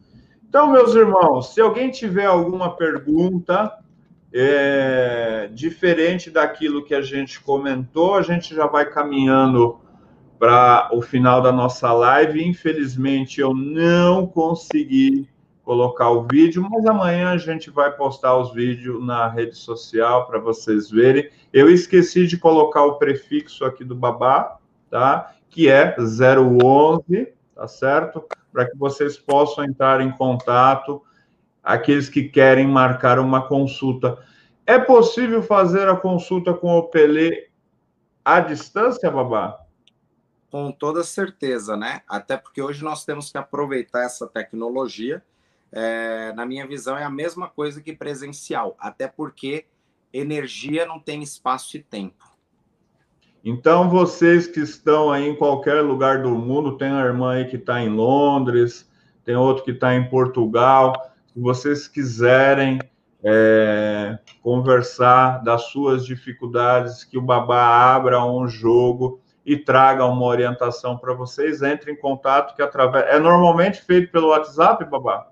Então, 0.48 0.70
meus 0.70 0.94
irmãos, 0.94 1.52
se 1.52 1.60
alguém 1.60 1.90
tiver 1.90 2.26
alguma 2.26 2.76
pergunta, 2.76 3.76
é, 4.32 5.50
diferente 5.52 6.30
daquilo 6.30 6.84
que 6.84 6.94
a 6.94 7.02
gente 7.02 7.40
comentou, 7.40 8.14
a 8.14 8.22
gente 8.22 8.54
já 8.54 8.66
vai 8.66 8.88
caminhando 8.88 9.80
para 10.38 10.88
o 10.92 11.02
final 11.02 11.42
da 11.42 11.50
nossa 11.50 11.92
live. 11.92 12.44
Infelizmente, 12.44 13.40
eu 13.40 13.52
não 13.52 14.26
consegui 14.26 15.28
colocar 15.68 16.08
o 16.08 16.26
vídeo, 16.26 16.66
mas 16.66 16.86
amanhã 16.86 17.28
a 17.28 17.36
gente 17.36 17.68
vai 17.68 17.94
postar 17.94 18.34
os 18.38 18.54
vídeos 18.54 19.04
na 19.04 19.28
rede 19.28 19.54
social 19.54 20.26
para 20.26 20.38
vocês 20.38 20.90
verem. 20.90 21.28
Eu 21.52 21.68
esqueci 21.68 22.26
de 22.26 22.38
colocar 22.38 22.84
o 22.84 22.94
prefixo 22.94 23.66
aqui 23.66 23.84
do 23.84 23.94
babá, 23.94 24.56
tá? 24.88 25.34
Que 25.50 25.68
é 25.68 25.94
011, 25.98 27.34
tá 27.54 27.68
certo? 27.68 28.24
Para 28.50 28.64
que 28.64 28.78
vocês 28.78 29.18
possam 29.18 29.62
entrar 29.62 30.00
em 30.00 30.10
contato 30.10 31.02
aqueles 31.62 32.08
que 32.08 32.30
querem 32.30 32.66
marcar 32.66 33.18
uma 33.18 33.46
consulta. 33.46 34.16
É 34.64 34.78
possível 34.78 35.42
fazer 35.42 35.86
a 35.86 35.96
consulta 35.96 36.54
com 36.54 36.78
o 36.78 36.84
Pelé 36.84 37.48
à 38.24 38.40
distância, 38.40 39.10
Babá? 39.10 39.58
Com 40.50 40.72
toda 40.72 41.04
certeza, 41.04 41.76
né? 41.76 42.00
Até 42.08 42.38
porque 42.38 42.62
hoje 42.62 42.82
nós 42.82 43.04
temos 43.04 43.30
que 43.30 43.36
aproveitar 43.36 44.04
essa 44.04 44.26
tecnologia. 44.26 45.22
É, 45.70 46.32
na 46.32 46.46
minha 46.46 46.66
visão, 46.66 46.96
é 46.96 47.04
a 47.04 47.10
mesma 47.10 47.48
coisa 47.48 47.80
que 47.80 47.92
presencial, 47.92 48.76
até 48.78 49.06
porque 49.06 49.66
energia 50.12 50.86
não 50.86 50.98
tem 50.98 51.22
espaço 51.22 51.76
e 51.76 51.82
tempo. 51.82 52.24
Então, 53.44 53.88
vocês 53.88 54.46
que 54.46 54.60
estão 54.60 55.10
aí 55.10 55.28
em 55.28 55.36
qualquer 55.36 55.80
lugar 55.82 56.22
do 56.22 56.30
mundo, 56.30 56.76
tem 56.76 56.90
a 56.90 57.04
irmã 57.04 57.34
aí 57.34 57.44
que 57.44 57.56
está 57.56 57.80
em 57.80 57.88
Londres, 57.88 58.90
tem 59.24 59.36
outro 59.36 59.64
que 59.64 59.70
está 59.70 59.94
em 59.94 60.08
Portugal, 60.08 60.92
se 61.32 61.40
vocês 61.40 61.86
quiserem 61.86 62.80
é, 63.22 64.18
conversar 64.42 65.42
das 65.42 65.64
suas 65.64 66.04
dificuldades, 66.04 67.04
que 67.04 67.18
o 67.18 67.22
Babá 67.22 67.94
abra 67.94 68.24
um 68.24 68.48
jogo 68.48 69.20
e 69.44 69.56
traga 69.56 70.04
uma 70.04 70.26
orientação 70.26 70.98
para 70.98 71.14
vocês, 71.14 71.62
entre 71.62 71.92
em 71.92 71.96
contato 71.96 72.54
que 72.54 72.62
através. 72.62 73.06
É 73.06 73.18
normalmente 73.18 73.80
feito 73.82 74.10
pelo 74.12 74.28
WhatsApp, 74.28 74.84
Babá? 74.84 75.28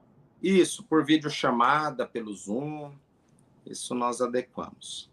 Isso, 0.47 0.85
por 0.85 1.05
videochamada, 1.05 2.07
pelo 2.07 2.33
Zoom. 2.33 2.93
Isso 3.67 3.97
nós 3.97 4.21
adequamos. 4.21 5.11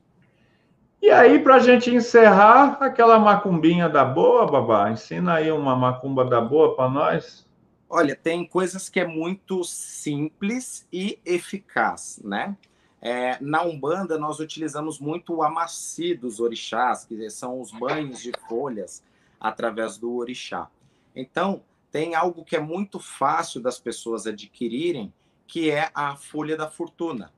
E 1.01 1.09
aí, 1.09 1.39
para 1.39 1.55
a 1.55 1.59
gente 1.59 1.89
encerrar, 1.89 2.77
aquela 2.79 3.17
macumbinha 3.17 3.89
da 3.89 4.05
boa, 4.05 4.45
Babá, 4.45 4.91
ensina 4.91 5.33
aí 5.33 5.51
uma 5.51 5.75
macumba 5.75 6.23
da 6.23 6.39
boa 6.39 6.75
para 6.75 6.87
nós. 6.87 7.49
Olha, 7.89 8.15
tem 8.15 8.45
coisas 8.45 8.89
que 8.89 8.99
é 8.99 9.07
muito 9.07 9.63
simples 9.63 10.87
e 10.93 11.17
eficaz, 11.25 12.21
né? 12.23 12.55
É, 13.01 13.39
na 13.41 13.63
Umbanda, 13.63 14.19
nós 14.19 14.39
utilizamos 14.39 14.99
muito 14.99 15.33
o 15.33 15.41
amaci 15.41 16.13
dos 16.13 16.39
orixás, 16.39 17.05
que 17.05 17.27
são 17.31 17.59
os 17.59 17.71
banhos 17.71 18.21
de 18.21 18.31
folhas 18.47 19.03
através 19.39 19.97
do 19.97 20.15
orixá. 20.15 20.69
Então, 21.15 21.63
tem 21.91 22.13
algo 22.13 22.45
que 22.45 22.55
é 22.55 22.59
muito 22.59 22.99
fácil 22.99 23.59
das 23.59 23.79
pessoas 23.79 24.27
adquirirem, 24.27 25.11
que 25.53 25.69
é 25.69 25.91
a 25.93 26.15
folha 26.15 26.57
da 26.57 26.67
fortuna. 26.67 27.31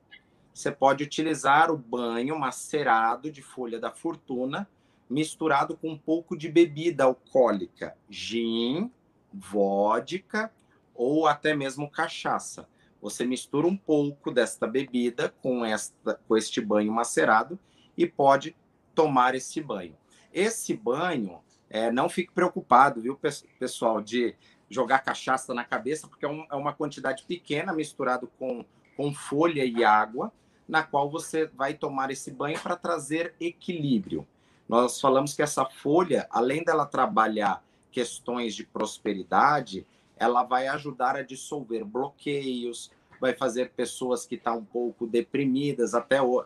Você 0.53 0.71
pode 0.71 1.03
utilizar 1.03 1.69
o 1.69 1.77
banho 1.77 2.39
macerado 2.39 3.29
de 3.29 3.41
folha 3.41 3.77
da 3.77 3.91
fortuna 3.91 4.69
misturado 5.09 5.75
com 5.75 5.89
um 5.89 5.97
pouco 5.97 6.37
de 6.37 6.47
bebida 6.47 7.03
alcoólica, 7.03 7.93
gin, 8.09 8.89
vodka 9.33 10.49
ou 10.93 11.27
até 11.27 11.53
mesmo 11.53 11.91
cachaça. 11.91 12.69
Você 13.01 13.25
mistura 13.25 13.67
um 13.67 13.75
pouco 13.75 14.31
desta 14.31 14.65
bebida 14.65 15.35
com, 15.41 15.65
esta, 15.65 16.17
com 16.25 16.37
este 16.37 16.61
banho 16.61 16.93
macerado 16.93 17.59
e 17.97 18.07
pode 18.07 18.55
tomar 18.95 19.35
esse 19.35 19.59
banho. 19.59 19.97
Esse 20.31 20.73
banho, 20.73 21.41
é, 21.69 21.91
não 21.91 22.07
fique 22.07 22.31
preocupado, 22.31 23.01
viu, 23.01 23.19
pessoal, 23.59 24.01
de 24.01 24.33
jogar 24.75 24.99
cachaça 24.99 25.53
na 25.53 25.63
cabeça, 25.63 26.07
porque 26.07 26.25
é, 26.25 26.29
um, 26.29 26.45
é 26.51 26.55
uma 26.55 26.73
quantidade 26.73 27.23
pequena 27.23 27.73
misturado 27.73 28.29
com, 28.37 28.65
com 28.97 29.13
folha 29.13 29.63
e 29.63 29.83
água, 29.83 30.31
na 30.67 30.83
qual 30.83 31.09
você 31.09 31.47
vai 31.47 31.73
tomar 31.73 32.11
esse 32.11 32.29
banho 32.31 32.59
para 32.59 32.75
trazer 32.75 33.33
equilíbrio. 33.39 34.27
Nós 34.67 34.99
falamos 34.99 35.33
que 35.33 35.41
essa 35.41 35.63
folha, 35.65 36.27
além 36.29 36.63
dela 36.63 36.85
trabalhar 36.85 37.63
questões 37.91 38.53
de 38.53 38.65
prosperidade, 38.65 39.85
ela 40.17 40.43
vai 40.43 40.67
ajudar 40.67 41.15
a 41.15 41.21
dissolver 41.21 41.85
bloqueios, 41.85 42.91
vai 43.21 43.33
fazer 43.33 43.71
pessoas 43.71 44.25
que 44.25 44.35
estão 44.35 44.55
tá 44.55 44.59
um 44.59 44.65
pouco 44.65 45.07
deprimidas, 45.07 45.93
até 45.93 46.21
o, 46.21 46.43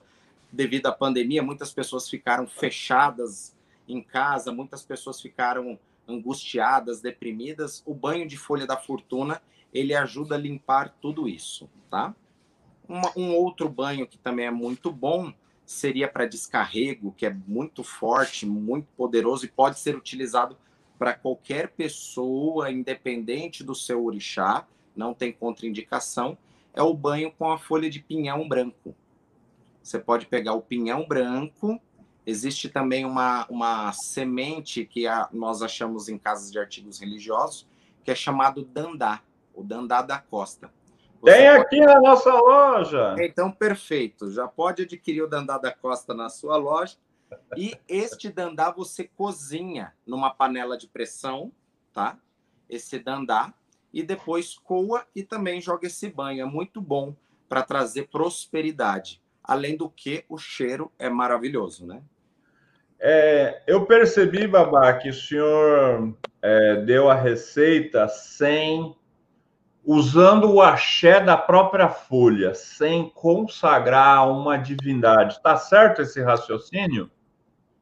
devido 0.51 0.85
à 0.87 0.91
pandemia, 0.91 1.41
muitas 1.41 1.71
pessoas 1.71 2.07
ficaram 2.07 2.45
fechadas 2.45 3.55
em 3.87 4.03
casa, 4.03 4.51
muitas 4.51 4.83
pessoas 4.83 5.19
ficaram 5.19 5.79
angustiadas, 6.09 7.01
deprimidas. 7.01 7.83
O 7.85 7.93
banho 7.93 8.27
de 8.27 8.37
folha 8.37 8.65
da 8.65 8.77
fortuna, 8.77 9.41
ele 9.73 9.93
ajuda 9.93 10.35
a 10.35 10.37
limpar 10.37 10.95
tudo 11.01 11.27
isso, 11.27 11.69
tá? 11.89 12.15
Uma, 12.87 13.11
um 13.15 13.35
outro 13.35 13.69
banho 13.69 14.07
que 14.07 14.17
também 14.17 14.47
é 14.47 14.51
muito 14.51 14.91
bom 14.91 15.31
seria 15.65 16.07
para 16.07 16.25
descarrego, 16.25 17.13
que 17.15 17.27
é 17.27 17.29
muito 17.47 17.83
forte, 17.83 18.45
muito 18.45 18.87
poderoso 18.97 19.45
e 19.45 19.49
pode 19.49 19.77
ser 19.77 19.95
utilizado 19.95 20.57
para 20.97 21.13
qualquer 21.13 21.69
pessoa, 21.69 22.71
independente 22.71 23.63
do 23.63 23.75
seu 23.75 24.03
orixá, 24.03 24.67
não 24.95 25.13
tem 25.13 25.31
contraindicação, 25.31 26.37
é 26.73 26.81
o 26.81 26.93
banho 26.93 27.31
com 27.31 27.51
a 27.51 27.57
folha 27.57 27.89
de 27.89 27.99
pinhão 27.99 28.47
branco. 28.47 28.95
Você 29.81 29.99
pode 29.99 30.25
pegar 30.25 30.53
o 30.53 30.61
pinhão 30.61 31.07
branco, 31.07 31.79
existe 32.29 32.69
também 32.69 33.05
uma, 33.05 33.45
uma 33.49 33.91
semente 33.91 34.85
que 34.85 35.07
a, 35.07 35.27
nós 35.31 35.61
achamos 35.61 36.07
em 36.09 36.17
casas 36.17 36.51
de 36.51 36.59
artigos 36.59 36.99
religiosos, 36.99 37.67
que 38.03 38.11
é 38.11 38.15
chamado 38.15 38.63
dandá, 38.63 39.21
o 39.53 39.63
dandá 39.63 40.01
da 40.01 40.19
costa. 40.19 40.71
Você 41.21 41.33
Tem 41.33 41.49
pode... 41.49 41.61
aqui 41.61 41.79
na 41.81 41.99
nossa 41.99 42.33
loja. 42.33 43.15
Então, 43.19 43.51
perfeito. 43.51 44.31
Já 44.31 44.47
pode 44.47 44.83
adquirir 44.83 45.21
o 45.21 45.27
Dandá 45.27 45.57
da 45.57 45.69
Costa 45.69 46.13
na 46.13 46.29
sua 46.29 46.55
loja. 46.55 46.95
E 47.57 47.75
este 47.87 48.29
dandá 48.29 48.71
você 48.71 49.03
cozinha 49.03 49.93
numa 50.05 50.33
panela 50.33 50.77
de 50.77 50.87
pressão, 50.87 51.51
tá? 51.93 52.17
Esse 52.69 52.97
dandá. 52.99 53.53
E 53.93 54.01
depois 54.01 54.57
coa 54.57 55.05
e 55.13 55.21
também 55.21 55.59
joga 55.59 55.87
esse 55.87 56.09
banho. 56.09 56.41
É 56.41 56.45
muito 56.45 56.79
bom 56.79 57.13
para 57.49 57.63
trazer 57.63 58.07
prosperidade. 58.07 59.21
Além 59.43 59.75
do 59.75 59.89
que, 59.89 60.23
o 60.29 60.37
cheiro 60.37 60.91
é 60.97 61.09
maravilhoso, 61.09 61.85
né? 61.85 62.01
É, 62.99 63.61
eu 63.65 63.85
percebi, 63.85 64.45
Babá, 64.45 64.93
que 64.93 65.09
o 65.09 65.13
senhor 65.13 66.13
é, 66.41 66.75
deu 66.81 67.09
a 67.09 67.15
receita 67.15 68.07
sem 68.09 68.95
usando 69.85 70.51
o 70.51 70.61
axé 70.61 71.19
da 71.19 71.37
própria 71.37 71.89
folha, 71.89 72.53
sem 72.53 73.09
consagrar 73.09 74.29
uma 74.29 74.57
divindade. 74.57 75.37
Está 75.37 75.55
certo 75.55 76.01
esse 76.01 76.21
raciocínio? 76.21 77.09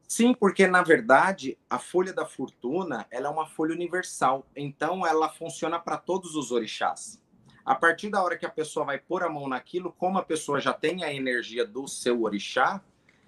Sim, 0.07 0.33
porque 0.33 0.67
na 0.67 0.81
verdade 0.81 1.57
a 1.69 1.77
folha 1.77 2.13
da 2.13 2.25
fortuna 2.25 3.05
ela 3.11 3.27
é 3.27 3.29
uma 3.29 3.45
folha 3.45 3.73
universal, 3.73 4.45
então 4.55 5.05
ela 5.05 5.27
funciona 5.27 5.79
para 5.79 5.97
todos 5.97 6.33
os 6.35 6.51
orixás. 6.51 7.21
A 7.65 7.75
partir 7.75 8.09
da 8.09 8.23
hora 8.23 8.37
que 8.37 8.45
a 8.45 8.49
pessoa 8.49 8.85
vai 8.85 8.97
pôr 8.97 9.23
a 9.23 9.29
mão 9.29 9.49
naquilo, 9.49 9.91
como 9.91 10.17
a 10.17 10.23
pessoa 10.23 10.61
já 10.61 10.71
tem 10.71 11.03
a 11.03 11.13
energia 11.13 11.65
do 11.67 11.85
seu 11.89 12.21
orixá, 12.21 12.81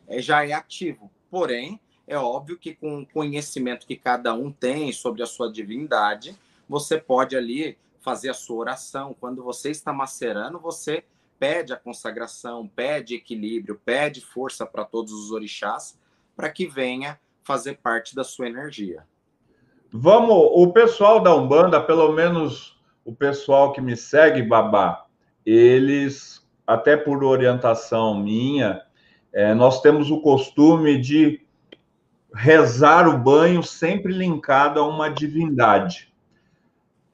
é, 0.09 0.21
já 0.21 0.45
é 0.45 0.51
ativo. 0.51 1.09
Porém, 1.29 1.79
é 2.07 2.17
óbvio 2.17 2.57
que 2.57 2.73
com 2.73 3.01
o 3.01 3.05
conhecimento 3.05 3.85
que 3.85 3.95
cada 3.95 4.33
um 4.33 4.51
tem 4.51 4.91
sobre 4.91 5.21
a 5.21 5.27
sua 5.27 5.51
divindade, 5.51 6.35
você 6.67 6.97
pode 6.97 7.37
ali 7.37 7.77
fazer 8.01 8.29
a 8.29 8.33
sua 8.33 8.57
oração. 8.57 9.15
Quando 9.19 9.43
você 9.43 9.69
está 9.69 9.93
macerando, 9.93 10.59
você 10.59 11.03
pede 11.37 11.71
a 11.71 11.77
consagração, 11.77 12.67
pede 12.67 13.15
equilíbrio, 13.15 13.79
pede 13.85 14.21
força 14.21 14.65
para 14.65 14.83
todos 14.83 15.13
os 15.13 15.31
orixás, 15.31 15.97
para 16.35 16.49
que 16.49 16.67
venha 16.67 17.19
fazer 17.43 17.77
parte 17.77 18.15
da 18.15 18.23
sua 18.23 18.47
energia. 18.47 19.05
Vamos, 19.91 20.35
o 20.35 20.71
pessoal 20.71 21.19
da 21.19 21.33
Umbanda, 21.35 21.81
pelo 21.81 22.11
menos 22.11 22.79
o 23.05 23.13
pessoal 23.13 23.71
que 23.71 23.81
me 23.81 23.95
segue, 23.95 24.43
Babá, 24.43 25.05
eles, 25.45 26.45
até 26.67 26.95
por 26.95 27.23
orientação 27.23 28.19
minha, 28.19 28.83
é, 29.31 29.53
nós 29.53 29.81
temos 29.81 30.09
o 30.09 30.21
costume 30.21 30.99
de 30.99 31.41
rezar 32.33 33.07
o 33.07 33.17
banho 33.17 33.63
sempre 33.63 34.13
linkado 34.13 34.79
a 34.79 34.87
uma 34.87 35.09
divindade. 35.09 36.13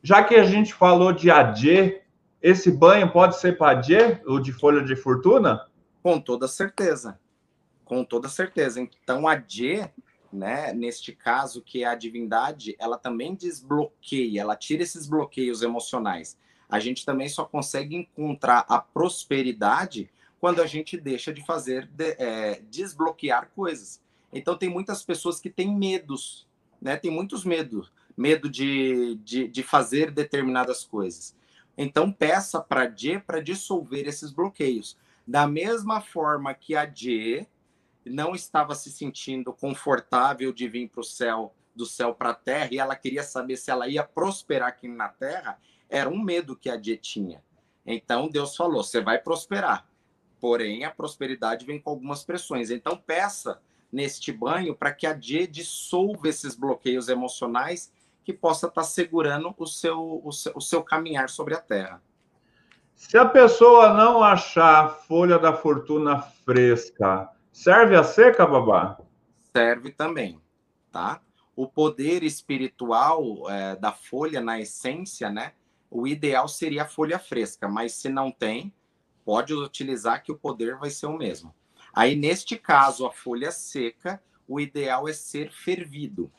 Já 0.01 0.23
que 0.23 0.35
a 0.35 0.43
gente 0.43 0.73
falou 0.73 1.11
de 1.11 1.31
adê, 1.31 2.01
esse 2.41 2.71
banho 2.71 3.11
pode 3.11 3.39
ser 3.39 3.57
para 3.57 3.79
adê, 3.79 4.21
o 4.25 4.39
de 4.39 4.51
folha 4.51 4.83
de 4.83 4.95
fortuna? 4.95 5.65
Com 6.03 6.19
toda 6.19 6.47
certeza. 6.47 7.19
Com 7.83 8.03
toda 8.03 8.29
certeza. 8.29 8.79
Então, 8.79 9.27
adê, 9.27 9.89
né, 10.31 10.73
neste 10.73 11.11
caso, 11.11 11.61
que 11.61 11.83
é 11.83 11.87
a 11.87 11.95
divindade, 11.95 12.75
ela 12.77 12.97
também 12.97 13.33
desbloqueia, 13.33 14.41
ela 14.41 14.55
tira 14.55 14.83
esses 14.83 15.07
bloqueios 15.07 15.61
emocionais. 15.61 16.37
A 16.69 16.79
gente 16.79 17.05
também 17.05 17.29
só 17.29 17.45
consegue 17.45 17.95
encontrar 17.95 18.65
a 18.67 18.79
prosperidade 18.79 20.09
quando 20.45 20.61
a 20.61 20.67
gente 20.67 20.95
deixa 20.95 21.33
de 21.33 21.43
fazer, 21.43 21.87
de, 21.87 22.11
é, 22.19 22.61
desbloquear 22.69 23.49
coisas. 23.55 23.99
Então, 24.31 24.55
tem 24.55 24.69
muitas 24.69 25.01
pessoas 25.01 25.39
que 25.39 25.49
têm 25.49 25.75
medos, 25.75 26.47
né? 26.79 26.95
Tem 26.95 27.09
muitos 27.09 27.43
medos 27.43 27.91
medo 28.15 28.47
de, 28.47 29.15
de, 29.23 29.47
de 29.47 29.63
fazer 29.63 30.11
determinadas 30.11 30.83
coisas. 30.83 31.35
Então, 31.75 32.11
peça 32.11 32.61
para 32.61 32.83
a 32.83 32.85
Dê 32.85 33.17
para 33.17 33.41
dissolver 33.41 34.07
esses 34.07 34.29
bloqueios. 34.29 34.95
Da 35.25 35.47
mesma 35.47 35.99
forma 35.99 36.53
que 36.53 36.75
a 36.75 36.85
Dê 36.85 37.47
não 38.05 38.35
estava 38.35 38.75
se 38.75 38.91
sentindo 38.91 39.51
confortável 39.51 40.53
de 40.53 40.67
vir 40.67 40.89
para 40.89 41.01
o 41.01 41.03
céu, 41.03 41.55
do 41.75 41.87
céu 41.87 42.13
para 42.13 42.29
a 42.29 42.35
terra, 42.35 42.69
e 42.71 42.77
ela 42.77 42.95
queria 42.95 43.23
saber 43.23 43.57
se 43.57 43.71
ela 43.71 43.87
ia 43.87 44.03
prosperar 44.03 44.69
aqui 44.69 44.87
na 44.87 45.09
terra, 45.09 45.57
era 45.89 46.07
um 46.07 46.21
medo 46.21 46.55
que 46.55 46.69
a 46.69 46.75
Dê 46.75 46.97
tinha. 46.97 47.43
Então, 47.83 48.29
Deus 48.29 48.55
falou: 48.55 48.83
você 48.83 49.01
vai 49.01 49.17
prosperar. 49.17 49.87
Porém, 50.45 50.83
a 50.83 50.91
prosperidade 50.91 51.65
vem 51.65 51.81
com 51.81 51.89
algumas 51.89 52.23
pressões. 52.23 52.69
Então, 52.69 52.95
peça 52.95 53.59
neste 53.91 54.31
banho 54.31 54.75
para 54.75 54.93
que 54.93 55.07
a 55.07 55.11
Dê 55.11 55.47
dissolva 55.47 56.27
esses 56.27 56.53
bloqueios 56.53 57.09
emocionais 57.09 57.91
que 58.23 58.31
possa 58.31 58.67
estar 58.67 58.81
tá 58.81 58.87
segurando 58.87 59.55
o 59.57 59.65
seu, 59.65 60.21
o 60.23 60.31
seu, 60.31 60.51
o 60.53 60.61
seu 60.61 60.83
caminhar 60.83 61.29
sobre 61.29 61.55
a 61.55 61.59
terra. 61.59 61.99
Se 62.93 63.17
a 63.17 63.25
pessoa 63.25 63.91
não 63.95 64.21
achar 64.21 64.99
folha 65.07 65.39
da 65.39 65.51
fortuna 65.51 66.21
fresca, 66.21 67.27
serve 67.51 67.95
a 67.95 68.03
seca, 68.03 68.45
babá? 68.45 68.99
Serve 69.51 69.93
também, 69.93 70.39
tá? 70.91 71.21
O 71.55 71.67
poder 71.67 72.21
espiritual 72.21 73.49
é, 73.49 73.75
da 73.77 73.91
folha, 73.91 74.41
na 74.41 74.59
essência, 74.61 75.27
né? 75.27 75.53
O 75.89 76.05
ideal 76.05 76.47
seria 76.47 76.83
a 76.83 76.87
folha 76.87 77.17
fresca, 77.17 77.67
mas 77.67 77.93
se 77.93 78.09
não 78.09 78.29
tem, 78.29 78.71
pode 79.25 79.53
utilizar 79.53 80.23
que 80.23 80.31
o 80.31 80.37
poder 80.37 80.77
vai 80.77 80.89
ser 80.89 81.07
o 81.07 81.17
mesmo. 81.17 81.53
Aí, 81.93 82.15
neste 82.15 82.55
caso, 82.55 83.05
a 83.05 83.11
folha 83.11 83.51
seca, 83.51 84.21
o 84.47 84.59
ideal 84.59 85.09
é 85.09 85.13
ser 85.13 85.51
fervido 85.51 86.31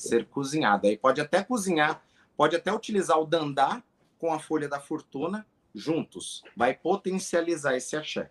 ser 0.00 0.26
cozinhado. 0.26 0.86
Aí 0.86 0.96
pode 0.96 1.20
até 1.20 1.42
cozinhar, 1.42 2.02
pode 2.36 2.56
até 2.56 2.72
utilizar 2.72 3.18
o 3.20 3.26
dandá 3.26 3.82
com 4.18 4.32
a 4.32 4.38
folha 4.38 4.68
da 4.68 4.80
fortuna 4.80 5.46
juntos. 5.74 6.42
Vai 6.56 6.74
potencializar 6.74 7.76
esse 7.76 7.96
axé. 7.96 8.30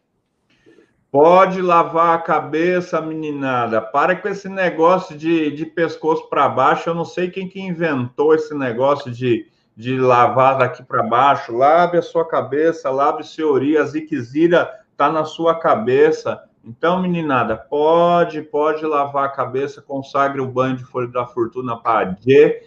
Pode 1.11 1.61
lavar 1.61 2.15
a 2.15 2.21
cabeça, 2.21 3.01
meninada. 3.01 3.81
Para 3.81 4.15
com 4.15 4.27
esse 4.27 4.47
negócio 4.47 5.17
de, 5.17 5.49
de 5.51 5.65
pescoço 5.65 6.30
para 6.30 6.47
baixo. 6.47 6.89
Eu 6.89 6.93
não 6.93 7.05
sei 7.05 7.31
quem 7.31 7.49
que 7.49 7.59
inventou 7.59 8.35
esse 8.35 8.53
negócio 8.53 9.11
de, 9.11 9.49
de 9.80 9.97
lavar 9.97 10.57
daqui 10.57 10.84
para 10.84 11.01
baixo. 11.01 11.56
Lave 11.56 11.97
a 11.97 12.01
sua 12.01 12.27
cabeça, 12.27 12.89
lave 12.89 13.23
seu 13.23 13.53
ori. 13.53 13.77
A 13.77 13.85
ziquezira 13.85 14.69
está 14.91 15.10
na 15.10 15.23
sua 15.23 15.57
cabeça. 15.57 16.43
Então, 16.65 17.01
meninada, 17.01 17.56
pode, 17.56 18.41
pode 18.41 18.85
lavar 18.85 19.23
a 19.23 19.31
cabeça, 19.31 19.81
consagre 19.81 20.41
o 20.41 20.51
banho 20.51 20.76
de 20.76 20.84
folha 20.84 21.07
da 21.07 21.26
fortuna 21.26 21.77
para 21.77 22.18
Dê. 22.26 22.61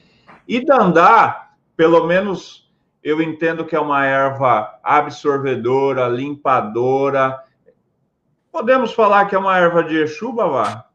E 0.48 0.64
Dandá, 0.64 1.50
pelo 1.76 2.06
menos 2.06 2.72
eu 3.04 3.20
entendo 3.20 3.66
que 3.66 3.76
é 3.76 3.80
uma 3.80 4.06
erva 4.06 4.78
absorvedora, 4.82 6.08
limpadora. 6.08 7.42
Podemos 8.50 8.94
falar 8.94 9.26
que 9.26 9.34
é 9.34 9.38
uma 9.38 9.58
erva 9.58 9.84
de 9.84 9.98
Exu, 9.98 10.32
Babá? 10.32 10.86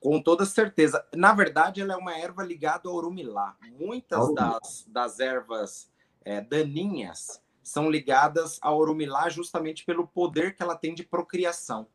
Com 0.00 0.20
toda 0.22 0.46
certeza. 0.46 1.06
Na 1.14 1.34
verdade, 1.34 1.82
ela 1.82 1.92
é 1.92 1.96
uma 1.96 2.16
erva 2.16 2.42
ligada 2.42 2.88
ao 2.88 2.94
orumilá. 2.94 3.56
Muitas 3.78 4.34
das, 4.34 4.86
das 4.88 5.20
ervas 5.20 5.90
é, 6.24 6.40
daninhas 6.40 7.42
são 7.62 7.90
ligadas 7.90 8.58
ao 8.62 8.78
orumilá 8.78 9.28
justamente 9.28 9.84
pelo 9.84 10.08
poder 10.08 10.56
que 10.56 10.62
ela 10.62 10.74
tem 10.74 10.94
de 10.94 11.04
procriação. 11.04 11.86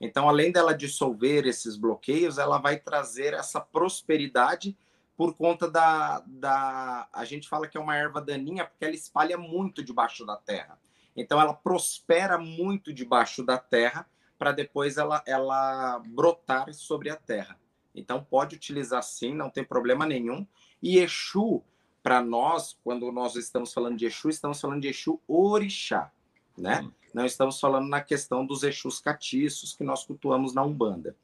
Então, 0.00 0.28
além 0.28 0.52
dela 0.52 0.74
dissolver 0.74 1.46
esses 1.46 1.76
bloqueios, 1.76 2.36
ela 2.36 2.58
vai 2.58 2.78
trazer 2.78 3.32
essa 3.32 3.60
prosperidade 3.60 4.76
por 5.16 5.34
conta 5.34 5.70
da, 5.70 6.22
da. 6.26 7.08
A 7.12 7.24
gente 7.24 7.48
fala 7.48 7.66
que 7.66 7.78
é 7.78 7.80
uma 7.80 7.96
erva 7.96 8.20
daninha 8.20 8.66
porque 8.66 8.84
ela 8.84 8.94
espalha 8.94 9.38
muito 9.38 9.82
debaixo 9.82 10.26
da 10.26 10.36
terra. 10.36 10.78
Então, 11.16 11.40
ela 11.40 11.54
prospera 11.54 12.36
muito 12.36 12.92
debaixo 12.92 13.42
da 13.42 13.56
terra 13.56 14.06
para 14.38 14.52
depois 14.52 14.96
ela, 14.96 15.22
ela 15.26 15.98
brotar 16.06 16.72
sobre 16.72 17.10
a 17.10 17.16
terra. 17.16 17.58
Então, 17.94 18.22
pode 18.22 18.56
utilizar 18.56 19.02
sim, 19.02 19.34
não 19.34 19.48
tem 19.48 19.64
problema 19.64 20.04
nenhum. 20.04 20.46
E 20.82 20.98
Exu, 20.98 21.62
para 22.02 22.22
nós, 22.22 22.78
quando 22.84 23.10
nós 23.10 23.34
estamos 23.36 23.72
falando 23.72 23.96
de 23.96 24.06
Exu, 24.06 24.28
estamos 24.28 24.60
falando 24.60 24.82
de 24.82 24.88
Exu 24.88 25.20
Orixá, 25.26 26.12
né? 26.56 26.82
Hum. 26.82 26.92
Não 27.14 27.24
estamos 27.24 27.58
falando 27.58 27.88
na 27.88 28.02
questão 28.02 28.44
dos 28.44 28.62
Exus 28.62 29.00
catiços 29.00 29.74
que 29.74 29.82
nós 29.82 30.04
cultuamos 30.04 30.52
na 30.52 30.62
Umbanda. 30.62 31.16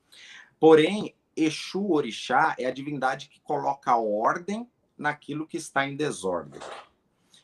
Porém, 0.59 1.14
Exu 1.36 1.93
Orixá 1.93 2.56
é 2.59 2.64
a 2.64 2.70
divindade 2.70 3.28
que 3.28 3.40
coloca 3.40 3.94
ordem 3.97 4.66
naquilo 4.97 5.47
que 5.47 5.59
está 5.59 5.86
em 5.86 5.94
desordem. 5.94 6.60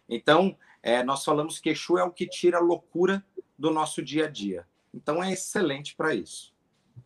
Então, 0.08 0.56
é, 0.82 1.02
nós 1.02 1.24
falamos 1.24 1.58
que 1.58 1.68
Exu 1.68 1.98
é 1.98 2.04
o 2.04 2.10
que 2.10 2.26
tira 2.26 2.56
a 2.56 2.62
loucura 2.62 3.22
do 3.58 3.70
nosso 3.70 4.02
dia 4.02 4.24
a 4.24 4.30
dia. 4.30 4.66
Então, 5.00 5.22
é 5.22 5.32
excelente 5.32 5.94
para 5.96 6.12
isso. 6.12 6.52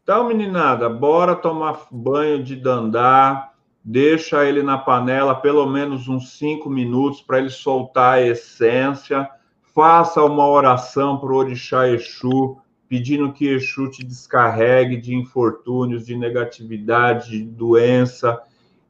Então, 0.02 0.26
meninada, 0.26 0.88
bora 0.88 1.36
tomar 1.36 1.86
banho 1.90 2.42
de 2.42 2.56
dandá, 2.56 3.52
deixa 3.84 4.44
ele 4.46 4.62
na 4.62 4.78
panela 4.78 5.34
pelo 5.34 5.66
menos 5.66 6.08
uns 6.08 6.38
cinco 6.38 6.70
minutos 6.70 7.20
para 7.20 7.38
ele 7.38 7.50
soltar 7.50 8.14
a 8.14 8.22
essência. 8.22 9.28
Faça 9.74 10.24
uma 10.24 10.48
oração 10.48 11.18
para 11.18 11.30
o 11.32 11.36
Orixá 11.36 11.86
Exu, 11.88 12.56
pedindo 12.88 13.32
que 13.32 13.46
Exu 13.46 13.90
te 13.90 14.02
descarregue 14.02 14.96
de 14.96 15.14
infortúnios, 15.14 16.06
de 16.06 16.16
negatividade, 16.16 17.30
de 17.30 17.44
doença, 17.44 18.40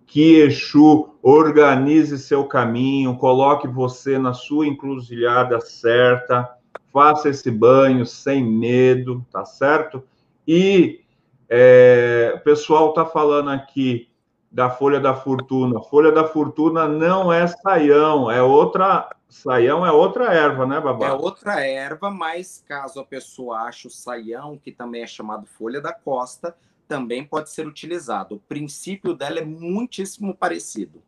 que 0.06 0.36
Exu 0.36 1.16
organize 1.22 2.18
seu 2.18 2.44
caminho, 2.44 3.16
coloque 3.16 3.66
você 3.66 4.18
na 4.18 4.32
sua 4.32 4.66
encruzilhada 4.66 5.60
certa, 5.60 6.48
faça 6.92 7.28
esse 7.28 7.50
banho 7.50 8.04
sem 8.04 8.44
medo, 8.44 9.24
tá 9.32 9.44
certo? 9.44 10.02
E 10.46 11.00
é, 11.48 12.32
o 12.36 12.40
pessoal 12.40 12.90
está 12.90 13.04
falando 13.04 13.50
aqui 13.50 14.08
da 14.50 14.68
Folha 14.68 15.00
da 15.00 15.14
Fortuna. 15.14 15.80
Folha 15.80 16.12
da 16.12 16.24
Fortuna 16.24 16.86
não 16.86 17.32
é 17.32 17.46
saião, 17.46 18.30
é 18.30 18.42
outra 18.42 19.08
Saião 19.32 19.84
é 19.84 19.90
outra 19.90 20.34
erva, 20.34 20.66
né, 20.66 20.78
Babá? 20.78 21.06
É 21.06 21.12
outra 21.12 21.66
erva, 21.66 22.10
mas 22.10 22.62
caso 22.68 23.00
a 23.00 23.04
pessoa 23.04 23.62
ache 23.62 23.86
o 23.86 23.90
saião, 23.90 24.58
que 24.58 24.70
também 24.70 25.02
é 25.02 25.06
chamado 25.06 25.46
folha 25.46 25.80
da 25.80 25.90
costa, 25.90 26.54
também 26.86 27.24
pode 27.24 27.48
ser 27.48 27.66
utilizado. 27.66 28.34
O 28.34 28.40
princípio 28.40 29.14
dela 29.14 29.38
é 29.38 29.44
muitíssimo 29.44 30.36
parecido. 30.36 31.02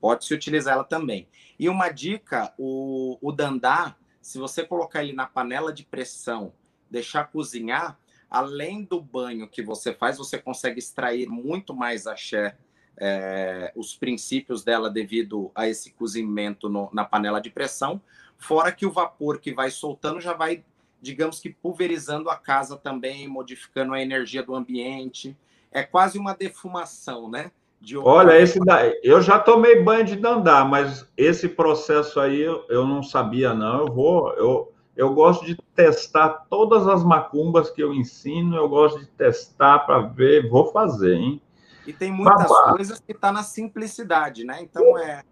Pode-se 0.00 0.34
utilizar 0.34 0.74
ela 0.74 0.82
também. 0.82 1.28
E 1.56 1.68
uma 1.68 1.88
dica, 1.88 2.52
o, 2.58 3.16
o 3.22 3.30
dandá, 3.30 3.94
se 4.28 4.36
você 4.36 4.62
colocar 4.62 5.02
ele 5.02 5.14
na 5.14 5.24
panela 5.24 5.72
de 5.72 5.86
pressão, 5.86 6.52
deixar 6.90 7.24
cozinhar, 7.24 7.98
além 8.28 8.84
do 8.84 9.00
banho 9.00 9.48
que 9.48 9.62
você 9.62 9.94
faz, 9.94 10.18
você 10.18 10.36
consegue 10.36 10.78
extrair 10.78 11.26
muito 11.26 11.74
mais 11.74 12.06
axé 12.06 12.54
é, 12.98 13.72
os 13.74 13.96
princípios 13.96 14.62
dela 14.62 14.90
devido 14.90 15.50
a 15.54 15.66
esse 15.66 15.92
cozimento 15.92 16.68
no, 16.68 16.90
na 16.92 17.06
panela 17.06 17.40
de 17.40 17.48
pressão, 17.48 18.02
fora 18.36 18.70
que 18.70 18.84
o 18.84 18.92
vapor 18.92 19.40
que 19.40 19.54
vai 19.54 19.70
soltando 19.70 20.20
já 20.20 20.34
vai, 20.34 20.62
digamos 21.00 21.40
que 21.40 21.48
pulverizando 21.48 22.28
a 22.28 22.36
casa 22.36 22.76
também, 22.76 23.26
modificando 23.26 23.94
a 23.94 24.02
energia 24.02 24.42
do 24.42 24.54
ambiente. 24.54 25.34
É 25.72 25.82
quase 25.82 26.18
uma 26.18 26.34
defumação, 26.34 27.30
né? 27.30 27.50
De 27.80 27.96
Olha, 27.96 28.38
esse 28.40 28.58
daí, 28.58 28.98
eu 29.02 29.22
já 29.22 29.38
tomei 29.38 29.82
banho 29.82 30.04
de 30.04 30.16
dandá, 30.16 30.64
mas 30.64 31.06
esse 31.16 31.48
processo 31.48 32.18
aí 32.18 32.40
eu, 32.40 32.64
eu 32.68 32.86
não 32.86 33.02
sabia 33.02 33.54
não. 33.54 33.86
Eu 33.86 33.92
vou, 33.92 34.32
eu, 34.34 34.72
eu 34.96 35.14
gosto 35.14 35.46
de 35.46 35.56
testar 35.76 36.46
todas 36.50 36.88
as 36.88 37.04
macumbas 37.04 37.70
que 37.70 37.80
eu 37.80 37.94
ensino, 37.94 38.56
eu 38.56 38.68
gosto 38.68 38.98
de 38.98 39.06
testar 39.06 39.80
para 39.80 40.00
ver, 40.00 40.48
vou 40.48 40.72
fazer, 40.72 41.14
hein? 41.14 41.40
E 41.86 41.92
tem 41.92 42.12
muitas 42.12 42.48
Babá. 42.48 42.72
coisas 42.72 43.00
que 43.00 43.14
tá 43.14 43.32
na 43.32 43.42
simplicidade, 43.42 44.44
né? 44.44 44.58
Então 44.60 44.98
é 44.98 45.22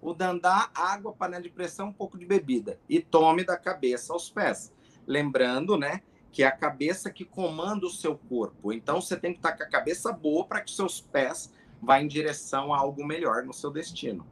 o 0.00 0.14
dandá, 0.14 0.70
água, 0.74 1.12
panela 1.12 1.42
de 1.42 1.50
pressão, 1.50 1.88
um 1.88 1.92
pouco 1.92 2.16
de 2.16 2.24
bebida. 2.24 2.78
E 2.88 3.00
tome 3.00 3.44
da 3.44 3.56
cabeça 3.56 4.12
aos 4.12 4.30
pés. 4.30 4.72
Lembrando, 5.06 5.76
né? 5.76 6.00
Que 6.30 6.44
é 6.44 6.46
a 6.46 6.52
cabeça 6.52 7.10
que 7.10 7.24
comanda 7.24 7.84
o 7.84 7.90
seu 7.90 8.16
corpo. 8.16 8.72
Então 8.72 9.00
você 9.00 9.16
tem 9.16 9.32
que 9.32 9.38
estar 9.38 9.52
com 9.52 9.64
a 9.64 9.68
cabeça 9.68 10.12
boa 10.12 10.46
para 10.46 10.60
que 10.60 10.70
seus 10.70 11.00
pés 11.00 11.52
vá 11.82 12.00
em 12.00 12.08
direção 12.08 12.72
a 12.72 12.78
algo 12.78 13.04
melhor 13.04 13.44
no 13.44 13.52
seu 13.52 13.70
destino. 13.70 14.26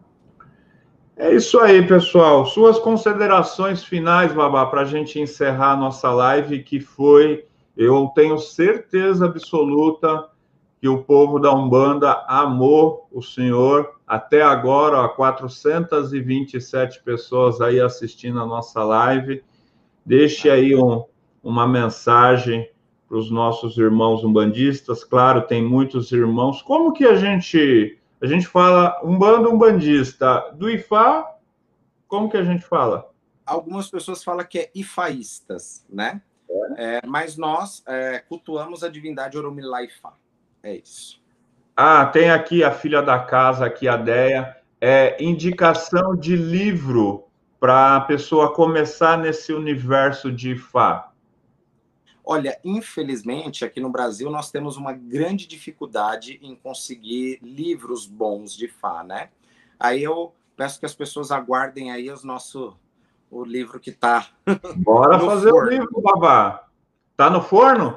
É 1.17 1.35
isso 1.35 1.59
aí, 1.59 1.87
pessoal. 1.87 2.45
Suas 2.45 2.79
considerações 2.79 3.83
finais, 3.83 4.35
Babá, 4.35 4.67
para 4.67 4.83
a 4.83 4.85
gente 4.85 5.19
encerrar 5.19 5.73
a 5.73 5.77
nossa 5.77 6.13
live, 6.13 6.63
que 6.63 6.79
foi, 6.79 7.47
eu 7.75 8.13
tenho 8.15 8.39
certeza 8.39 9.25
absoluta, 9.25 10.29
que 10.79 10.87
o 10.87 11.03
povo 11.03 11.39
da 11.39 11.51
Umbanda 11.55 12.23
amou 12.29 13.09
o 13.11 13.23
Senhor. 13.23 13.95
Até 14.07 14.43
agora, 14.43 14.99
ó, 14.99 15.09
427 15.09 17.03
pessoas 17.03 17.63
aí 17.63 17.81
assistindo 17.81 18.39
a 18.39 18.45
nossa 18.47 18.85
live. 18.85 19.43
Deixe 20.05 20.51
aí 20.51 20.77
um, 20.77 21.03
uma 21.43 21.67
mensagem 21.67 22.69
para 23.09 23.19
os 23.19 23.31
nossos 23.31 23.79
irmãos 23.79 24.25
umbandistas. 24.25 25.05
Claro, 25.05 25.43
tem 25.43 25.63
muitos 25.63 26.13
irmãos. 26.13 26.63
Como 26.63 26.93
que 26.93 27.05
a 27.05 27.15
gente 27.15 27.99
a 28.21 28.27
gente 28.27 28.47
fala 28.47 29.01
umbanda 29.05 29.49
umbandista 29.49 30.51
do 30.55 30.71
Ifá? 30.71 31.35
Como 32.09 32.31
que 32.31 32.37
a 32.37 32.45
gente 32.45 32.65
fala? 32.65 33.11
Algumas 33.45 33.89
pessoas 33.89 34.25
falam 34.25 34.45
que 34.45 34.59
é 34.59 34.71
ifaístas, 34.75 35.85
né? 35.89 36.23
É. 36.79 36.97
É, 36.99 37.01
mas 37.07 37.37
nós 37.37 37.83
é, 37.87 38.19
cultuamos 38.21 38.83
a 38.83 38.89
divindade 38.89 39.37
Oromilá 39.37 39.83
Ifá. 39.83 40.15
É 40.63 40.75
isso. 40.77 41.21
Ah, 41.77 42.07
tem 42.07 42.31
aqui 42.31 42.65
a 42.65 42.73
filha 42.73 43.03
da 43.03 43.19
casa, 43.19 43.67
aqui 43.67 43.87
a 43.87 43.97
Deia. 43.97 44.57
É 44.81 45.23
indicação 45.23 46.17
de 46.17 46.35
livro 46.35 47.27
para 47.61 47.97
a 47.97 48.01
pessoa 48.01 48.53
começar 48.53 49.19
nesse 49.19 49.53
universo 49.53 50.33
de 50.33 50.57
Fá. 50.57 51.13
Olha, 52.29 52.59
infelizmente, 52.65 53.65
aqui 53.65 53.79
no 53.79 53.89
Brasil 53.89 54.29
nós 54.33 54.51
temos 54.51 54.77
uma 54.77 54.93
grande 54.93 55.47
dificuldade 55.47 56.41
em 56.43 56.57
conseguir 56.57 57.39
livros 57.41 58.05
bons 58.05 58.53
de 58.53 58.67
Fá, 58.67 59.05
né? 59.05 59.31
Aí 59.79 60.03
eu 60.03 60.35
peço 60.57 60.81
que 60.81 60.87
as 60.87 60.95
pessoas 60.95 61.31
aguardem 61.31 61.93
aí 61.93 62.11
os 62.11 62.25
nosso, 62.25 62.77
o 63.31 63.45
livro 63.45 63.79
que 63.79 63.91
está. 63.91 64.27
Bora 64.79 65.21
fazer 65.21 65.51
forno. 65.51 65.69
o 65.69 65.71
livro, 65.71 66.03
babá. 66.03 66.69
Tá 67.17 67.31
no 67.31 67.41
forno? 67.41 67.97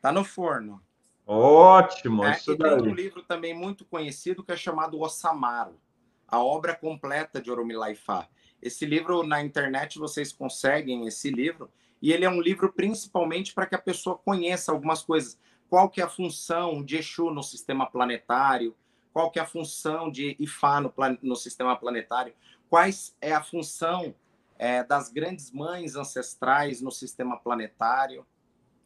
Tá 0.00 0.12
no 0.12 0.22
forno. 0.22 0.80
Ótimo, 1.26 2.24
é, 2.24 2.30
isso 2.30 2.52
e 2.52 2.56
daí. 2.56 2.80
tem 2.80 2.92
um 2.92 2.94
livro 2.94 3.24
também 3.24 3.54
muito 3.54 3.84
conhecido 3.84 4.44
que 4.44 4.52
é 4.52 4.56
chamado 4.56 5.00
Osamaru, 5.00 5.80
a 6.28 6.38
obra 6.38 6.76
completa 6.76 7.42
de 7.42 7.50
Oromilaifá. 7.50 8.28
Esse 8.62 8.86
livro 8.86 9.26
na 9.26 9.42
internet 9.42 9.98
vocês 9.98 10.32
conseguem 10.32 11.08
esse 11.08 11.28
livro 11.28 11.68
e 12.04 12.12
ele 12.12 12.26
é 12.26 12.28
um 12.28 12.38
livro 12.38 12.70
principalmente 12.70 13.54
para 13.54 13.64
que 13.64 13.74
a 13.74 13.80
pessoa 13.80 14.18
conheça 14.18 14.70
algumas 14.70 15.02
coisas. 15.02 15.40
Qual 15.70 15.88
que 15.88 16.02
é 16.02 16.04
a 16.04 16.08
função 16.08 16.84
de 16.84 16.98
Exu 16.98 17.30
no 17.30 17.42
sistema 17.42 17.86
planetário? 17.86 18.76
Qual 19.10 19.30
que 19.30 19.38
é 19.38 19.42
a 19.42 19.46
função 19.46 20.10
de 20.10 20.36
Ifá 20.38 20.82
no, 20.82 20.92
no 21.22 21.34
sistema 21.34 21.74
planetário? 21.74 22.34
Quais 22.68 23.16
é 23.22 23.32
a 23.32 23.42
função 23.42 24.14
é, 24.58 24.84
das 24.84 25.10
grandes 25.10 25.50
mães 25.50 25.96
ancestrais 25.96 26.82
no 26.82 26.90
sistema 26.90 27.38
planetário? 27.38 28.26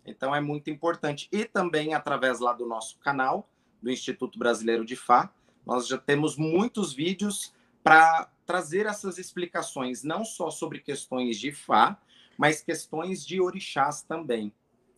Então 0.06 0.32
é 0.32 0.40
muito 0.40 0.70
importante. 0.70 1.28
E 1.32 1.44
também 1.44 1.94
através 1.94 2.38
lá 2.38 2.52
do 2.52 2.66
nosso 2.66 3.00
canal, 3.00 3.50
do 3.82 3.90
Instituto 3.90 4.38
Brasileiro 4.38 4.84
de 4.84 4.94
Fá, 4.94 5.28
nós 5.66 5.88
já 5.88 5.98
temos 5.98 6.36
muitos 6.36 6.92
vídeos 6.92 7.52
para 7.82 8.30
trazer 8.46 8.86
essas 8.86 9.18
explicações, 9.18 10.04
não 10.04 10.24
só 10.24 10.52
sobre 10.52 10.78
questões 10.78 11.36
de 11.36 11.50
Fá, 11.50 12.00
mas 12.38 12.62
questões 12.62 13.26
de 13.26 13.40
orixás 13.40 14.02
também. 14.02 14.54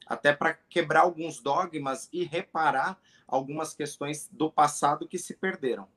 Até 0.07 0.33
para 0.33 0.53
quebrar 0.69 1.01
alguns 1.01 1.41
dogmas 1.41 2.09
e 2.13 2.23
reparar 2.23 2.99
algumas 3.27 3.73
questões 3.73 4.29
do 4.31 4.53
passado 4.53 5.09
que 5.09 5.19
se 5.19 5.35
perderam. 5.35 5.89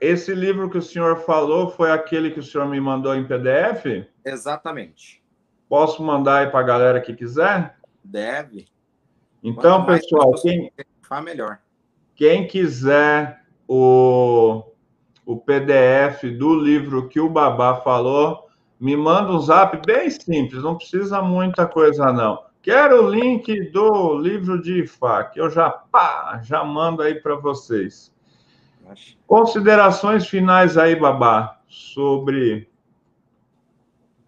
Esse 0.00 0.34
livro 0.34 0.70
que 0.70 0.78
o 0.78 0.82
senhor 0.82 1.20
falou 1.20 1.70
foi 1.70 1.90
aquele 1.90 2.30
que 2.30 2.40
o 2.40 2.42
senhor 2.42 2.66
me 2.68 2.80
mandou 2.80 3.14
em 3.14 3.26
PDF? 3.26 4.06
Exatamente. 4.24 5.22
Posso 5.68 6.02
mandar 6.02 6.42
aí 6.42 6.50
para 6.50 6.60
a 6.60 6.64
galera 6.64 7.00
que 7.00 7.14
quiser? 7.14 7.76
Deve. 8.02 8.68
Então, 9.42 9.84
pessoal, 9.84 10.32
quem, 10.40 10.72
melhor. 11.22 11.58
quem 12.14 12.46
quiser 12.46 13.44
o, 13.66 14.62
o 15.26 15.36
PDF 15.36 16.22
do 16.38 16.54
livro 16.54 17.08
que 17.08 17.20
o 17.20 17.28
Babá 17.28 17.80
falou, 17.80 18.43
me 18.80 18.96
manda 18.96 19.32
um 19.32 19.40
zap 19.40 19.80
bem 19.86 20.10
simples, 20.10 20.62
não 20.62 20.76
precisa 20.76 21.22
muita 21.22 21.66
coisa, 21.66 22.12
não. 22.12 22.44
Quero 22.62 23.04
o 23.04 23.10
link 23.10 23.70
do 23.70 24.18
livro 24.18 24.60
de 24.60 24.84
Ifá, 24.84 25.24
que 25.24 25.40
eu 25.40 25.50
já, 25.50 25.70
pá, 25.70 26.40
já 26.42 26.64
mando 26.64 27.02
aí 27.02 27.14
para 27.14 27.34
vocês. 27.36 28.12
Considerações 29.26 30.26
finais 30.26 30.76
aí, 30.76 30.96
Babá, 30.96 31.60
sobre 31.68 32.68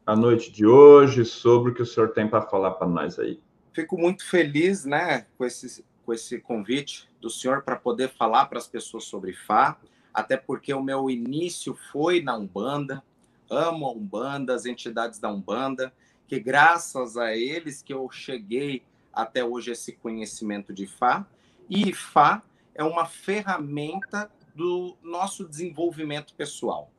a 0.04 0.14
noite 0.14 0.52
de 0.52 0.66
hoje, 0.66 1.24
sobre 1.24 1.72
o 1.72 1.74
que 1.74 1.82
o 1.82 1.86
senhor 1.86 2.10
tem 2.10 2.28
para 2.28 2.42
falar 2.42 2.72
para 2.72 2.86
nós 2.86 3.18
aí. 3.18 3.40
Fico 3.72 3.98
muito 3.98 4.24
feliz, 4.28 4.84
né, 4.84 5.26
com 5.36 5.44
esse, 5.44 5.84
com 6.04 6.12
esse 6.12 6.38
convite 6.40 7.08
do 7.20 7.28
senhor 7.28 7.62
para 7.62 7.76
poder 7.76 8.08
falar 8.08 8.46
para 8.46 8.58
as 8.58 8.68
pessoas 8.68 9.04
sobre 9.04 9.32
Fá, 9.32 9.76
até 10.14 10.36
porque 10.36 10.72
o 10.72 10.82
meu 10.82 11.10
início 11.10 11.76
foi 11.90 12.22
na 12.22 12.36
Umbanda, 12.36 13.02
amo 13.50 13.86
a 13.86 13.92
Umbanda, 13.92 14.54
as 14.54 14.66
entidades 14.66 15.18
da 15.18 15.30
Umbanda, 15.30 15.92
que 16.26 16.40
graças 16.40 17.16
a 17.16 17.34
eles 17.34 17.82
que 17.82 17.92
eu 17.92 18.10
cheguei 18.10 18.82
até 19.12 19.44
hoje 19.44 19.70
esse 19.70 19.92
conhecimento 19.92 20.72
de 20.72 20.86
Fá, 20.86 21.26
e 21.68 21.92
Fá 21.92 22.42
é 22.74 22.84
uma 22.84 23.06
ferramenta 23.06 24.30
do 24.54 24.96
nosso 25.02 25.48
desenvolvimento 25.48 26.34
pessoal. 26.34 26.90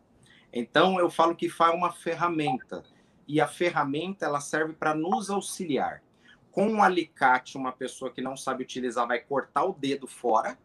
Então 0.52 1.00
eu 1.00 1.10
falo 1.10 1.36
que 1.36 1.50
Fá 1.50 1.68
é 1.68 1.76
uma 1.76 1.92
ferramenta 1.92 2.84
e 3.28 3.42
a 3.42 3.48
ferramenta 3.48 4.26
ela 4.26 4.40
serve 4.40 4.74
para 4.74 4.96
nos 4.96 5.30
auxiliar. 5.30 6.02
Com 6.52 6.68
um 6.68 6.82
alicate, 6.82 7.58
uma 7.58 7.72
pessoa 7.72 8.12
que 8.12 8.22
não 8.22 8.36
sabe 8.36 8.64
utilizar 8.64 9.08
vai 9.08 9.20
cortar 9.20 9.66
o 9.66 9.74
dedo 9.74 10.08
fora, 10.08 10.58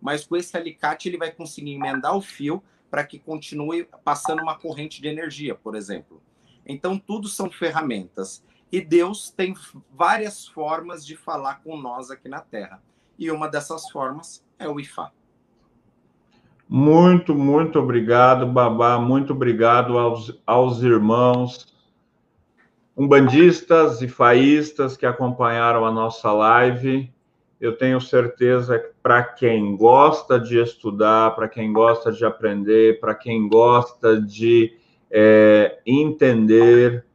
mas 0.00 0.24
com 0.24 0.36
esse 0.36 0.56
alicate 0.56 1.08
ele 1.08 1.18
vai 1.18 1.32
conseguir 1.32 1.74
emendar 1.74 2.16
o 2.16 2.20
fio 2.20 2.62
para 2.94 3.02
que 3.02 3.18
continue 3.18 3.88
passando 4.04 4.40
uma 4.40 4.56
corrente 4.56 5.02
de 5.02 5.08
energia, 5.08 5.52
por 5.52 5.74
exemplo. 5.74 6.22
Então 6.64 6.96
tudo 6.96 7.26
são 7.26 7.50
ferramentas 7.50 8.40
e 8.70 8.80
Deus 8.80 9.32
tem 9.32 9.52
várias 9.90 10.46
formas 10.46 11.04
de 11.04 11.16
falar 11.16 11.56
com 11.64 11.76
nós 11.76 12.08
aqui 12.08 12.28
na 12.28 12.38
Terra. 12.38 12.80
E 13.18 13.32
uma 13.32 13.48
dessas 13.48 13.90
formas 13.90 14.46
é 14.60 14.68
o 14.68 14.78
Ifá. 14.78 15.10
Muito, 16.68 17.34
muito 17.34 17.80
obrigado, 17.80 18.46
Babá. 18.46 18.96
Muito 18.96 19.32
obrigado 19.32 19.98
aos, 19.98 20.40
aos 20.46 20.80
irmãos 20.80 21.74
umbandistas 22.96 24.02
e 24.02 24.06
faístas 24.06 24.96
que 24.96 25.04
acompanharam 25.04 25.84
a 25.84 25.90
nossa 25.90 26.30
live. 26.30 27.12
Eu 27.64 27.74
tenho 27.74 27.98
certeza 27.98 28.78
que 28.78 28.90
para 29.02 29.22
quem 29.22 29.74
gosta 29.74 30.38
de 30.38 30.58
estudar, 30.58 31.34
para 31.34 31.48
quem 31.48 31.72
gosta 31.72 32.12
de 32.12 32.22
aprender, 32.22 33.00
para 33.00 33.14
quem 33.14 33.48
gosta 33.48 34.20
de 34.20 34.76
é, 35.10 35.78
entender, 35.86 37.06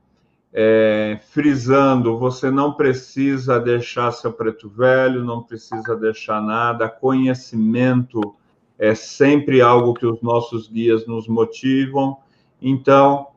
é, 0.51 1.19
frisando, 1.30 2.17
você 2.17 2.49
não 2.49 2.73
precisa 2.73 3.59
deixar 3.59 4.11
seu 4.11 4.34
preto 4.34 4.67
velho, 4.67 5.23
não 5.23 5.43
precisa 5.43 5.95
deixar 5.95 6.41
nada, 6.41 6.89
conhecimento 6.89 8.35
é 8.80 8.95
sempre 8.95 9.61
algo 9.61 9.93
que 9.93 10.07
os 10.07 10.19
nossos 10.19 10.67
guias 10.67 11.05
nos 11.05 11.27
motivam. 11.27 12.17
Então, 12.59 13.27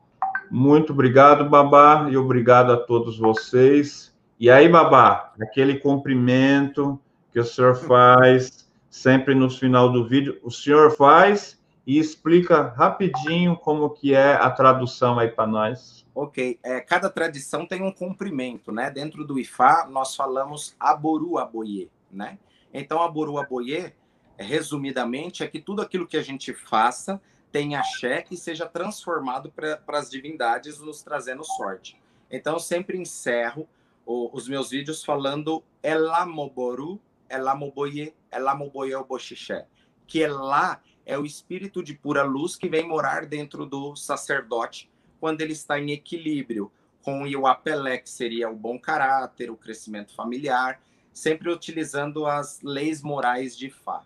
muito 0.49 0.93
obrigado, 0.93 1.47
Babá, 1.47 2.07
e 2.09 2.17
obrigado 2.17 2.71
a 2.71 2.77
todos 2.77 3.19
vocês. 3.19 4.11
E 4.39 4.49
aí, 4.49 4.67
Babá, 4.67 5.31
aquele 5.39 5.75
cumprimento 5.75 6.99
que 7.33 7.39
o 7.39 7.45
senhor 7.45 7.75
faz 7.75 8.69
sempre 8.89 9.33
no 9.33 9.49
final 9.49 9.91
do 9.91 10.07
vídeo, 10.07 10.39
o 10.43 10.51
senhor 10.51 10.95
faz 10.95 11.59
e 11.85 11.97
explica 11.97 12.61
rapidinho 12.61 13.57
como 13.57 13.89
que 13.89 14.13
é 14.13 14.35
a 14.35 14.51
tradução 14.51 15.17
aí 15.17 15.29
para 15.29 15.47
nós. 15.47 16.05
Ok, 16.13 16.59
é, 16.63 16.79
cada 16.79 17.09
tradição 17.09 17.65
tem 17.65 17.81
um 17.81 17.91
cumprimento, 17.91 18.71
né? 18.71 18.91
Dentro 18.91 19.25
do 19.25 19.39
Ifá, 19.39 19.87
nós 19.89 20.15
falamos 20.15 20.75
aboru 20.79 21.39
aboye, 21.39 21.89
né? 22.11 22.37
Então, 22.71 23.01
aboru 23.01 23.39
aboye 23.39 23.91
resumidamente, 24.37 25.43
é 25.43 25.47
que 25.47 25.59
tudo 25.59 25.81
aquilo 25.81 26.07
que 26.07 26.17
a 26.17 26.21
gente 26.21 26.53
faça 26.53 27.19
tenha 27.51 27.79
axé 27.79 28.25
e 28.29 28.37
seja 28.37 28.67
transformado 28.67 29.51
para 29.51 29.79
as 29.97 30.09
divindades, 30.09 30.79
nos 30.79 31.01
trazendo 31.01 31.43
sorte. 31.43 31.99
Então, 32.29 32.53
eu 32.53 32.59
sempre 32.59 32.97
encerro 32.97 33.67
o, 34.05 34.29
os 34.35 34.47
meus 34.47 34.69
vídeos 34.69 35.03
falando 35.03 35.63
Elamoboru, 35.81 36.99
Elamoboye, 37.33 38.13
Elamoboye 38.31 38.95
Oboxixé, 38.95 39.65
que 40.07 40.19
Elá 40.19 40.81
é 41.05 41.17
o 41.17 41.25
espírito 41.25 41.83
de 41.83 41.93
pura 41.93 42.23
luz 42.23 42.55
que 42.55 42.69
vem 42.69 42.87
morar 42.87 43.25
dentro 43.25 43.65
do 43.65 43.95
sacerdote 43.95 44.89
quando 45.19 45.41
ele 45.41 45.53
está 45.53 45.79
em 45.79 45.91
equilíbrio 45.91 46.71
com 47.01 47.23
o 47.23 47.27
Iwapelé, 47.27 47.97
que 47.97 48.09
seria 48.09 48.49
o 48.49 48.55
bom 48.55 48.79
caráter, 48.79 49.51
o 49.51 49.57
crescimento 49.57 50.15
familiar, 50.15 50.81
sempre 51.11 51.51
utilizando 51.51 52.25
as 52.25 52.61
leis 52.63 53.01
morais 53.01 53.57
de 53.57 53.69
Fá. 53.69 54.03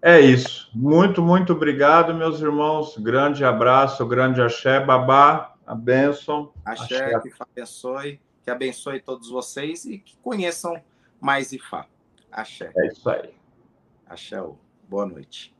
É 0.00 0.20
isso. 0.20 0.68
Muito, 0.74 1.22
muito 1.22 1.52
obrigado, 1.52 2.12
meus 2.12 2.40
irmãos. 2.40 2.98
Grande 2.98 3.44
abraço, 3.44 4.04
grande 4.04 4.42
axé, 4.42 4.80
babá, 4.80 5.54
a 5.64 5.76
bênção. 5.76 6.52
Axé, 6.64 7.14
axé. 7.14 7.30
que 7.30 7.34
abençoe, 7.38 8.20
que 8.42 8.50
abençoe 8.50 9.00
todos 9.00 9.30
vocês 9.30 9.84
e 9.84 9.98
que 9.98 10.16
conheçam 10.16 10.74
mais 11.22 11.52
Ifá. 11.52 11.86
Axé. 12.32 12.72
É 12.76 12.86
isso 12.88 13.08
aí. 13.08 13.32
Axé, 14.06 14.36
boa 14.88 15.06
noite. 15.06 15.54